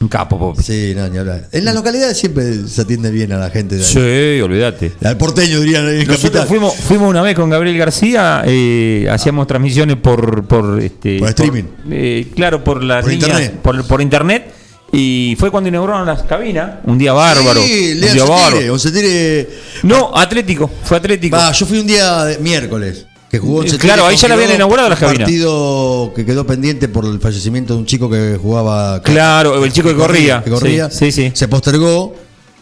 Un 0.00 0.06
capo, 0.08 0.38
Popi. 0.38 0.62
Sí, 0.62 0.92
no, 0.96 1.08
ni 1.08 1.18
hablar. 1.18 1.48
En 1.50 1.64
las 1.64 1.74
localidades 1.74 2.16
siempre 2.16 2.68
se 2.68 2.82
atiende 2.82 3.10
bien 3.10 3.32
a 3.32 3.38
la 3.38 3.50
gente. 3.50 3.74
de 3.76 3.84
ahí. 3.84 4.36
Sí, 4.36 4.40
olvídate. 4.40 4.92
Al 5.04 5.16
porteño 5.16 5.60
dirían 5.60 5.88
en 5.88 5.98
Nosotros 6.06 6.20
capital. 6.22 6.46
fuimos, 6.46 6.74
fuimos 6.76 7.10
una 7.10 7.20
vez 7.22 7.34
con 7.34 7.50
Gabriel 7.50 7.76
García, 7.78 8.42
eh, 8.46 9.08
hacíamos 9.10 9.46
transmisiones 9.48 9.96
por 9.96 10.46
por 10.46 10.80
este 10.80 11.18
Por 11.18 11.28
streaming. 11.30 11.64
eh, 11.90 12.28
claro, 12.36 12.62
por 12.62 12.82
las 12.84 13.02
Por 13.02 13.10
líneas- 13.12 13.28
internet. 13.28 13.60
por, 13.60 13.84
por 13.88 14.00
internet 14.00 14.54
y 14.92 15.36
fue 15.38 15.50
cuando 15.50 15.68
inauguraron 15.68 16.06
las 16.06 16.22
cabinas, 16.22 16.76
un 16.84 16.96
día 16.96 17.12
bárbaro, 17.12 17.60
Sí, 17.60 17.90
un 17.94 18.00
día 18.00 18.10
se 18.12 18.20
bárbaro. 18.20 18.56
tire, 18.56 18.70
o 18.70 18.78
se 18.78 18.90
tire. 18.92 19.48
No, 19.82 20.16
Atlético, 20.16 20.70
fue 20.84 20.96
Atlético. 20.96 21.36
Va, 21.36 21.50
yo 21.52 21.66
fui 21.66 21.80
un 21.80 21.86
día 21.88 22.24
de 22.24 22.38
miércoles. 22.38 23.04
Que 23.30 23.38
jugó 23.38 23.62
en 23.62 23.74
Eh, 23.74 23.78
claro, 23.78 24.06
ahí 24.06 24.16
ya 24.16 24.26
la 24.28 24.34
habían 24.34 24.52
inaugurado 24.54 24.88
las 24.88 24.98
un 25.00 25.06
cabinas. 25.06 25.24
partido 25.26 26.12
que 26.16 26.24
quedó 26.24 26.46
pendiente 26.46 26.88
por 26.88 27.04
el 27.04 27.20
fallecimiento 27.20 27.74
de 27.74 27.80
un 27.80 27.86
chico 27.86 28.08
que 28.08 28.38
jugaba. 28.40 29.02
Claro, 29.02 29.62
el 29.64 29.72
chico 29.72 29.88
que 29.88 29.94
corría. 29.96 30.42
Que 30.42 30.50
corría. 30.50 30.90
Sí, 30.90 31.12
sí, 31.12 31.28
sí. 31.28 31.32
Se 31.34 31.46
postergó. 31.48 32.14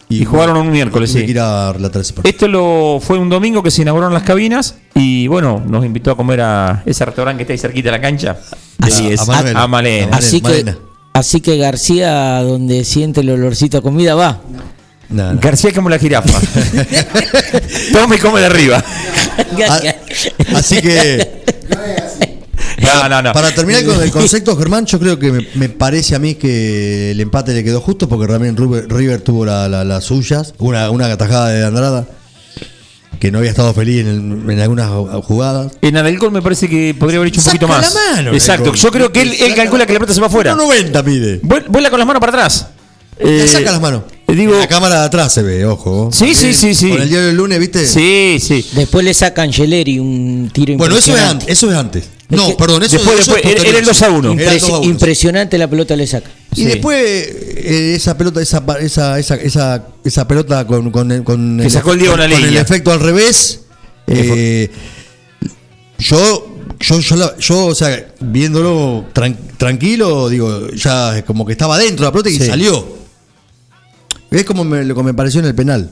Y 0.09 0.23
jugaron 0.23 0.55
un 0.55 0.71
miércoles, 0.71 1.11
sí. 1.11 1.19
que 1.25 1.31
ir 1.31 1.39
a 1.39 1.73
relatar 1.73 2.01
ese 2.01 2.13
partido. 2.13 2.31
Esto 2.31 2.47
lo 2.47 2.99
fue 3.01 3.17
un 3.17 3.27
domingo 3.29 3.61
que 3.61 3.69
se 3.71 3.81
inauguraron 3.81 4.13
las 4.13 4.23
cabinas 4.23 4.75
y 4.95 5.27
bueno, 5.27 5.61
nos 5.67 5.83
invitó 5.85 6.11
a 6.11 6.15
comer 6.15 6.39
a 6.39 6.81
ese 6.85 7.03
restaurante 7.03 7.39
que 7.39 7.43
está 7.43 7.51
ahí 7.53 7.57
cerquita 7.59 7.87
de 7.87 7.91
la 7.97 8.01
cancha. 8.01 8.37
De 8.77 8.93
A- 8.93 8.99
10, 9.01 9.19
a 9.21 9.25
Malena. 9.25 9.63
a 9.63 9.67
Malena. 9.67 10.15
A 10.15 10.19
Así 10.19 10.39
que, 10.39 10.47
Malena. 10.47 10.77
así 11.11 11.41
que 11.41 11.57
García, 11.57 12.41
donde 12.41 12.85
siente 12.85 13.19
el 13.19 13.29
olorcito 13.31 13.79
a 13.79 13.81
comida, 13.81 14.15
va. 14.15 14.39
No, 15.09 15.33
no. 15.33 15.39
García 15.41 15.71
es 15.71 15.75
como 15.75 15.89
la 15.89 15.99
jirafa. 15.99 16.39
Toma 17.91 18.15
y 18.15 18.19
come 18.19 18.39
de 18.39 18.45
arriba. 18.45 18.83
Ah, 19.69 19.79
Así 20.55 20.81
que. 20.81 21.43
No, 22.81 23.09
no, 23.09 23.21
no. 23.21 23.33
Para 23.33 23.53
terminar 23.53 23.83
con 23.85 24.01
el 24.01 24.11
concepto, 24.11 24.55
Germán, 24.55 24.85
yo 24.85 24.99
creo 24.99 25.17
que 25.19 25.31
me, 25.31 25.47
me 25.55 25.69
parece 25.69 26.15
a 26.15 26.19
mí 26.19 26.35
que 26.35 27.11
el 27.11 27.19
empate 27.19 27.53
le 27.53 27.63
quedó 27.63 27.81
justo 27.81 28.07
porque 28.07 28.27
realmente 28.27 28.61
River, 28.61 28.87
River 28.89 29.21
tuvo 29.21 29.45
la- 29.45 29.67
la- 29.67 29.83
las 29.83 30.03
suyas. 30.05 30.53
Una, 30.59 30.89
una 30.91 31.11
atajada 31.11 31.49
de 31.49 31.65
Andrada 31.65 32.07
que 33.19 33.31
no 33.31 33.39
había 33.39 33.49
estado 33.49 33.73
feliz 33.73 34.01
en, 34.01 34.07
el- 34.45 34.51
en 34.51 34.59
algunas 34.59 34.89
jugadas. 35.25 35.71
En 35.81 35.97
Adelgol 35.97 36.31
me 36.31 36.41
parece 36.41 36.69
que 36.69 36.95
podría 36.97 37.17
haber 37.17 37.29
hecho 37.29 37.39
un 37.39 37.45
Saca 37.45 37.57
poquito 37.57 37.67
más. 37.67 37.93
la 37.93 38.15
mano, 38.15 38.33
Exacto. 38.33 38.73
Yo 38.73 38.91
creo 38.91 39.11
que 39.11 39.21
él, 39.23 39.55
calcula 39.55 39.85
que 39.87 39.93
la 39.93 39.99
pelota 39.99 40.13
se 40.13 40.21
va 40.21 40.27
afuera. 40.27 40.55
1.90 40.55 41.03
pide. 41.03 41.41
Vuel- 41.41 41.65
Vuela 41.67 41.89
con 41.89 41.97
las 41.99 42.07
manos 42.07 42.19
para 42.19 42.31
atrás. 42.33 42.67
Le 43.19 43.43
Eh, 43.43 43.47
saca 43.47 43.71
las 43.71 43.81
manos. 43.81 44.03
Digo- 44.35 44.53
En 44.53 44.59
la 44.59 44.67
cámara 44.67 44.99
de 45.01 45.05
atrás 45.05 45.31
se 45.33 45.41
ve, 45.41 45.65
ojo. 45.65 46.09
Sí, 46.11 46.35
sí, 46.35 46.53
sí, 46.53 46.75
sí. 46.75 46.89
Con 46.89 47.01
el 47.01 47.07
diario 47.09 47.27
del 47.27 47.37
lunes, 47.37 47.59
¿viste? 47.59 47.85
Sí, 47.87 48.37
sí. 48.41 48.65
Después 48.73 49.05
le 49.05 49.13
saca 49.13 49.41
Angeleri 49.43 49.99
un 49.99 50.49
tiro 50.53 50.75
Bueno, 50.77 50.95
eso 50.97 51.03
es 51.03 51.07
impresionante. 51.09 51.43
antes. 51.45 51.57
Eso 51.57 51.71
es 51.71 51.77
antes. 51.77 52.03
Es 52.29 52.37
No, 52.37 52.47
que- 52.49 52.55
perdón, 52.55 52.83
eso, 52.83 52.97
después, 52.97 53.19
eso 53.21 53.31
después, 53.35 53.55
es 53.55 53.61
era- 53.61 53.69
era 53.69 53.79
el 53.79 53.85
2 53.85 54.01
a 54.01 54.09
1. 54.09 54.33
Era 54.33 54.51
el 54.53 54.59
2 54.59 54.69
a 54.69 54.73
Impresi- 54.73 54.79
1. 54.81 54.83
impresionante 54.89 55.57
la 55.57 55.69
pelota 55.69 55.95
le 55.95 56.07
saca. 56.07 56.29
Y 56.51 56.55
Sí. 56.55 56.65
después 56.65 56.97
eh, 56.99 57.93
esa 57.95 58.17
pelota, 58.17 58.41
esa, 58.41 58.61
esa, 58.81 59.17
esa, 59.19 59.35
esa, 59.35 59.85
esa 60.03 60.27
pelota 60.27 60.67
con, 60.67 60.91
con, 60.91 61.23
con 61.23 61.59
Que 61.61 61.69
sacó 61.69 61.93
el 61.93 61.99
Diego 61.99 62.15
con, 62.17 62.23
el 62.23 62.57
efecto 62.57 62.91
al 62.91 62.99
revés. 62.99 63.61
eh, 64.07 64.69
yo, 65.99 66.57
yo, 66.79 66.99
yo, 66.99 67.15
la- 67.15 67.37
yo, 67.39 67.65
o 67.67 67.75
sea, 67.75 68.13
viéndolo 68.19 69.05
tran- 69.13 69.37
tranquilo, 69.57 70.29
digo, 70.29 70.67
ya 70.71 71.23
como 71.25 71.45
que 71.45 71.53
estaba 71.53 71.77
dentro 71.77 72.03
de 72.05 72.07
la 72.09 72.11
pelota 72.11 72.29
y 72.29 72.37
Sí. 72.37 72.45
salió. 72.45 72.97
Es 74.31 74.43
como 74.45 74.63
me, 74.63 74.83
lo 74.83 74.95
que 74.95 75.03
me 75.03 75.13
pareció 75.13 75.39
en 75.39 75.45
el 75.47 75.55
penal 75.55 75.91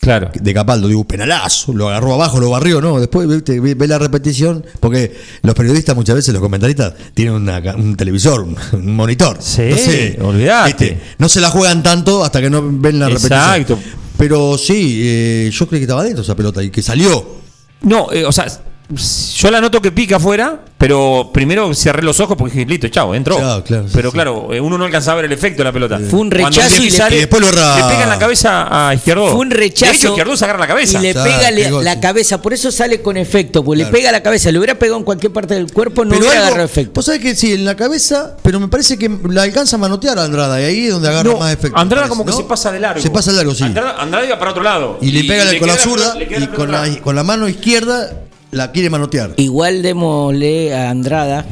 Claro. 0.00 0.30
de 0.32 0.54
Capaldo, 0.54 0.88
digo, 0.88 1.04
penalazo, 1.04 1.74
lo 1.74 1.90
agarró 1.90 2.14
abajo, 2.14 2.40
lo 2.40 2.48
barrió, 2.48 2.80
¿no? 2.80 2.98
Después 2.98 3.28
¿viste? 3.28 3.60
ve, 3.60 3.86
la 3.86 3.98
repetición, 3.98 4.64
porque 4.80 5.14
los 5.42 5.54
periodistas 5.54 5.94
muchas 5.94 6.16
veces, 6.16 6.32
los 6.32 6.40
comentaristas, 6.42 6.94
tienen 7.12 7.34
una 7.34 7.60
un 7.76 7.96
televisor, 7.96 8.40
un, 8.40 8.56
monitor. 8.96 9.36
Sí, 9.40 10.16
olvidate. 10.22 10.68
¿viste? 10.68 11.00
No 11.18 11.28
se 11.28 11.40
la 11.40 11.50
juegan 11.50 11.82
tanto 11.82 12.24
hasta 12.24 12.40
que 12.40 12.48
no 12.48 12.62
ven 12.64 12.98
la 12.98 13.10
Exacto. 13.10 13.74
repetición. 13.74 14.00
Pero 14.16 14.56
sí, 14.56 15.00
eh, 15.02 15.50
yo 15.52 15.68
creí 15.68 15.80
que 15.80 15.84
estaba 15.84 16.02
dentro 16.02 16.22
esa 16.22 16.34
pelota 16.34 16.62
y 16.62 16.70
que 16.70 16.82
salió. 16.82 17.40
No, 17.82 18.10
eh, 18.10 18.24
o 18.24 18.32
sea, 18.32 18.46
yo 18.92 19.50
la 19.50 19.60
noto 19.60 19.80
que 19.80 19.92
pica 19.92 20.16
afuera, 20.16 20.60
pero 20.76 21.30
primero 21.32 21.72
cerré 21.74 22.02
los 22.02 22.18
ojos 22.20 22.36
porque 22.36 22.54
dije, 22.54 22.66
listo, 22.68 22.88
chao, 22.88 23.14
entró. 23.14 23.36
Chao, 23.38 23.62
claro, 23.62 23.84
sí, 23.86 23.92
pero 23.94 24.10
sí. 24.10 24.14
claro, 24.14 24.52
eh, 24.52 24.60
uno 24.60 24.76
no 24.78 24.84
alcanza 24.84 25.12
a 25.12 25.14
ver 25.14 25.26
el 25.26 25.32
efecto 25.32 25.58
de 25.58 25.64
la 25.64 25.72
pelota. 25.72 26.00
Fue 26.10 26.18
un 26.18 26.30
rechazo 26.30 26.82
y 26.82 26.86
le- 26.86 26.90
sale, 26.90 27.16
y 27.16 27.18
después 27.20 27.40
lo 27.42 27.48
erra- 27.48 27.76
le 27.76 27.84
pega 27.84 28.02
en 28.02 28.08
la 28.08 28.18
cabeza 28.18 28.88
a 28.88 28.94
Izquierdo. 28.94 29.28
Fue 29.30 29.40
un 29.40 29.48
De 29.48 29.64
hecho, 29.64 29.84
rechazo. 29.86 30.08
Izquierdo 30.08 30.36
se 30.36 30.44
agarra 30.44 30.60
la 30.60 30.66
cabeza. 30.66 30.98
Y 30.98 31.02
le 31.02 31.12
Claro, 31.12 31.30
pega 31.30 31.48
pegó, 31.54 31.82
la 31.82 31.94
sí. 31.94 32.00
cabeza, 32.00 32.42
por 32.42 32.52
eso 32.52 32.72
sale 32.72 33.00
con 33.00 33.16
efecto, 33.16 33.62
porque 33.64 33.82
Claro. 33.82 33.92
le 33.92 33.98
pega 33.98 34.12
la 34.12 34.22
cabeza. 34.22 34.50
Le 34.50 34.58
hubiera 34.58 34.78
pegado 34.78 34.98
en 34.98 35.04
cualquier 35.04 35.32
parte 35.32 35.54
del 35.54 35.72
cuerpo, 35.72 36.04
no 36.04 36.10
pero 36.10 36.22
hubiera 36.22 36.36
algo- 36.38 36.46
agarrado 36.48 36.66
efecto. 36.66 36.92
Vos 36.94 37.04
sabés 37.04 37.20
que 37.20 37.34
sí, 37.36 37.52
en 37.52 37.64
la 37.64 37.76
cabeza, 37.76 38.36
pero 38.42 38.58
me 38.58 38.68
parece 38.68 38.98
que 38.98 39.10
la 39.28 39.42
alcanza 39.42 39.76
a 39.76 39.78
manotear 39.78 40.18
a 40.18 40.24
Andrada 40.24 40.60
y 40.60 40.64
ahí 40.64 40.86
es 40.86 40.92
donde 40.92 41.08
agarra 41.08 41.30
No, 41.30 41.38
más 41.38 41.52
efecto. 41.52 41.78
Andrada 41.78 42.08
como 42.08 42.24
que 42.24 42.32
parece, 42.32 42.38
se 42.38 42.42
¿no? 42.42 42.48
pasa 42.48 42.72
de 42.72 42.80
largo. 42.80 43.00
Se 43.02 43.10
pasa 43.10 43.30
de 43.30 43.36
largo, 43.36 43.54
sí. 43.54 43.62
Andrada, 43.64 44.00
Andrada 44.00 44.26
iba 44.26 44.38
para 44.38 44.50
otro 44.50 44.62
lado. 44.62 44.98
Y, 45.00 45.12
le 45.12 45.24
pega 45.24 45.44
con 45.58 45.68
la 45.68 45.76
zurda 45.76 46.14
y 46.20 46.96
con 46.98 47.14
la 47.14 47.22
mano 47.22 47.48
izquierda 47.48 48.10
la 48.50 48.72
quiere 48.72 48.90
manotear. 48.90 49.34
Igual 49.36 49.82
démosle 49.82 50.74
a 50.74 50.90
Andrada 50.90 51.46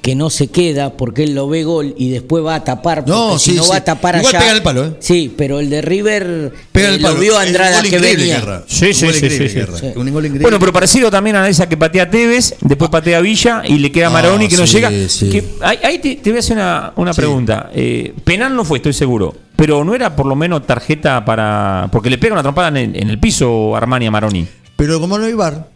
que 0.00 0.14
no 0.14 0.30
se 0.30 0.46
queda 0.48 0.96
porque 0.96 1.24
él 1.24 1.34
lo 1.34 1.48
ve 1.48 1.64
gol 1.64 1.94
y 1.98 2.08
después 2.08 2.42
va 2.42 2.54
a 2.54 2.64
tapar. 2.64 3.04
No, 3.06 3.30
porque 3.30 3.40
si 3.44 3.50
sí, 3.50 3.56
no 3.58 3.64
sí. 3.64 3.70
va 3.70 3.76
a 3.76 3.84
tapar 3.84 4.16
Igual 4.16 4.34
allá. 4.36 4.38
pega 4.38 4.52
el 4.56 4.62
palo, 4.62 4.84
¿eh? 4.86 4.92
Sí, 5.00 5.34
pero 5.36 5.60
el 5.60 5.68
de 5.68 5.82
River 5.82 6.52
Pega 6.72 6.88
eh, 6.88 6.94
el 6.94 7.02
lo 7.02 7.08
palo. 7.08 7.20
vio 7.20 7.32
Es 7.32 7.38
un 7.40 7.46
Andrada 7.48 7.72
gol 7.80 7.90
que 7.90 7.96
increíble, 7.96 8.16
venía. 8.22 8.40
Guerra. 8.40 8.62
Sí, 8.66 8.86
Un 8.86 8.94
sí, 8.94 9.04
gol 9.04 9.14
sí, 9.14 9.18
increíble, 9.26 9.48
sí, 9.48 9.52
sí. 9.52 9.58
Guerra. 9.60 9.78
Sí. 9.78 9.86
Un 9.88 9.92
gol 10.12 10.24
increíble. 10.24 10.42
Bueno, 10.42 10.58
pero 10.58 10.72
parecido 10.72 11.10
también 11.10 11.36
a 11.36 11.46
esa 11.48 11.68
que 11.68 11.76
patea 11.76 12.08
Tevez, 12.08 12.54
después 12.62 12.90
patea 12.90 13.20
Villa 13.20 13.62
y 13.66 13.76
le 13.78 13.92
queda 13.92 14.06
Ah, 14.06 14.10
Maroni 14.10 14.48
que 14.48 14.56
no 14.56 14.66
sí, 14.66 14.76
llega. 14.76 14.90
sí. 15.08 15.28
Que- 15.28 15.44
ahí 15.60 15.78
ahí 15.82 15.98
te, 15.98 16.14
te 16.16 16.30
voy 16.30 16.36
a 16.38 16.40
hacer 16.40 16.56
una, 16.56 16.92
una 16.96 17.12
Sí. 17.12 17.20
pregunta. 17.20 17.68
Eh, 17.74 18.14
penal 18.24 18.54
no 18.56 18.64
fue, 18.64 18.78
estoy 18.78 18.94
seguro. 18.94 19.34
Pero 19.56 19.84
no 19.84 19.94
era 19.94 20.14
por 20.16 20.24
lo 20.24 20.36
menos 20.36 20.66
tarjeta 20.66 21.22
para. 21.24 21.88
Porque 21.92 22.08
le 22.08 22.16
pega 22.16 22.32
una 22.32 22.42
trompada 22.42 22.68
en 22.68 22.76
el, 22.78 22.96
en 22.96 23.10
el 23.10 23.18
piso 23.18 23.76
Armani 23.76 24.06
a 24.06 24.10
Maroni. 24.10 24.46
Pero 24.76 25.00
como 25.00 25.18
no 25.18 25.26
hay 25.26 25.34
bar, 25.34 25.68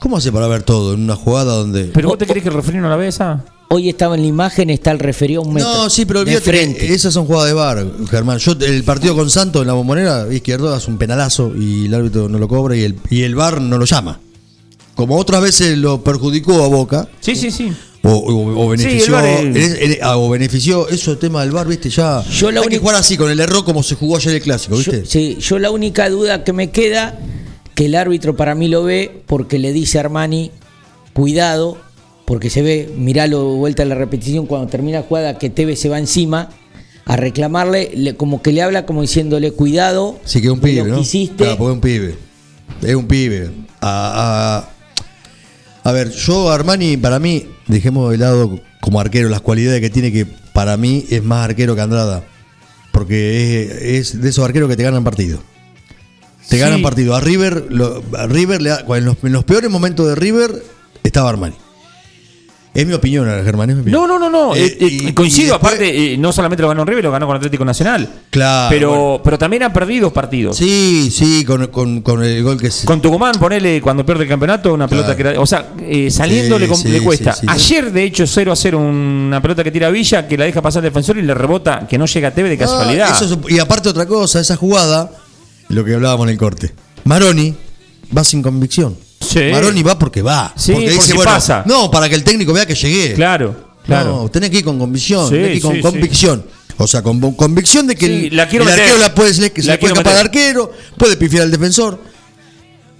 ¿cómo 0.00 0.16
hace 0.16 0.32
para 0.32 0.46
ver 0.48 0.62
todo 0.62 0.94
en 0.94 1.02
una 1.02 1.16
jugada 1.16 1.54
donde. 1.54 1.84
¿Pero 1.86 2.08
vos 2.08 2.18
te 2.18 2.26
crees 2.26 2.42
que 2.42 2.48
el 2.48 2.54
referee 2.54 2.80
no 2.80 2.88
la 2.88 2.96
ve 2.96 3.08
esa? 3.08 3.44
Hoy 3.68 3.88
estaba 3.88 4.14
en 4.14 4.22
la 4.22 4.28
imagen, 4.28 4.70
está 4.70 4.92
el 4.92 5.00
referido 5.00 5.42
a 5.42 5.44
un 5.44 5.54
metro. 5.54 5.68
No, 5.68 5.90
sí, 5.90 6.04
pero 6.06 6.20
de 6.20 6.36
olvídate 6.36 6.44
que 6.44 6.50
frente. 6.56 6.94
esas 6.94 7.12
son 7.12 7.26
jugadas 7.26 7.48
de 7.48 7.52
bar, 7.54 7.84
Germán. 8.08 8.38
Yo 8.38 8.52
el 8.60 8.84
partido 8.84 9.16
con 9.16 9.28
Santos 9.28 9.62
en 9.62 9.66
la 9.66 9.72
bombonera, 9.74 10.32
izquierdo 10.32 10.72
hace 10.72 10.88
un 10.90 10.98
penalazo 10.98 11.52
y 11.58 11.86
el 11.86 11.94
árbitro 11.94 12.28
no 12.28 12.38
lo 12.38 12.46
cobra 12.46 12.76
y 12.76 12.82
el, 12.82 12.96
y 13.10 13.22
el 13.22 13.34
bar 13.34 13.60
no 13.60 13.76
lo 13.76 13.84
llama. 13.84 14.20
Como 14.94 15.16
otras 15.18 15.42
veces 15.42 15.76
lo 15.78 16.02
perjudicó 16.02 16.62
a 16.62 16.68
Boca 16.68 17.08
Sí, 17.20 17.34
sí, 17.34 17.50
sí. 17.50 17.70
o, 18.04 18.10
o- 18.10 18.66
o 18.68 18.76
Sí, 18.76 18.84
el 18.84 18.88
benefició, 18.88 19.18
es- 19.18 19.98
ah, 20.00 20.16
o 20.16 20.30
benefició, 20.30 20.88
eso 20.88 21.10
el 21.10 21.18
tema 21.18 21.40
del 21.42 21.50
bar, 21.50 21.66
viste, 21.66 21.90
ya. 21.90 22.22
Yo 22.22 22.52
la 22.52 22.60
hay 22.60 22.62
que 22.62 22.66
única- 22.68 22.80
jugar 22.82 22.94
así 22.96 23.16
con 23.16 23.30
el 23.30 23.40
error 23.40 23.64
como 23.64 23.82
se 23.82 23.96
jugó 23.96 24.16
ayer 24.16 24.36
el 24.36 24.42
clásico, 24.42 24.80
Yo, 24.80 24.92
viste. 24.92 25.06
sí, 25.10 25.38
yo 25.40 25.58
la 25.58 25.70
única 25.72 26.08
duda 26.08 26.44
que 26.44 26.52
me 26.52 26.70
queda, 26.70 27.18
que 27.76 27.84
el 27.86 27.94
árbitro 27.94 28.34
para 28.34 28.56
mí 28.56 28.66
lo 28.68 28.82
ve 28.82 29.22
porque 29.26 29.60
le 29.60 29.72
dice 29.72 29.98
a 29.98 30.00
Armani, 30.00 30.50
cuidado, 31.12 31.78
porque 32.24 32.50
se 32.50 32.62
ve, 32.62 32.92
miralo 32.96 33.44
vuelta 33.54 33.84
a 33.84 33.86
la 33.86 33.94
repetición, 33.94 34.46
cuando 34.46 34.66
termina 34.68 34.98
la 35.00 35.04
jugada 35.04 35.38
que 35.38 35.48
Tevez 35.50 35.78
se 35.78 35.88
va 35.88 35.98
encima 36.00 36.48
a 37.04 37.16
reclamarle, 37.16 37.92
le- 37.94 38.16
como 38.16 38.42
que 38.42 38.52
le 38.52 38.62
habla 38.62 38.84
como 38.84 39.02
diciéndole, 39.02 39.52
cuidado, 39.52 40.18
Sí, 40.24 40.40
que 40.40 40.48
es 40.48 40.52
un 40.52 40.60
de 40.60 40.68
pibe, 40.68 40.80
lo 40.82 40.88
¿no? 40.88 40.94
que 40.96 41.02
hiciste. 41.02 41.36
Claro, 41.44 41.56
porque 41.58 41.70
es 41.70 41.74
un 41.74 41.80
pibe. 41.80 42.14
Es 42.82 42.94
un 42.96 43.06
pibe. 43.06 43.50
A, 43.80 44.66
a- 45.84 45.88
a 45.88 45.92
ver, 45.92 46.10
yo 46.10 46.50
Armani, 46.50 46.96
para 46.96 47.20
mí, 47.20 47.46
dejemos 47.68 48.10
de 48.10 48.18
lado 48.18 48.58
como 48.80 48.98
arquero 48.98 49.28
las 49.28 49.40
cualidades 49.40 49.80
que 49.80 49.90
tiene, 49.90 50.10
que 50.10 50.26
para 50.52 50.76
mí 50.76 51.04
es 51.10 51.22
más 51.22 51.44
arquero 51.44 51.76
que 51.76 51.82
Andrada. 51.82 52.24
Porque 52.90 53.98
es, 53.98 54.14
es 54.14 54.20
de 54.22 54.30
esos 54.30 54.44
arqueros 54.44 54.68
que 54.68 54.76
te 54.76 54.82
ganan 54.82 55.04
partido. 55.04 55.38
Te 56.48 56.56
Sí. 56.56 56.60
ganan 56.62 56.82
partido. 56.82 57.14
A 57.16 57.20
River, 57.20 57.66
lo- 57.70 58.02
a 58.16 58.26
River 58.26 58.62
le 58.62 58.70
da- 58.70 58.84
en, 58.96 59.04
los, 59.04 59.16
en 59.22 59.32
los 59.32 59.44
peores 59.44 59.70
momentos 59.70 60.06
de 60.06 60.14
River 60.14 60.62
estaba 61.02 61.30
Armani. 61.30 61.54
Es 62.74 62.86
mi 62.86 62.92
opinión, 62.92 63.24
Germán, 63.42 63.70
es 63.70 63.76
mi 63.76 63.80
opinión. 63.82 64.02
No, 64.02 64.06
no, 64.06 64.18
no, 64.18 64.28
no. 64.28 64.54
Eh, 64.54 64.66
Eh, 64.66 64.76
eh, 64.80 64.86
y- 65.08 65.12
coincido, 65.14 65.46
y 65.46 65.50
después- 65.52 65.72
aparte, 65.72 66.12
eh, 66.12 66.18
no 66.18 66.30
solamente 66.30 66.60
lo 66.60 66.68
ganó 66.68 66.82
en 66.82 66.88
River, 66.88 67.04
lo 67.04 67.10
ganó 67.10 67.26
con 67.26 67.34
Atlético 67.34 67.64
Nacional. 67.64 68.06
Claro, 68.28 68.68
Pero, 68.68 68.88
bueno. 68.90 69.20
pero 69.24 69.38
también 69.38 69.62
ha 69.62 69.72
perdido 69.72 70.12
partidos. 70.12 70.58
Sí, 70.58 71.10
sí, 71.10 71.42
con, 71.46 71.68
con- 71.68 72.02
con 72.02 72.22
el 72.22 72.42
gol 72.42 72.60
que 72.60 72.70
se. 72.70 72.84
Con 72.84 73.00
Tucumán, 73.00 73.32
ponele 73.40 73.80
cuando 73.80 74.04
pierde 74.04 74.24
el 74.24 74.28
campeonato, 74.28 74.74
una 74.74 74.86
pelota 74.88 75.16
que 75.16 75.22
era. 75.22 75.40
O 75.40 75.46
sea, 75.46 75.72
saliendo 76.10 76.58
le, 76.58 76.68
com- 76.68 76.76
sí, 76.78 76.88
le 76.88 77.00
cuesta. 77.00 77.32
sí. 77.32 77.46
Ayer, 77.48 77.90
de 77.90 78.02
hecho, 78.04 78.26
0 78.26 78.52
a 78.52 78.56
0, 78.56 78.78
una 78.78 79.40
pelota 79.40 79.64
que 79.64 79.70
tira 79.70 79.88
Villa, 79.88 80.28
que 80.28 80.36
la 80.36 80.44
deja 80.44 80.60
pasar 80.60 80.84
el 80.84 80.90
defensor 80.90 81.16
y 81.16 81.22
le 81.22 81.32
rebota, 81.32 81.86
que 81.88 81.96
no 81.96 82.04
llega 82.04 82.28
a 82.28 82.30
Teve 82.34 82.50
de 82.50 82.56
Ah, 82.56 82.58
casualidad. 82.58 83.10
eso 83.10 83.24
es- 83.42 83.52
y 83.54 83.58
aparte 83.58 83.88
otra 83.88 84.04
cosa, 84.04 84.38
esa 84.38 84.54
jugada, 84.56 85.10
lo 85.68 85.84
que 85.84 85.94
hablábamos 85.94 86.26
en 86.26 86.30
el 86.32 86.38
corte. 86.38 86.72
Maroni 87.04 87.54
va 88.16 88.24
sin 88.24 88.42
convicción. 88.42 88.96
Sí. 89.20 89.40
Maroni 89.52 89.82
va 89.82 89.98
porque 89.98 90.22
va. 90.22 90.52
Sí, 90.56 90.72
porque 90.72 90.90
por 90.90 91.00
dice, 91.00 91.14
bueno, 91.14 91.30
pasa. 91.32 91.62
no, 91.66 91.90
para 91.90 92.08
que 92.08 92.14
el 92.14 92.24
técnico 92.24 92.52
vea 92.52 92.66
que 92.66 92.74
llegué. 92.74 93.14
Claro, 93.14 93.56
claro. 93.84 94.22
No, 94.22 94.28
tenés 94.30 94.50
que 94.50 94.58
ir 94.58 94.64
con 94.64 94.78
convicción, 94.78 95.24
Sí, 95.28 95.34
tenés 95.34 95.50
que 95.50 95.56
ir 95.56 95.62
con 95.62 95.80
convicción. 95.80 96.44
O 96.78 96.86
sea, 96.86 97.02
con 97.02 97.18
con 97.20 97.34
convicción 97.34 97.86
de 97.86 97.96
que 97.96 98.26
el, 98.28 98.36
la 98.36 98.46
quiero 98.48 98.64
el 98.66 98.70
arquero 98.70 98.98
la 98.98 99.14
puede, 99.14 99.32
se 99.32 99.40
La 99.62 99.78
puede 99.78 99.92
escapar 99.94 100.12
al 100.14 100.18
arquero, 100.26 100.70
puede 100.98 101.16
pifiar 101.16 101.44
al 101.44 101.50
defensor. 101.50 101.98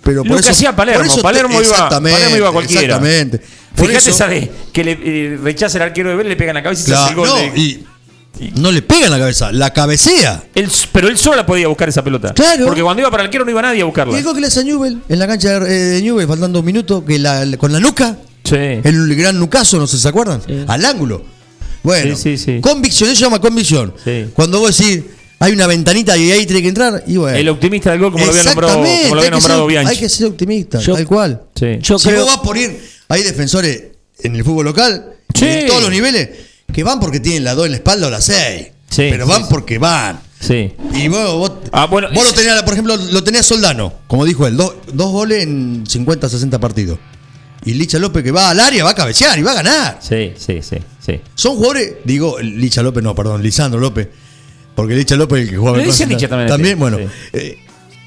Pero 0.02 0.22
por 0.22 0.30
Lo 0.32 0.36
eso, 0.38 0.44
que 0.44 0.52
hacía 0.52 0.74
Palermo, 0.74 0.98
por 1.00 1.06
eso 1.06 1.16
te- 1.16 1.22
Palermo 1.22 1.60
iba, 1.62 1.88
Palermo 1.88 2.36
iba 2.36 2.48
a 2.48 2.52
cualquiera. 2.52 2.82
Exactamente. 2.82 3.38
Por 3.74 3.88
Fíjate 3.88 4.10
eso- 4.10 4.26
de 4.28 4.50
que 4.72 4.84
le 4.84 4.92
eh, 5.02 5.38
rechaza 5.42 5.76
el 5.78 5.82
arquero 5.82 6.10
de 6.10 6.16
Vélez, 6.16 6.30
le 6.30 6.36
pega 6.36 6.52
en 6.52 6.54
la 6.54 6.62
cabeza 6.62 6.82
y 6.82 6.86
se 6.86 6.94
hace 6.94 7.08
el 7.10 7.14
Claro, 7.16 7.30
gol. 7.32 7.40
no, 7.46 7.52
de- 7.52 7.60
y 7.60 7.86
no 8.56 8.70
le 8.72 8.82
pega 8.82 9.06
en 9.06 9.10
la 9.10 9.18
cabeza, 9.18 9.52
la 9.52 9.72
cabecea. 9.72 10.44
Él- 10.54 10.70
pero 10.92 11.08
él 11.08 11.16
solo 11.18 11.44
podía 11.46 11.68
buscar 11.68 11.88
esa 11.88 12.02
pelota. 12.04 12.32
Claro. 12.34 12.66
Porque 12.66 12.82
cuando 12.82 13.00
iba 13.02 13.10
para 13.10 13.22
el 13.22 13.26
arquero 13.28 13.44
no 13.44 13.50
iba 13.50 13.62
nadie 13.62 13.78
a 13.78 13.80
Y 13.80 13.84
buscarla. 13.84 14.16
el 14.18 14.24
gol 14.24 14.34
que 14.34 14.40
le 14.40 14.46
hace 14.48 14.60
a 14.60 14.64
Newell 14.64 14.98
en 15.08 15.18
la 15.18 15.26
cancha 15.26 15.58
de, 15.60 15.68
de 15.68 16.02
Newell, 16.02 16.26
faltando 16.28 16.60
un 16.60 16.64
minuto, 16.66 17.04
que 17.04 17.18
la, 17.18 17.44
con 17.58 17.72
la 17.72 17.80
nuca, 17.80 18.16
Sí. 18.44 18.54
el 18.56 19.14
gran 19.16 19.38
nucazo, 19.38 19.78
no 19.78 19.86
sé 19.86 19.96
si 19.96 20.02
se 20.02 20.08
acuerdan, 20.08 20.40
al 20.68 20.84
ángulo. 20.84 21.24
Bueno, 21.82 22.16
Sí, 22.16 22.36
sí, 22.36 22.44
sí. 22.56 22.60
convicción, 22.60 23.08
eso 23.10 23.18
se 23.18 23.24
llama 23.24 23.40
convicción. 23.40 23.94
Sí. 24.04 24.26
Cuando 24.34 24.58
vos 24.60 24.76
decís, 24.76 25.02
hay 25.38 25.52
una 25.52 25.66
ventanita 25.66 26.16
y 26.16 26.30
ahí 26.32 26.46
tiene 26.46 26.62
que 26.62 26.68
entrar, 26.68 27.04
y 27.06 27.16
bueno. 27.16 27.36
El 27.36 27.48
optimista 27.48 27.90
del 27.90 28.00
gol, 28.00 28.12
como 28.12 28.24
lo 28.24 28.30
había 28.30 28.42
nombrado, 28.44 28.74
como 28.74 28.84
lo 28.86 28.90
hay 28.90 29.02
había 29.04 29.14
que 29.18 29.22
ser- 29.24 29.30
nombrado 29.32 29.66
Bianchi. 29.66 29.90
Hay 29.90 29.98
que 29.98 30.08
ser 30.08 30.26
optimista, 30.26 30.78
Yo- 30.80 30.94
tal 30.94 31.06
cual. 31.06 31.42
Sí. 31.54 31.78
Yo 31.80 31.98
si 31.98 32.08
creo, 32.08 32.22
vos 32.24 32.34
vas 32.34 32.40
por 32.44 32.56
ir, 32.56 32.80
hay 33.08 33.22
defensores 33.22 33.82
en 34.20 34.34
el 34.34 34.44
fútbol 34.44 34.64
local, 34.64 35.12
Sí. 35.34 35.44
en 35.46 35.66
todos 35.66 35.82
los 35.82 35.90
niveles, 35.90 36.28
que 36.72 36.84
van 36.84 37.00
porque 37.00 37.20
tienen 37.20 37.44
la 37.44 37.54
2 37.54 37.66
en 37.66 37.70
la 37.72 37.76
espalda 37.78 38.06
o 38.06 38.10
la 38.10 38.20
6. 38.20 38.66
Sí, 38.88 39.08
pero 39.10 39.26
van 39.26 39.42
sí. 39.42 39.46
porque 39.50 39.78
van. 39.78 40.20
Sí. 40.38 40.72
Y 40.94 41.08
vos, 41.08 41.32
vos, 41.38 41.52
Ah, 41.72 41.86
bueno, 41.86 42.08
vos 42.12 42.22
lo 42.22 42.30
ese- 42.30 42.36
tenías, 42.40 42.62
por 42.62 42.72
ejemplo, 42.74 42.96
lo 42.96 43.24
tenías 43.24 43.46
Soldano, 43.46 43.92
como 44.06 44.24
dijo 44.24 44.46
él, 44.46 44.56
do- 44.56 44.80
dos 44.92 45.10
goles 45.10 45.42
en 45.44 45.84
50, 45.86 46.28
60 46.28 46.58
partidos. 46.60 46.98
Y 47.64 47.74
Licha 47.74 47.98
López 47.98 48.22
que 48.22 48.30
va 48.30 48.50
al 48.50 48.60
área, 48.60 48.84
va 48.84 48.90
a 48.90 48.94
cabecear 48.94 49.36
y 49.38 49.42
va 49.42 49.50
a 49.52 49.54
ganar. 49.54 49.98
Sí, 50.00 50.32
sí, 50.36 50.60
sí, 50.62 50.76
sí. 51.04 51.20
Son 51.34 51.56
jugadores, 51.56 51.94
digo, 52.04 52.38
Licha 52.40 52.82
López, 52.82 53.02
no, 53.02 53.14
perdón, 53.14 53.42
Lisandro 53.42 53.80
López. 53.80 54.08
Porque 54.76 54.94
Licha 54.94 55.16
López 55.16 55.42
el 55.42 55.50
que 55.50 55.56
jugaba 55.56 55.78
en 55.78 55.84
también 56.28 56.48
También, 56.48 56.78
bueno. 56.78 56.98
eh, 57.32 57.56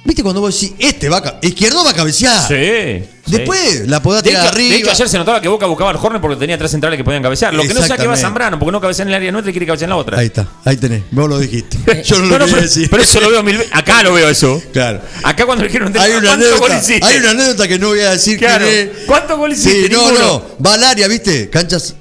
¿Viste 0.10 0.24
cuando 0.24 0.41
vos 0.41 0.60
decís, 0.60 0.76
este 0.80 1.07
va 1.07 1.18
a, 1.20 1.38
izquierdo 1.45 1.84
va 1.86 1.91
a 1.91 1.93
cabecear? 1.93 2.47
Sí. 2.47 3.05
sí. 3.28 3.32
Después 3.32 3.88
la 3.88 3.99
De 3.99 4.24
tirar 4.24 4.41
hecho, 4.45 4.53
arriba. 4.55 4.70
de 4.74 4.76
hecho, 4.80 4.89
ayer 4.89 5.07
se 5.07 5.18
notaba 5.20 5.39
que 5.39 5.47
Boca 5.47 5.68
buscaba 5.68 5.91
al 5.91 5.97
Horner 5.97 6.20
porque 6.20 6.36
tenía 6.38 6.57
tres 6.57 6.72
centrales 6.72 6.97
que 6.97 7.03
podían 7.03 7.22
cabecear. 7.22 7.53
Lo 7.53 7.62
que 7.62 7.76
no 7.76 7.84
sabe 7.84 8.01
que 8.01 8.07
va. 8.07 8.18
Zambrano, 8.18 8.57
porque 8.57 8.72
no 8.72 8.82
cabecea 8.82 9.03
en 9.03 9.10
el 9.10 9.14
área 9.14 9.32
nuestra 9.32 9.51
y 9.51 9.53
quiere 9.53 9.68
cabecear 9.68 9.86
en 9.86 9.89
la 9.91 9.97
otra. 9.97 10.18
Ahí 10.18 10.26
está, 10.26 10.47
ahí 10.66 10.78
tenés, 10.78 11.03
vos 11.12 11.30
lo 11.30 11.38
dijiste. 11.38 11.78
Yo 12.03 12.18
no 12.18 12.26
lo 12.26 12.30
No, 12.30 12.39
no, 12.39 12.45
quería 12.45 12.53
pero, 12.55 12.62
decir. 12.64 12.88
pero 12.89 13.03
eso 13.03 13.22
lo 13.22 13.30
veo 13.30 13.43
mil 13.43 13.57
veces. 13.60 13.72
Acá 13.72 14.01
lo 14.01 14.14
veo 14.14 14.28
eso. 14.30 14.60
Claro. 14.74 14.99
Acá 15.24 15.45
cuando 15.45 15.64
le 15.64 15.68
dijeron 15.70 15.93
Hay 15.95 16.12
una, 16.14 16.22
¿cuántos 16.57 16.89
anécdota, 16.89 17.07
hay 17.07 17.18
una 17.20 17.30
anécdota 17.30 17.68
que 17.68 17.78
no 17.78 17.88
voy 17.89 17.99
a 17.99 18.12
decir 18.14 18.39
Claro. 18.39 18.66
es. 18.66 18.89
¿Cuántos 19.05 19.38
goles 19.38 19.62
Sí, 19.62 19.70
hiciste? 19.70 19.89
no, 19.95 20.07
Ninguno. 20.12 20.20
no. 20.60 20.66
Va 20.66 20.74
al 20.74 20.84
área, 20.86 21.07
¿viste? 21.07 21.51
Canchas. 21.51 21.93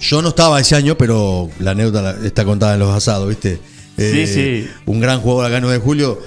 Yo 0.00 0.22
no 0.22 0.28
estaba 0.28 0.60
ese 0.60 0.76
año, 0.76 0.96
pero 0.96 1.50
la 1.58 1.72
anécdota 1.72 2.16
está 2.24 2.44
contada 2.44 2.74
en 2.74 2.78
los 2.78 2.94
asados, 2.96 3.28
¿viste? 3.28 3.58
Eh, 3.96 4.26
Sí, 4.28 4.32
sí. 4.32 4.70
Un 4.86 5.00
gran 5.00 5.20
jugador 5.20 5.46
acá 5.50 5.58
9 5.60 5.78
de 5.78 5.84
julio 5.84 6.22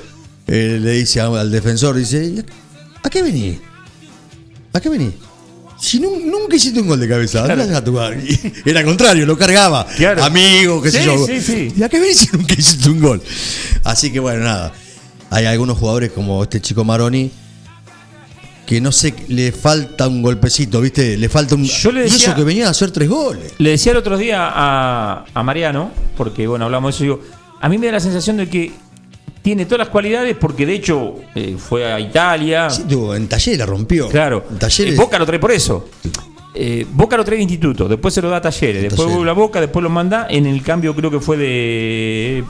eh, 0.48 0.80
le 0.82 0.92
dice 0.92 1.22
al 1.22 1.52
defensor, 1.52 1.96
dice, 1.96 2.44
¿a 3.04 3.10
qué 3.10 3.22
venís? 3.24 3.58
¿A 4.74 4.80
qué 4.80 4.90
venís? 4.90 5.14
Si 5.80 6.00
nu- 6.00 6.20
nunca 6.20 6.56
hiciste 6.56 6.80
un 6.80 6.88
gol 6.88 7.00
de 7.00 7.08
cabeza, 7.08 7.44
Claro. 7.44 7.64
Y 8.22 8.40
Era 8.70 8.84
contrario, 8.84 9.26
lo 9.26 9.38
cargaba. 9.38 9.86
Claro. 9.98 10.24
Amigo, 10.24 10.82
qué 10.82 10.92
sé 10.92 11.00
Sí, 11.00 11.06
yo. 11.06 11.26
sí, 11.26 11.42
sí. 11.42 11.74
¿Y 11.76 11.84
a 11.84 11.90
qué 11.90 12.00
venís 12.00 12.18
si 12.18 12.28
nunca 12.38 12.54
hiciste 12.54 12.88
un 12.90 13.02
gol? 13.02 13.22
Así 13.84 14.12
que 14.12 14.20
bueno, 14.20 14.44
nada. 14.44 14.72
Hay 15.32 15.46
algunos 15.46 15.78
jugadores 15.78 16.12
como 16.12 16.44
este 16.44 16.62
chico 16.62 16.84
Maroni 16.84 17.32
que 18.68 18.80
no 18.80 18.92
sé, 18.92 19.14
le 19.28 19.52
falta 19.52 20.08
un 20.08 20.22
golpecito, 20.22 20.80
¿viste? 20.82 21.18
Le 21.18 21.28
falta 21.30 21.56
un. 21.56 21.64
Yo 21.66 21.92
le 21.92 22.02
y 22.02 22.04
decía- 22.04 22.28
eso 22.28 22.36
que 22.36 22.44
venía 22.44 22.68
a 22.68 22.72
hacer 22.72 22.92
tres 22.92 23.10
goles. 23.10 23.54
Le 23.58 23.72
decía 23.72 23.92
el 23.92 23.98
otro 23.98 24.18
día 24.18 24.50
a, 24.54 25.26
a 25.34 25.44
Mariano, 25.44 25.92
porque 26.16 26.48
bueno, 26.48 26.66
hablamos 26.66 26.94
de 26.94 26.96
eso, 26.98 27.04
digo, 27.04 27.22
a 27.60 27.68
mí 27.70 27.78
me 27.78 27.88
da 27.88 27.94
la 27.94 28.00
sensación 28.00 28.38
de 28.38 28.48
que 28.50 28.72
tiene 29.42 29.66
todas 29.66 29.80
las 29.80 29.90
cualidades, 29.90 30.36
porque 30.40 30.66
de 30.66 30.74
hecho 30.74 31.16
eh, 31.36 31.56
fue 31.58 31.92
a 31.92 32.00
Italia. 32.00 32.70
Sí, 32.70 32.84
digo, 32.88 33.16
en 33.16 33.28
Talleres 33.28 33.60
la 33.60 33.66
rompió. 33.66 34.08
Claro. 34.10 34.46
En 34.52 34.60
Talleres. 34.60 34.94
Eh, 34.94 34.98
Boca 34.98 35.18
lo 35.18 35.26
trae 35.26 35.40
por 35.40 35.52
eso. 35.52 35.90
Eh, 36.54 36.86
Boca 36.92 37.16
lo 37.18 37.24
trae 37.24 37.38
de 37.38 37.44
instituto, 37.44 37.88
después 37.88 38.14
se 38.14 38.22
lo 38.22 38.30
da 38.30 38.38
a 38.38 38.42
Talleres, 38.42 38.84
después 38.84 39.08
vuelve 39.10 39.30
a 39.32 39.34
Boca, 39.34 39.60
después 39.62 39.82
lo 39.82 39.90
manda. 39.90 40.28
En 40.30 40.46
el 40.46 40.62
cambio, 40.62 40.96
creo 40.96 41.10
que 41.10 41.20
fue 41.20 41.38
de. 41.38 42.44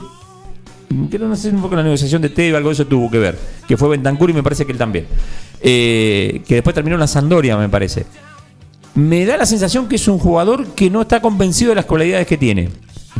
Creo 1.10 1.26
no 1.26 1.36
sé 1.36 1.48
un 1.48 1.62
poco 1.62 1.74
la 1.76 1.82
negociación 1.82 2.20
de 2.20 2.28
Teve, 2.28 2.54
algo 2.56 2.68
de 2.68 2.74
eso 2.74 2.86
tuvo 2.86 3.10
que 3.10 3.18
ver. 3.18 3.38
Que 3.66 3.78
fue 3.78 3.88
Bentancur 3.88 4.28
y 4.28 4.34
me 4.34 4.42
parece 4.42 4.66
que 4.66 4.72
él 4.72 4.78
también. 4.78 5.06
Eh, 5.62 6.42
que 6.46 6.56
después 6.56 6.74
terminó 6.74 6.96
en 6.96 7.00
la 7.00 7.06
Sandoria, 7.06 7.56
me 7.56 7.68
parece. 7.70 8.04
Me 8.94 9.24
da 9.24 9.38
la 9.38 9.46
sensación 9.46 9.88
que 9.88 9.96
es 9.96 10.06
un 10.08 10.18
jugador 10.18 10.66
que 10.74 10.90
no 10.90 11.00
está 11.00 11.22
convencido 11.22 11.70
de 11.70 11.76
las 11.76 11.86
cualidades 11.86 12.26
que 12.26 12.36
tiene. 12.36 12.68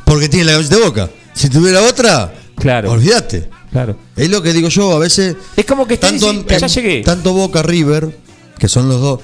Porque 0.05 0.29
tiene 0.29 0.45
la 0.47 0.53
cabeza 0.53 0.75
de 0.77 0.83
boca. 0.85 1.11
Si 1.33 1.49
tuviera 1.49 1.81
otra, 1.83 2.35
Claro. 2.57 2.91
olvídate. 2.93 3.49
Claro. 3.73 3.97
Es 4.17 4.29
lo 4.31 4.43
que 4.43 4.53
digo 4.53 4.69
yo, 4.69 4.93
a 4.93 4.99
veces. 4.99 5.35
Es 5.57 5.65
como 5.65 5.87
que 5.87 5.95
está 5.95 6.09
tanto, 6.11 6.31
dice, 6.33 6.59
ya 6.61 6.67
llegué. 6.67 7.03
tanto 7.03 7.33
Boca 7.33 7.63
River, 7.63 8.17
que 8.59 8.69
son 8.69 8.89
los 8.89 9.01
dos, 9.01 9.21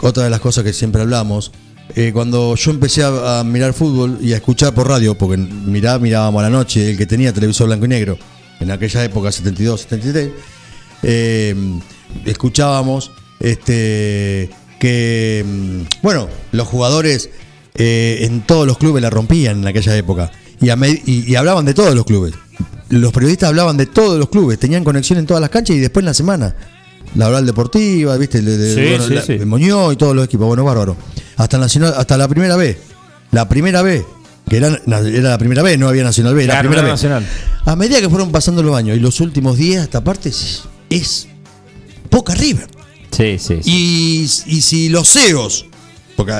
otra 0.00 0.24
de 0.24 0.30
las 0.30 0.40
cosas 0.40 0.64
que 0.64 0.72
siempre 0.72 1.02
hablamos. 1.02 1.52
eh, 1.94 2.10
cuando 2.14 2.54
yo 2.56 2.70
empecé 2.70 3.02
a, 3.04 3.40
a 3.40 3.44
mirar 3.44 3.74
fútbol 3.74 4.18
y 4.22 4.32
a 4.32 4.36
escuchar 4.36 4.72
por 4.74 4.88
radio, 4.88 5.16
porque 5.18 5.36
mirá, 5.36 5.98
mirábamos 5.98 6.40
a 6.40 6.44
la 6.44 6.50
noche, 6.50 6.90
el 6.90 6.96
que 6.96 7.04
tenía 7.04 7.30
televisor 7.32 7.66
blanco 7.66 7.84
y 7.84 7.88
negro, 7.88 8.16
en 8.58 8.70
aquella 8.70 9.04
época, 9.04 9.30
72, 9.30 9.82
73, 9.82 10.30
eh, 11.02 11.54
escuchábamos 12.24 13.10
este, 13.38 14.48
que, 14.80 15.44
mm, 15.46 15.80
bueno, 16.02 16.28
los 16.52 16.66
jugadores 16.68 17.28
eh, 17.74 18.18
en 18.22 18.40
todos 18.42 18.66
los 18.66 18.78
clubes 18.78 19.02
la 19.02 19.10
rompían 19.10 19.58
en 19.58 19.66
aquella 19.66 19.94
época. 19.96 20.30
Y, 20.60 20.70
a 20.70 20.76
me- 20.76 21.02
y- 21.04 21.24
y 21.30 21.34
hablaban 21.36 21.64
de 21.64 21.74
todos 21.74 21.94
los 21.94 22.04
clubes. 22.06 22.32
Los 22.90 23.12
periodistas 23.12 23.48
hablaban 23.48 23.76
de 23.76 23.86
todos 23.86 24.18
los 24.18 24.28
clubes, 24.28 24.58
tenían 24.58 24.84
conexión 24.84 25.18
en 25.18 25.26
todas 25.26 25.40
las 25.40 25.50
canchas 25.50 25.76
y 25.76 25.80
después 25.80 26.02
en 26.02 26.06
la 26.06 26.14
semana. 26.14 26.54
La 27.14 27.28
Oral 27.28 27.46
Deportiva, 27.46 28.16
¿viste? 28.16 28.42
De, 28.42 28.56
de- 28.58 28.74
Sí, 28.74 28.90
bueno, 28.90 29.06
sí, 29.06 29.14
la- 29.14 29.22
sí. 29.22 29.38
de 29.38 29.46
Moñó 29.46 29.92
y 29.92 29.96
todos 29.96 30.14
los 30.16 30.24
equipos. 30.24 30.46
Bueno, 30.46 30.64
bárbaro. 30.64 30.96
Hasta, 31.36 31.58
Nacional, 31.58 31.94
hasta 31.96 32.16
la 32.16 32.28
primera 32.28 32.56
vez. 32.56 32.76
La 33.30 33.48
primera 33.48 33.82
vez. 33.82 34.04
Que 34.48 34.58
era, 34.58 34.68
era 34.86 35.30
la 35.30 35.38
primera 35.38 35.62
vez, 35.62 35.78
no 35.78 35.88
había 35.88 36.04
Nacional 36.04 36.34
B, 36.34 36.44
era 36.44 36.54
la 36.54 36.60
primera 36.60 36.82
era 36.82 36.90
Nacional. 36.90 37.26
A 37.64 37.76
medida 37.76 37.98
que 38.00 38.10
fueron 38.10 38.30
pasando 38.30 38.62
los 38.62 38.76
años 38.76 38.94
y 38.96 39.00
los 39.00 39.20
últimos 39.20 39.56
días, 39.56 39.84
esta 39.84 40.04
parte 40.04 40.28
es, 40.28 40.64
es 40.90 41.28
Boca 42.10 42.34
River. 42.34 42.66
Sí, 43.10 43.38
sí. 43.38 43.60
sí. 43.62 43.70
Y, 43.70 44.54
y 44.56 44.60
si 44.60 44.88
los 44.90 45.10
CEOs, 45.10 45.64
porque 46.16 46.34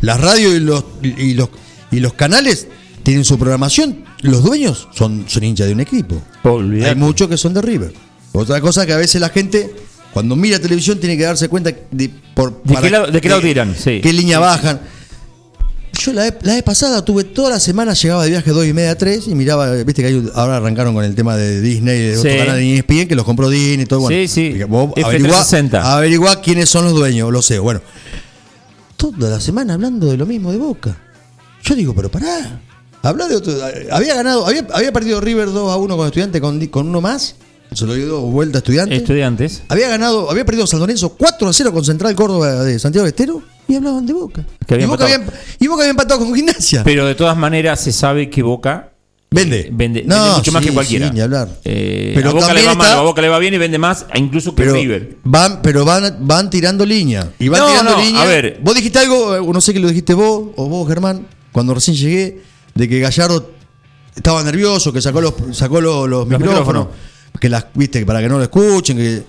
las 0.00 0.20
radios 0.20 0.54
y 0.54 0.60
los, 0.60 0.84
y 1.02 1.34
los, 1.34 1.48
y 1.90 1.98
los 2.00 2.12
canales 2.14 2.68
tienen 3.02 3.24
su 3.24 3.36
programación, 3.36 4.04
los 4.24 4.42
dueños 4.42 4.88
son, 4.92 5.24
son 5.28 5.44
hinchas 5.44 5.66
de 5.66 5.72
un 5.72 5.80
equipo. 5.80 6.20
Olvidate. 6.42 6.90
Hay 6.90 6.96
muchos 6.96 7.28
que 7.28 7.36
son 7.36 7.54
de 7.54 7.62
River. 7.62 7.92
Otra 8.32 8.60
cosa 8.60 8.84
que 8.84 8.92
a 8.92 8.96
veces 8.96 9.20
la 9.20 9.28
gente, 9.28 9.72
cuando 10.12 10.34
mira 10.36 10.58
televisión, 10.58 10.98
tiene 10.98 11.16
que 11.16 11.22
darse 11.24 11.48
cuenta 11.48 11.70
de, 11.90 12.10
por, 12.34 12.62
¿De 12.64 12.74
para- 12.74 12.80
qué 12.86 12.90
lado- 12.90 13.06
de 13.08 13.20
qué 13.20 13.28
lado 13.28 13.40
tiran? 13.40 13.74
Sí. 13.78 14.00
qué 14.02 14.12
línea 14.12 14.38
bajan. 14.38 14.80
Yo 16.00 16.12
la, 16.12 16.24
vez- 16.24 16.34
la 16.42 16.54
vez 16.54 16.62
pasada 16.64 17.04
tuve 17.04 17.22
toda 17.22 17.50
la 17.50 17.60
semana, 17.60 17.94
llegaba 17.94 18.24
de 18.24 18.30
viaje 18.30 18.50
dos 18.50 18.66
y 18.66 18.72
media 18.72 18.98
tres 18.98 19.28
y 19.28 19.34
miraba, 19.36 19.70
viste 19.70 20.02
que 20.02 20.22
ahora 20.34 20.56
arrancaron 20.56 20.92
con 20.92 21.04
el 21.04 21.14
tema 21.14 21.36
de 21.36 21.60
Disney, 21.60 22.00
de 22.00 22.18
otro 22.18 22.30
Sí. 22.32 22.36
canal 22.36 22.56
de 22.56 22.74
ESPN 22.74 23.06
que 23.06 23.14
los 23.14 23.24
compró 23.24 23.48
Disney 23.48 23.82
y 23.82 23.86
todo. 23.86 24.00
Bueno, 24.00 24.16
Sí, 24.16 24.26
sí. 24.28 24.62
Vos 24.64 24.90
F360. 24.96 25.04
averiguá, 25.80 25.94
averiguá 25.94 26.40
quiénes 26.42 26.68
son 26.68 26.84
los 26.84 26.94
dueños, 26.94 27.30
lo 27.32 27.40
sé. 27.42 27.60
Bueno, 27.60 27.80
toda 28.96 29.30
la 29.30 29.40
semana 29.40 29.74
hablando 29.74 30.10
de 30.10 30.16
lo 30.16 30.26
mismo 30.26 30.50
de 30.50 30.58
Boca. 30.58 30.96
Yo 31.62 31.74
digo, 31.76 31.94
pero 31.94 32.10
pará. 32.10 32.60
Habla 33.04 33.28
de 33.28 33.36
otro. 33.36 33.52
Había 33.92 34.14
ganado, 34.14 34.46
había, 34.46 34.66
había 34.72 34.92
perdido 34.92 35.20
River 35.20 35.52
2 35.52 35.70
a 35.72 35.76
1 35.76 35.96
con 35.96 36.06
estudiante 36.06 36.40
con, 36.40 36.64
con 36.68 36.88
uno 36.88 37.00
más. 37.00 37.36
Se 37.72 37.86
lo 37.86 37.94
dio 37.94 38.20
vuelta 38.22 38.58
a 38.58 38.60
estudiante. 38.60 38.94
Estudiantes. 38.96 39.62
Había 39.68 39.88
ganado, 39.88 40.30
había 40.30 40.44
perdido 40.44 40.66
San 40.66 40.80
Lorenzo 40.80 41.10
4 41.10 41.48
a 41.48 41.52
0 41.52 41.72
con 41.72 41.84
Central 41.84 42.14
Córdoba 42.14 42.62
de 42.64 42.78
Santiago 42.78 43.04
del 43.04 43.12
Estero 43.12 43.42
y 43.68 43.74
hablaban 43.74 44.06
de 44.06 44.12
Boca. 44.12 44.44
Que 44.66 44.74
había 44.74 44.86
y, 44.86 44.88
Boca 44.88 45.04
había, 45.04 45.20
y 45.58 45.66
Boca 45.66 45.82
había 45.82 45.90
empatado 45.90 46.20
con 46.20 46.34
Gimnasia. 46.34 46.82
Pero 46.84 47.04
de 47.06 47.14
todas 47.14 47.36
maneras 47.36 47.80
se 47.80 47.92
sabe 47.92 48.30
que 48.30 48.42
Boca 48.42 48.90
Vende. 49.30 49.68
vende, 49.72 50.04
No, 50.06 50.14
vende 50.14 50.36
mucho 50.36 50.52
más 50.52 50.62
sí, 50.62 50.68
que 50.68 50.74
cualquiera. 50.74 51.08
sí, 51.08 51.14
ni 51.14 51.20
hablar. 51.20 51.48
Eh, 51.64 52.12
Pero 52.14 52.30
a 52.30 52.32
Boca 52.32 52.54
le 52.54 52.62
va 52.64 52.74
mal, 52.76 52.86
está- 52.86 52.98
a 53.00 53.02
Boca 53.02 53.20
le 53.20 53.28
va 53.28 53.38
bien 53.40 53.52
y 53.54 53.58
vende 53.58 53.78
más, 53.78 54.06
incluso 54.14 54.54
que 54.54 54.62
pero 54.62 54.74
River. 54.74 55.16
van, 55.24 55.60
pero 55.60 55.84
van, 55.84 56.18
van 56.20 56.48
tirando 56.50 56.86
línea. 56.86 57.32
Y 57.40 57.48
van 57.48 57.60
No, 57.62 57.66
tirando 57.66 57.90
no, 57.96 58.00
línea. 58.00 58.22
a 58.22 58.26
ver. 58.26 58.60
Vos 58.62 58.76
dijiste 58.76 59.00
algo, 59.00 59.34
eh, 59.34 59.40
no 59.52 59.60
sé 59.60 59.72
que 59.74 59.80
lo 59.80 59.88
dijiste 59.88 60.14
vos 60.14 60.50
o 60.54 60.68
vos, 60.68 60.86
Germán, 60.86 61.26
cuando 61.50 61.74
recién 61.74 61.96
llegué, 61.96 62.42
de 62.74 62.88
que 62.88 63.00
Gallardo 63.00 63.50
estaba 64.14 64.42
nervioso, 64.42 64.92
que 64.92 65.00
sacó 65.00 65.20
los, 65.20 65.34
sacó 65.52 65.80
los, 65.80 66.08
los 66.08 66.26
micrófonos, 66.26 66.58
micrófonos. 66.60 66.86
que 67.40 67.48
las, 67.48 67.66
viste, 67.74 68.04
para 68.06 68.20
que 68.20 68.28
no 68.28 68.38
lo 68.38 68.44
escuchen, 68.44 68.96
que 68.96 69.22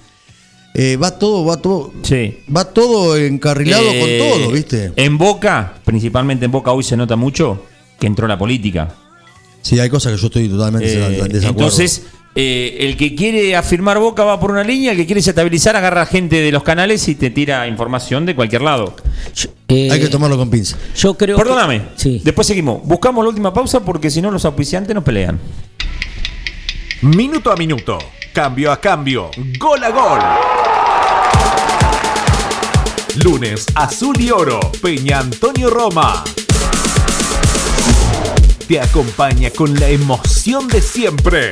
eh, 0.73 0.97
va 0.97 1.17
todo, 1.17 1.45
va 1.45 1.57
todo, 1.57 1.91
Sí. 2.03 2.39
va 2.55 2.65
todo 2.65 3.15
encarrilado 3.17 3.83
Eh, 3.91 4.19
con 4.19 4.39
todo, 4.41 4.51
viste. 4.51 4.91
En 4.95 5.17
Boca, 5.17 5.75
principalmente 5.85 6.45
en 6.45 6.51
Boca 6.51 6.71
hoy 6.71 6.83
se 6.83 6.97
nota 6.97 7.15
mucho 7.15 7.63
que 7.99 8.07
entró 8.07 8.27
la 8.27 8.37
política. 8.37 8.93
Sí, 9.61 9.79
hay 9.79 9.89
cosas 9.89 10.13
que 10.13 10.19
yo 10.19 10.27
estoy 10.27 10.49
totalmente 10.49 10.87
Eh, 10.93 10.95
en 10.95 11.11
desacuerdo. 11.29 11.47
entonces, 11.49 12.03
eh, 12.37 12.77
el 12.81 12.97
que 12.97 13.15
quiere 13.15 13.55
afirmar 13.55 13.97
Boca 13.99 14.23
va 14.25 14.39
por 14.39 14.51
una 14.51 14.63
línea, 14.63 14.91
el 14.91 14.97
que 14.97 15.05
quiere 15.05 15.21
estabilizar 15.21 15.75
agarra 15.77 16.05
gente 16.05 16.41
de 16.41 16.51
los 16.51 16.63
canales 16.63 17.07
y 17.07 17.15
te 17.15 17.29
tira 17.29 17.65
información 17.67 18.25
de 18.25 18.35
cualquier 18.35 18.61
lado. 18.61 18.93
Eh, 19.69 19.89
hay 19.91 19.99
que 20.01 20.07
tomarlo 20.09 20.35
con 20.37 20.49
pinza. 20.49 20.77
Yo 20.97 21.13
creo. 21.15 21.37
Perdóname. 21.37 21.79
que- 21.79 21.85
sí. 21.95 22.21
Después 22.23 22.45
seguimos. 22.45 22.81
Buscamos 22.83 23.23
la 23.23 23.29
última 23.29 23.53
pausa 23.53 23.79
porque 23.79 24.09
si 24.11 24.21
no 24.21 24.31
los 24.31 24.43
auspiciantes 24.45 24.93
nos 24.93 25.03
pelean. 25.03 25.39
Minuto 27.01 27.51
a 27.51 27.55
minuto, 27.55 27.97
cambio 28.33 28.71
a 28.71 28.79
cambio, 28.81 29.31
gol 29.59 29.83
a 29.83 29.89
gol. 29.89 30.19
Lunes 33.23 33.65
Azul 33.75 34.19
y 34.19 34.29
Oro, 34.31 34.59
Peña 34.81 35.19
Antonio 35.19 35.69
Roma. 35.69 36.23
Te 38.67 38.79
acompaña 38.79 39.51
con 39.51 39.73
la 39.79 39.87
emoción 39.89 40.67
de 40.67 40.81
siempre. 40.81 41.51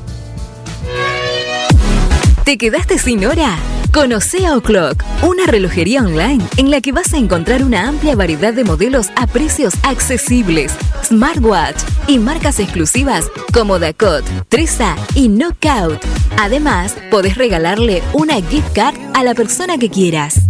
¿Te 2.44 2.58
quedaste 2.58 2.98
sin 2.98 3.24
hora? 3.26 3.56
Conoce 3.92 4.46
a 4.46 4.56
O'Clock, 4.56 5.02
una 5.22 5.46
relojería 5.46 6.02
online 6.02 6.44
en 6.56 6.70
la 6.70 6.80
que 6.80 6.92
vas 6.92 7.14
a 7.14 7.16
encontrar 7.16 7.64
una 7.64 7.88
amplia 7.88 8.14
variedad 8.14 8.52
de 8.52 8.62
modelos 8.62 9.08
a 9.16 9.26
precios 9.26 9.74
accesibles, 9.82 10.72
smartwatch 11.04 11.76
y 12.06 12.18
marcas 12.18 12.60
exclusivas 12.60 13.30
como 13.52 13.78
Dakot, 13.78 14.24
Tresa 14.48 14.94
y 15.14 15.28
Knockout. 15.28 16.00
Además, 16.38 16.96
podés 17.10 17.36
regalarle 17.36 18.02
una 18.12 18.34
gift 18.34 18.72
card 18.74 18.96
a 19.14 19.24
la 19.24 19.34
persona 19.34 19.78
que 19.78 19.88
quieras. 19.88 20.42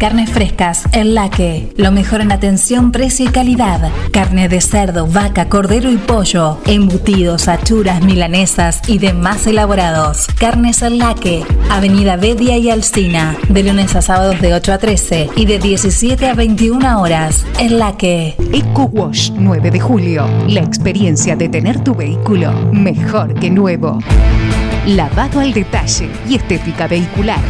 Carnes 0.00 0.30
frescas, 0.30 0.84
el 0.92 1.14
laque. 1.14 1.68
Lo 1.76 1.92
mejor 1.92 2.22
en 2.22 2.32
atención, 2.32 2.90
precio 2.90 3.26
y 3.26 3.28
calidad. 3.28 3.92
Carne 4.12 4.48
de 4.48 4.62
cerdo, 4.62 5.06
vaca, 5.06 5.50
cordero 5.50 5.92
y 5.92 5.98
pollo. 5.98 6.56
Embutidos, 6.64 7.48
achuras, 7.48 8.02
milanesas 8.02 8.80
y 8.88 8.96
demás 8.96 9.46
elaborados. 9.46 10.26
Carnes 10.38 10.80
el 10.80 10.96
laque. 10.96 11.44
Avenida 11.68 12.16
Bedia 12.16 12.56
y 12.56 12.70
Alcina. 12.70 13.36
De 13.50 13.62
lunes 13.62 13.94
a 13.94 14.00
sábados 14.00 14.40
de 14.40 14.54
8 14.54 14.72
a 14.72 14.78
13 14.78 15.28
y 15.36 15.44
de 15.44 15.58
17 15.58 16.28
a 16.28 16.34
21 16.34 16.98
horas. 16.98 17.44
El 17.58 17.78
laque. 17.78 18.36
Eco 18.54 18.84
Wash 18.84 19.32
9 19.32 19.70
de 19.70 19.80
julio. 19.80 20.26
La 20.48 20.60
experiencia 20.60 21.36
de 21.36 21.50
tener 21.50 21.84
tu 21.84 21.94
vehículo 21.94 22.52
mejor 22.72 23.34
que 23.34 23.50
nuevo. 23.50 23.98
Lavado 24.86 25.40
al 25.40 25.52
detalle 25.52 26.08
y 26.26 26.36
estética 26.36 26.88
vehicular. 26.88 27.40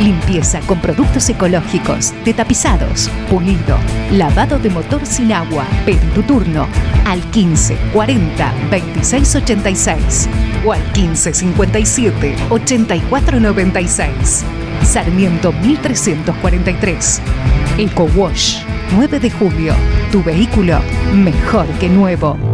Limpieza 0.00 0.60
con 0.60 0.80
productos 0.80 1.28
ecológicos, 1.30 2.12
de 2.26 2.34
tapizados, 2.34 3.08
pulido, 3.30 3.78
lavado 4.12 4.58
de 4.58 4.68
motor 4.68 5.06
sin 5.06 5.32
agua. 5.32 5.64
Pedí 5.86 6.06
tu 6.14 6.22
turno 6.22 6.66
al 7.06 7.22
15 7.30 7.76
40 7.94 8.52
26 8.70 9.36
86 9.36 10.28
o 10.66 10.72
al 10.74 10.82
15 10.92 11.32
57 11.32 12.36
84 12.50 13.40
96. 13.40 14.44
Sarmiento 14.82 15.52
1343. 15.52 17.22
Eco 17.78 18.04
Wash 18.14 18.62
9 18.94 19.20
de 19.20 19.30
julio. 19.30 19.74
Tu 20.12 20.22
vehículo 20.22 20.80
mejor 21.14 21.66
que 21.80 21.88
nuevo. 21.88 22.53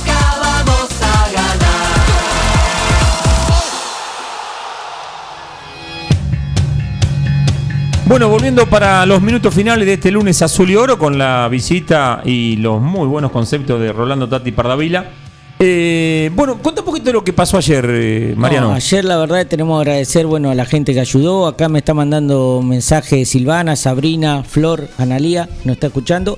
Bueno, 8.11 8.27
volviendo 8.27 8.67
para 8.67 9.05
los 9.05 9.21
minutos 9.21 9.53
finales 9.53 9.85
de 9.85 9.93
este 9.93 10.11
lunes 10.11 10.41
azul 10.41 10.69
y 10.69 10.75
oro 10.75 10.99
con 10.99 11.17
la 11.17 11.47
visita 11.47 12.21
y 12.25 12.57
los 12.57 12.81
muy 12.81 13.07
buenos 13.07 13.31
conceptos 13.31 13.79
de 13.79 13.93
Rolando 13.93 14.27
Tati 14.27 14.51
Pardavila. 14.51 15.11
Eh, 15.57 16.29
bueno, 16.35 16.57
cuenta 16.57 16.81
un 16.81 16.87
poquito 16.87 17.05
de 17.05 17.13
lo 17.13 17.23
que 17.23 17.31
pasó 17.31 17.55
ayer, 17.55 17.85
eh, 17.89 18.33
Mariano. 18.35 18.67
No, 18.67 18.73
ayer 18.73 19.05
la 19.05 19.15
verdad 19.15 19.47
tenemos 19.47 19.77
que 19.77 19.89
agradecer 19.89 20.25
bueno, 20.25 20.51
a 20.51 20.55
la 20.55 20.65
gente 20.65 20.93
que 20.93 20.99
ayudó. 20.99 21.47
Acá 21.47 21.69
me 21.69 21.79
está 21.79 21.93
mandando 21.93 22.61
mensajes 22.61 23.29
Silvana, 23.29 23.77
Sabrina, 23.77 24.43
Flor, 24.43 24.89
Analía, 24.97 25.47
nos 25.63 25.75
está 25.75 25.87
escuchando. 25.87 26.37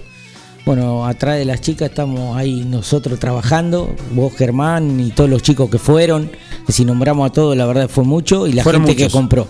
Bueno, 0.68 1.08
atrás 1.08 1.40
de 1.40 1.46
las 1.46 1.60
chicas 1.60 1.90
estamos 1.90 2.38
ahí 2.38 2.68
nosotros 2.70 3.18
trabajando, 3.18 3.96
vos 4.12 4.32
Germán 4.38 5.00
y 5.00 5.10
todos 5.10 5.28
los 5.28 5.42
chicos 5.42 5.72
que 5.72 5.80
fueron, 5.80 6.30
que 6.68 6.72
si 6.72 6.86
nombramos 6.86 7.32
a 7.32 7.34
todos 7.34 7.58
la 7.58 7.66
verdad 7.66 7.90
fue 7.90 8.04
mucho 8.04 8.46
y 8.46 8.54
la 8.54 8.62
Fueron 8.62 8.86
gente 8.86 8.96
que 8.96 9.10
compró. 9.10 9.48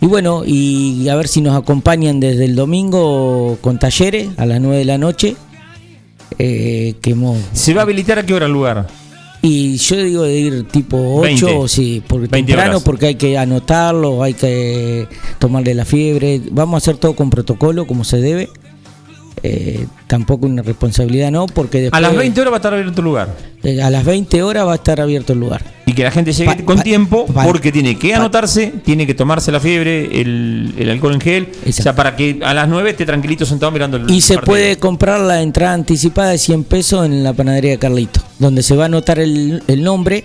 Y 0.00 0.06
bueno, 0.06 0.42
y 0.46 1.08
a 1.08 1.16
ver 1.16 1.26
si 1.28 1.40
nos 1.40 1.56
acompañan 1.56 2.20
desde 2.20 2.44
el 2.44 2.54
domingo 2.54 3.58
con 3.60 3.78
talleres 3.78 4.28
a 4.36 4.46
las 4.46 4.60
9 4.60 4.78
de 4.78 4.84
la 4.84 4.98
noche. 4.98 5.36
eh, 6.38 6.94
que 7.00 7.10
hemos- 7.12 7.38
¿Se 7.52 7.72
va 7.74 7.80
a 7.80 7.84
habilitar 7.84 8.18
a 8.18 8.26
qué 8.26 8.34
hora 8.34 8.46
el 8.46 8.52
lugar? 8.52 8.86
y 9.40 9.76
yo 9.76 9.96
digo 10.02 10.22
de 10.24 10.36
ir 10.38 10.68
tipo 10.68 10.96
8, 11.20 11.46
20. 11.46 11.68
sí, 11.68 12.02
porque 12.06 12.26
20 12.26 12.52
temprano, 12.52 12.70
horas. 12.72 12.82
porque 12.82 13.06
hay 13.06 13.14
que 13.14 13.38
anotarlo, 13.38 14.22
hay 14.22 14.34
que 14.34 15.06
tomarle 15.38 15.74
la 15.74 15.84
fiebre. 15.84 16.40
Vamos 16.50 16.74
a 16.74 16.78
hacer 16.78 16.96
todo 16.98 17.14
con 17.16 17.30
protocolo, 17.30 17.86
como 17.86 18.04
se 18.04 18.18
debe. 18.20 18.48
Eh, 19.42 19.86
tampoco 20.06 20.46
una 20.46 20.62
responsabilidad, 20.62 21.30
no, 21.30 21.46
porque 21.46 21.80
después. 21.82 21.98
A 21.98 22.00
las 22.00 22.16
20 22.16 22.40
horas 22.40 22.52
va 22.52 22.56
a 22.56 22.58
estar 22.58 22.72
abierto 22.74 23.00
el 23.00 23.04
lugar. 23.04 23.34
eh, 23.62 23.82
a 23.82 23.90
las 23.90 24.04
20 24.04 24.42
horas 24.42 24.66
va 24.66 24.72
a 24.72 24.76
estar 24.76 25.00
abierto 25.00 25.32
el 25.32 25.40
lugar. 25.40 25.62
Y 25.86 25.92
que 25.94 26.02
la 26.02 26.10
gente 26.10 26.32
llegue 26.32 26.46
Pa- 26.54 26.64
con 26.64 26.76
pa- 26.76 26.82
tiempo 26.82 27.26
pa- 27.26 27.44
porque 27.44 27.72
tiene 27.72 27.96
que 27.98 28.14
anotarse, 28.14 28.72
tiene 28.84 29.06
que 29.06 29.14
tomarse 29.14 29.50
la 29.52 29.58
fiebre, 29.60 30.20
el, 30.20 30.74
el 30.78 30.90
alcohol 30.90 31.14
en 31.14 31.20
gel. 31.20 31.48
O 31.66 31.72
sea, 31.72 31.94
para 31.94 32.14
que 32.16 32.40
a 32.44 32.52
las 32.54 32.68
9 32.68 32.90
esté 32.90 33.06
tranquilito 33.06 33.46
sentado 33.46 33.72
mirando 33.72 33.96
el 33.96 34.10
Y 34.10 34.20
se 34.20 34.34
partido. 34.34 34.52
puede 34.52 34.76
comprar 34.76 35.20
la 35.20 35.40
entrada 35.42 35.72
anticipada 35.74 36.30
de 36.30 36.38
100 36.38 36.64
pesos 36.64 37.06
en 37.06 37.22
la 37.24 37.32
panadería 37.32 37.70
de 37.72 37.78
Carlito, 37.78 38.20
donde 38.38 38.62
se 38.62 38.76
va 38.76 38.84
a 38.84 38.86
anotar 38.86 39.18
el, 39.18 39.62
el 39.66 39.82
nombre 39.82 40.24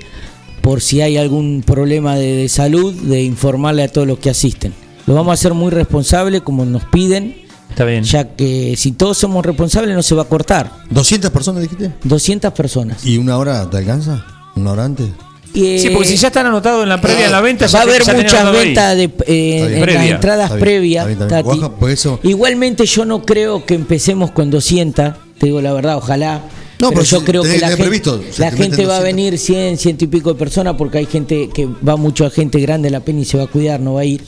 por 0.62 0.82
si 0.82 1.02
hay 1.02 1.18
algún 1.18 1.62
problema 1.66 2.16
de, 2.16 2.36
de 2.38 2.50
salud, 2.50 2.94
de 2.94 3.24
informarle 3.24 3.84
a 3.84 3.88
todos 3.90 4.08
los 4.08 4.20
que 4.20 4.30
asisten. 4.30 4.74
Lo 5.06 5.14
vamos 5.14 5.32
a 5.32 5.34
hacer 5.34 5.54
muy 5.54 5.72
responsable, 5.72 6.40
como 6.42 6.64
nos 6.66 6.86
piden, 6.86 7.36
Está 7.74 7.86
bien. 7.86 8.04
ya 8.04 8.36
que 8.36 8.76
si 8.78 8.92
todos 8.92 9.18
somos 9.18 9.44
responsables 9.46 9.96
no 9.96 10.04
se 10.04 10.14
va 10.16 10.22
a 10.22 10.26
cortar. 10.26 10.72
¿200 10.92 11.30
personas 11.32 11.64
dijiste? 11.64 11.92
200 12.04 12.54
personas. 12.54 13.04
¿Y 13.06 13.18
una 13.18 13.38
hora 13.38 13.68
te 13.70 13.78
alcanza? 13.78 14.24
¿Una 14.56 14.72
hora 14.72 14.86
antes? 14.86 15.08
Y, 15.56 15.80
Sí, 15.80 15.90
porque 15.92 16.08
si 16.08 16.16
ya 16.18 16.28
están 16.28 16.46
anotados 16.48 16.84
en 16.84 16.90
la 16.90 17.00
previa, 17.02 17.26
en 17.26 17.32
la 17.32 17.42
venta, 17.42 17.68
va 17.68 17.80
a 17.80 17.82
haber 17.84 18.02
muchas 18.16 18.52
ventas 18.52 18.96
de, 18.98 19.04
eh, 19.28 19.60
en 19.66 19.72
las 19.74 19.82
Previa. 19.82 20.10
entradas 20.10 20.44
Está 20.46 20.56
bien, 20.56 20.64
previas, 20.66 21.08
está 21.08 21.08
bien, 21.08 21.22
está 21.22 21.36
bien. 21.36 21.46
Tati. 21.46 21.60
Guaja, 21.60 21.76
por 21.80 21.90
eso- 21.92 22.20
Igualmente 22.24 22.86
yo 22.86 23.06
no 23.06 23.24
creo 23.24 23.66
que 23.66 23.74
empecemos 23.76 24.32
con 24.32 24.50
200, 24.50 25.14
te 25.40 25.46
digo 25.48 25.62
la 25.62 25.74
verdad, 25.74 25.98
ojalá. 25.98 26.42
No, 26.80 26.90
pero 26.90 27.02
pero 27.02 27.04
yo 27.04 27.20
si 27.20 27.26
creo 27.26 27.44
que 27.44 27.60
la 27.60 27.68
gente, 27.70 27.84
previsto, 27.84 28.22
la 28.40 28.50
te 28.50 28.58
gente 28.58 28.86
va 28.86 28.96
a 28.98 29.00
200. 29.00 29.04
venir 29.04 29.38
100, 29.38 29.78
ciento 29.78 30.04
y 30.06 30.08
pico 30.08 30.34
de 30.34 30.40
personas 30.40 30.74
porque 30.76 30.98
hay 30.98 31.06
gente 31.06 31.50
que 31.54 31.66
va 31.68 31.96
mucha 31.98 32.30
gente 32.30 32.60
grande 32.60 32.90
la 32.90 33.00
pena 33.00 33.22
y 33.22 33.26
se 33.26 33.38
va 33.38 33.44
a 33.44 33.48
cuidar, 33.48 33.80
no 33.80 33.94
va 33.94 34.02
a 34.02 34.06
ir. 34.06 34.24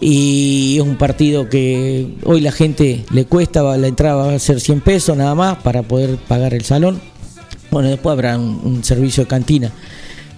Y 0.00 0.76
es 0.76 0.82
un 0.82 0.96
partido 0.96 1.48
que 1.48 2.06
hoy 2.24 2.40
la 2.40 2.52
gente 2.52 3.04
le 3.10 3.24
cuesta, 3.24 3.62
la 3.76 3.86
entrada 3.86 4.26
va 4.26 4.34
a 4.34 4.38
ser 4.38 4.60
100 4.60 4.80
pesos 4.80 5.16
nada 5.16 5.34
más 5.34 5.56
para 5.58 5.82
poder 5.82 6.16
pagar 6.16 6.54
el 6.54 6.64
salón. 6.64 7.00
Bueno, 7.70 7.88
después 7.88 8.12
habrá 8.12 8.38
un, 8.38 8.60
un 8.62 8.84
servicio 8.84 9.24
de 9.24 9.28
cantina. 9.28 9.72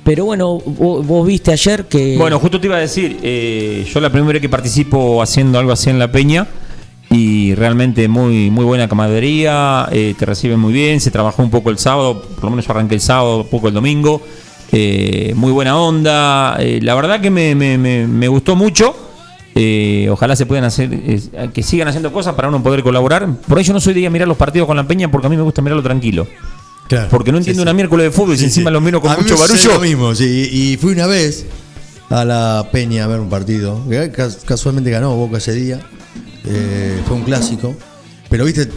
Pero 0.04 0.24
bueno, 0.24 0.58
vos, 0.64 1.06
vos 1.06 1.26
viste 1.26 1.52
ayer 1.52 1.84
que... 1.86 2.16
Bueno, 2.16 2.38
justo 2.38 2.60
te 2.60 2.66
iba 2.66 2.76
a 2.76 2.80
decir, 2.80 3.18
eh, 3.22 3.86
yo 3.92 4.00
la 4.00 4.10
primera 4.10 4.32
vez 4.32 4.42
que 4.42 4.48
participo 4.48 5.22
haciendo 5.22 5.58
algo 5.58 5.72
así 5.72 5.90
en 5.90 5.98
La 5.98 6.10
Peña 6.10 6.46
y 7.10 7.54
realmente 7.54 8.08
muy 8.08 8.50
muy 8.50 8.64
buena 8.64 8.88
camaradería, 8.88 9.88
eh, 9.92 10.14
te 10.18 10.24
reciben 10.24 10.58
muy 10.60 10.72
bien, 10.72 11.00
se 11.00 11.10
trabajó 11.10 11.42
un 11.42 11.50
poco 11.50 11.70
el 11.70 11.78
sábado, 11.78 12.22
por 12.22 12.44
lo 12.44 12.50
menos 12.50 12.66
yo 12.66 12.72
arranqué 12.72 12.94
el 12.94 13.00
sábado, 13.00 13.42
un 13.42 13.48
poco 13.48 13.68
el 13.68 13.74
domingo, 13.74 14.22
eh, 14.72 15.32
muy 15.36 15.52
buena 15.52 15.76
onda, 15.78 16.56
eh, 16.60 16.80
la 16.82 16.94
verdad 16.94 17.20
que 17.20 17.30
me, 17.30 17.54
me- 17.54 17.78
me- 17.78 18.06
me 18.06 18.28
gustó 18.28 18.56
mucho, 18.56 18.94
eh, 19.54 20.08
ojalá 20.10 20.36
se 20.36 20.46
puedan 20.46 20.64
hacer, 20.64 20.90
eh, 20.92 21.20
que 21.52 21.62
sigan 21.62 21.88
haciendo 21.88 22.12
cosas 22.12 22.34
para 22.34 22.48
uno 22.48 22.62
poder 22.62 22.82
colaborar, 22.82 23.28
por 23.48 23.58
eso 23.58 23.72
no 23.72 23.80
soy 23.80 23.94
de 23.94 24.00
ir 24.00 24.06
a 24.06 24.10
mirar 24.10 24.28
los 24.28 24.36
partidos 24.36 24.66
con 24.66 24.76
La 24.76 24.86
Peña 24.86 25.10
porque 25.10 25.26
a 25.26 25.30
mí 25.30 25.36
me 25.36 25.42
gusta 25.42 25.60
mirarlo 25.62 25.82
tranquilo. 25.82 26.26
Claro. 26.88 27.08
Porque 27.08 27.30
no 27.30 27.38
entiendo 27.38 27.62
una 27.62 27.72
miércoles 27.72 28.06
de 28.06 28.10
fútbol 28.10 28.34
y 28.34 28.38
Sí, 28.38 28.44
encima 28.46 28.70
sí. 28.70 28.72
lo 28.72 28.80
miro 28.80 29.00
con 29.00 29.12
A 29.12 29.16
mucho 29.16 29.36
barullo. 29.38 29.74
lo 29.74 29.80
mismo, 29.80 30.12
sí. 30.14 30.48
Y 30.52 30.76
fui 30.76 30.92
una 30.92 31.06
vez 31.06 31.46
a 32.08 32.24
la 32.24 32.68
Peña 32.72 33.04
a 33.04 33.06
ver 33.06 33.20
un 33.20 33.28
partido. 33.28 33.80
cas- 34.12 34.38
Casualmente 34.44 34.90
ganó 34.90 35.14
Boca 35.14 35.38
ese 35.38 35.52
día. 35.54 35.78
Eh, 36.44 37.00
fue 37.06 37.16
un 37.16 37.22
clásico. 37.22 37.76
Pero 38.28 38.44
viste, 38.44 38.68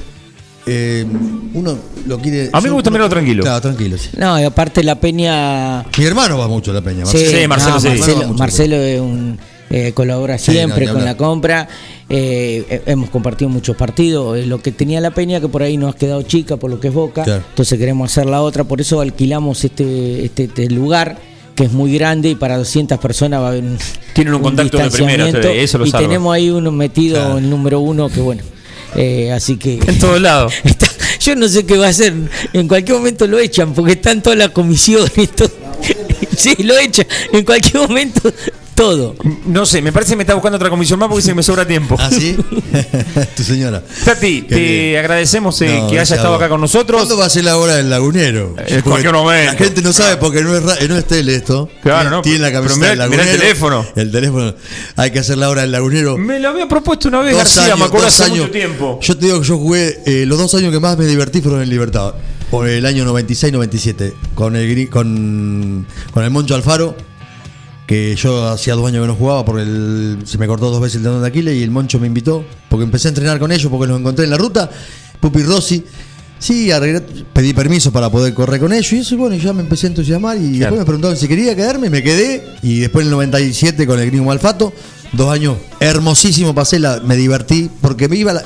eh, 0.65 1.05
uno 1.53 1.77
lo 2.07 2.19
quiere. 2.19 2.49
A 2.53 2.59
mí 2.61 2.67
me 2.67 2.73
gusta 2.73 2.89
mirarlo 2.89 3.09
tranquilo. 3.09 3.43
Claro, 3.43 3.61
tranquilo. 3.61 3.97
sí. 3.97 4.09
No, 4.17 4.39
y 4.39 4.43
aparte 4.43 4.83
la 4.83 4.95
Peña... 4.99 5.85
Mi 5.97 6.05
hermano 6.05 6.37
va 6.37 6.47
mucho 6.47 6.71
a 6.71 6.73
la 6.75 6.81
Peña. 6.81 7.05
Sí, 7.05 7.17
Sí, 7.25 7.47
Marcelo, 7.47 7.75
no, 7.75 7.79
sí. 7.81 7.87
Marcelo, 7.89 8.17
mucho. 8.27 8.33
Marcelo 8.39 8.75
es 8.77 8.99
un, 9.01 9.39
eh, 9.69 9.91
colabora 9.93 10.37
Sí, 10.37 10.51
siempre 10.51 10.85
no, 10.85 10.93
con 10.93 11.05
la 11.05 11.17
compra. 11.17 11.67
Eh, 12.09 12.65
eh, 12.69 12.81
hemos 12.85 13.09
compartido 13.09 13.49
muchos 13.49 13.75
partidos. 13.75 14.37
Eh, 14.37 14.45
lo 14.45 14.61
que 14.61 14.71
tenía 14.71 15.01
la 15.01 15.11
Peña, 15.11 15.39
que 15.41 15.47
por 15.47 15.63
ahí 15.63 15.77
nos 15.77 15.95
ha 15.95 15.97
quedado 15.97 16.21
chica 16.23 16.57
por 16.57 16.69
lo 16.69 16.79
que 16.79 16.89
es 16.89 16.93
Boca. 16.93 17.23
Claro. 17.23 17.43
Entonces 17.49 17.77
queremos 17.79 18.11
hacer 18.11 18.27
la 18.27 18.41
otra. 18.41 18.63
Por 18.63 18.79
eso 18.81 19.01
alquilamos 19.01 19.63
este, 19.65 20.25
este, 20.25 20.43
este 20.45 20.69
lugar 20.69 21.17
que 21.55 21.65
es 21.65 21.71
muy 21.71 21.93
grande 21.93 22.29
y 22.29 22.35
para 22.35 22.57
200 22.57 22.97
personas 22.99 23.39
va 23.39 23.45
a 23.45 23.49
haber 23.49 23.63
un, 23.63 23.77
Tienen 24.13 24.33
un 24.33 24.41
contacto 24.41 24.77
de 24.77 24.89
primera, 24.89 25.27
eso 25.29 25.77
lo 25.77 25.85
Y 25.85 25.91
salva. 25.91 26.07
tenemos 26.07 26.33
ahí 26.33 26.49
uno 26.49 26.71
metido, 26.71 27.17
Claro. 27.19 27.37
el 27.37 27.47
número 27.47 27.79
uno, 27.79 28.09
que 28.09 28.21
bueno. 28.21 28.41
Eh, 28.95 29.31
así 29.31 29.57
que 29.57 29.79
En 29.85 29.99
todos 29.99 30.21
lados. 30.21 30.53
Está- 30.63 30.87
yo 31.19 31.35
no 31.35 31.47
sé 31.47 31.65
qué 31.65 31.77
va 31.77 31.87
a 31.87 31.89
hacer. 31.89 32.13
En 32.53 32.67
cualquier 32.67 32.97
momento 32.97 33.25
lo 33.27 33.39
echan 33.39 33.73
porque 33.73 33.93
están 33.93 34.21
todas 34.21 34.37
las 34.37 34.49
comisiones. 34.49 35.11
y 35.17 35.27
todo. 35.27 35.51
Sí, 36.35 36.55
lo 36.63 36.77
echan. 36.79 37.05
En 37.31 37.45
cualquier 37.45 37.87
momento, 37.87 38.33
todo. 38.75 39.15
No 39.45 39.65
sé, 39.65 39.81
me 39.81 39.91
parece 39.91 40.11
que 40.11 40.15
me 40.17 40.23
está 40.23 40.33
buscando 40.33 40.55
otra 40.57 40.69
comisión 40.69 40.99
más 40.99 41.09
porque 41.09 41.23
que 41.25 41.33
me 41.35 41.43
sobra 41.43 41.65
tiempo. 41.67 41.95
¿Ah, 41.99 42.09
sí? 42.11 42.35
tu 43.35 43.43
señora. 43.43 43.83
Tati, 44.05 44.41
Qué 44.43 44.47
te 44.55 44.59
bien. 44.89 44.97
agradecemos 44.99 45.61
eh, 45.61 45.79
No, 45.81 45.89
que 45.89 45.99
haya 45.99 46.15
estado 46.15 46.35
acá 46.35 46.49
con 46.49 46.59
nosotros. 46.61 46.99
¿Cuándo 47.01 47.17
va 47.17 47.25
a 47.25 47.29
ser 47.29 47.43
la 47.45 47.57
hora 47.57 47.75
del 47.75 47.89
lagunero? 47.89 48.55
En 48.67 48.81
cualquier 48.81 49.13
momento. 49.13 49.51
La 49.51 49.57
gente 49.57 49.81
no 49.81 49.93
sabe 49.93 50.17
porque 50.17 50.41
no 50.43 50.55
es, 50.55 50.63
ra- 50.63 50.77
no 50.87 50.97
es 50.97 51.05
tele 51.05 51.35
esto. 51.35 51.69
Claro, 51.81 52.01
Tiene- 52.01 52.09
no, 52.15 52.21
Tiene 52.21 52.39
la 52.39 52.49
mirá- 52.49 52.61
del 52.69 52.77
mirá 52.79 52.91
el 52.93 52.99
lagunero. 52.99 53.31
teléfono. 53.39 53.85
El 53.95 54.11
teléfono. 54.11 54.55
Hay 54.95 55.11
que 55.11 55.19
hacer 55.19 55.37
la 55.37 55.49
hora 55.49 55.61
del 55.61 55.71
lagunero. 55.71 56.17
Me 56.17 56.39
lo 56.39 56.49
había 56.49 56.67
propuesto 56.67 57.07
una 57.09 57.21
vez, 57.21 57.31
Dos 57.33 57.39
García, 57.43 57.63
años, 57.65 57.79
me 57.79 57.85
acuerdo 57.85 58.07
hace 58.07 58.23
años. 58.23 58.37
mucho 58.39 58.51
tiempo. 58.51 58.99
Yo 59.01 59.17
te 59.17 59.25
digo 59.25 59.41
que 59.41 59.47
yo 59.47 59.57
jugué 59.57 59.99
eh, 60.05 60.25
los 60.25 60.37
dos 60.37 60.53
años 60.55 60.71
que 60.71 60.79
más 60.79 60.97
me 60.97 61.05
divertí 61.05 61.41
fueron 61.41 61.61
en 61.61 61.69
Libertad. 61.69 62.13
Por 62.49 62.67
el 62.67 62.85
año 62.85 63.03
96-97. 63.05 64.13
Con 64.35 64.55
el 64.55 64.89
con, 64.89 65.87
con 66.13 66.23
el 66.23 66.29
Moncho 66.29 66.55
Alfaro. 66.55 66.95
Que 67.87 68.15
yo 68.15 68.47
hacía 68.47 68.75
dos 68.75 68.87
años 68.87 69.03
que 69.03 69.07
no 69.07 69.15
jugaba 69.15 69.43
porque 69.43 69.63
el- 69.63 70.19
se 70.25 70.37
me 70.37 70.47
cortó 70.47 70.71
dos 70.71 70.81
veces 70.81 70.97
el 70.97 71.03
tendón 71.03 71.21
de 71.21 71.27
Aquiles 71.27 71.55
y 71.55 71.63
el 71.63 71.71
Moncho 71.71 71.99
me 71.99 72.07
invitó. 72.07 72.43
Porque 72.69 72.85
empecé 72.85 73.07
a 73.07 73.09
entrenar 73.09 73.39
con 73.39 73.51
ellos 73.51 73.69
porque 73.69 73.87
los 73.87 73.99
encontré 73.99 74.23
en 74.25 74.31
la 74.31 74.37
ruta. 74.37 74.69
Pupi 75.19 75.43
Rossi. 75.43 75.83
Sí, 76.39 76.69
arreglé- 76.71 77.01
pedí 77.31 77.53
permiso 77.53 77.91
para 77.93 78.09
poder 78.09 78.33
correr 78.33 78.59
con 78.59 78.73
ellos 78.73 78.91
y 78.91 78.97
eso, 78.97 79.15
bueno, 79.15 79.35
ya 79.35 79.53
me 79.53 79.61
empecé 79.61 79.87
a 79.87 79.89
entusiasmar 79.91 80.37
y 80.37 80.59
después 80.59 80.79
me 80.79 80.85
preguntaron 80.85 81.15
si 81.15 81.25
quería 81.27 81.55
quedarme, 81.55 81.89
me 81.89 82.03
quedé 82.03 82.43
y 82.61 82.79
después 82.79 83.03
en 83.03 83.07
el 83.07 83.11
97 83.13 83.87
con 83.87 83.97
el 83.99 84.07
Gringo 84.07 84.25
Malfato, 84.25 84.73
dos 85.13 85.31
años 85.31 85.55
hermosísimo 85.79 86.53
pasé, 86.53 86.79
la, 86.79 86.99
me 86.99 87.15
divertí 87.15 87.69
porque 87.79 88.09
me 88.09 88.17
iba 88.17 88.33
la- 88.33 88.43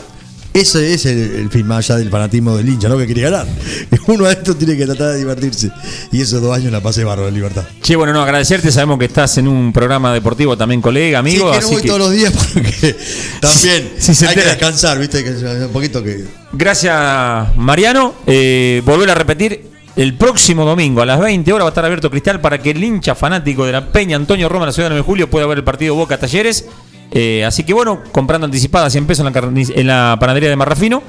ese 0.60 0.94
es 0.94 1.06
el, 1.06 1.18
el 1.36 1.50
fin 1.50 1.66
más 1.68 1.90
allá 1.90 2.00
del 2.00 2.10
fanatismo 2.10 2.56
del 2.56 2.68
hincha, 2.68 2.90
¿no? 2.90 2.98
Que 2.98 3.06
quiere 3.06 3.22
ganar. 3.22 3.48
Uno 4.08 4.26
a 4.26 4.32
esto 4.32 4.56
tiene 4.56 4.78
que 4.78 4.86
tratar 4.86 5.14
de 5.14 5.20
divertirse. 5.20 5.72
Y 6.12 6.22
esos 6.22 6.42
dos 6.42 6.56
años 6.56 6.72
la 6.72 6.82
pasé 6.82 7.04
bárbaro 7.04 7.28
en 7.30 7.36
libertad. 7.36 7.64
Che, 7.82 7.96
bueno, 7.96 8.14
no, 8.14 8.22
agradecerte. 8.22 8.72
Sabemos 8.72 9.00
que 9.00 9.06
estás 9.06 9.38
en 9.38 9.48
un 9.48 9.74
programa 9.74 10.14
deportivo 10.14 10.58
también, 10.58 10.82
colega, 10.82 11.20
amigo. 11.20 11.52
sí, 11.54 11.60
que 11.60 11.62
no 11.62 11.66
así 11.66 11.74
voy 11.74 11.82
que 11.82 11.88
todos 11.88 12.00
los 12.00 12.12
días 12.12 12.34
porque 12.54 12.96
también 13.40 13.92
Sí, 14.00 14.26
hay 14.26 14.36
que 14.36 14.44
descansar, 14.44 15.00
¿viste? 15.00 15.24
Que 15.24 15.32
un 15.32 15.72
poquito 15.72 16.04
que. 16.04 16.26
gracias, 16.54 17.56
Mariano. 17.56 18.16
Eh, 18.26 18.82
volver 18.86 19.10
a 19.12 19.16
repetir. 19.16 19.78
El 19.96 20.14
próximo 20.14 20.64
domingo 20.64 21.02
a 21.02 21.08
las 21.08 21.20
20 21.20 21.52
horas 21.52 21.64
va 21.66 21.70
a 21.70 21.72
estar 21.72 21.84
abierto 21.84 22.12
Cristal 22.12 22.40
para 22.40 22.60
que 22.60 22.70
el 22.70 22.84
hincha 22.84 23.16
fanático 23.16 23.66
de 23.66 23.72
la 23.72 23.92
Peña 23.92 24.16
Antonio 24.16 24.48
Roma 24.48 24.66
en 24.66 24.68
la 24.68 24.72
ciudad 24.72 24.90
de 24.90 24.94
9 24.94 25.02
de 25.02 25.06
julio 25.06 25.28
pueda 25.28 25.48
ver 25.48 25.58
el 25.58 25.64
partido 25.64 25.96
Boca 25.96 26.20
Talleres. 26.20 26.66
Eh, 27.12 27.46
así 27.46 27.64
que 27.64 27.74
bueno, 27.74 28.02
comprando 28.12 28.46
anticipada 28.46 28.90
100 28.90 29.06
pesos 29.06 29.26
en 29.26 29.88
la, 29.88 30.18
panadería 30.20 30.50
de 30.50 30.56
Marrafino. 30.56 31.04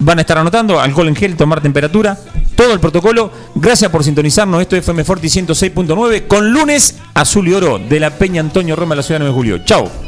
Van 0.00 0.18
a 0.18 0.20
estar 0.20 0.38
anotando 0.38 0.78
alcohol 0.78 1.08
en 1.08 1.16
gel, 1.16 1.36
tomar 1.36 1.60
temperatura, 1.60 2.16
todo 2.54 2.72
el 2.72 2.78
protocolo. 2.78 3.32
Gracias 3.56 3.90
por 3.90 4.04
sintonizarnos. 4.04 4.60
Esto 4.60 4.76
es 4.76 4.82
FM 4.82 5.02
Forti 5.02 5.26
106.9 5.26 6.28
con 6.28 6.52
lunes 6.52 6.98
azul 7.14 7.48
y 7.48 7.54
oro 7.54 7.80
de 7.80 7.98
la 7.98 8.10
Peña 8.10 8.40
Antonio 8.40 8.76
Roma 8.76 8.94
la 8.94 9.02
ciudad 9.02 9.18
de 9.18 9.26
9 9.26 9.32
de 9.32 9.36
julio. 9.36 9.64
Chau. 9.64 10.07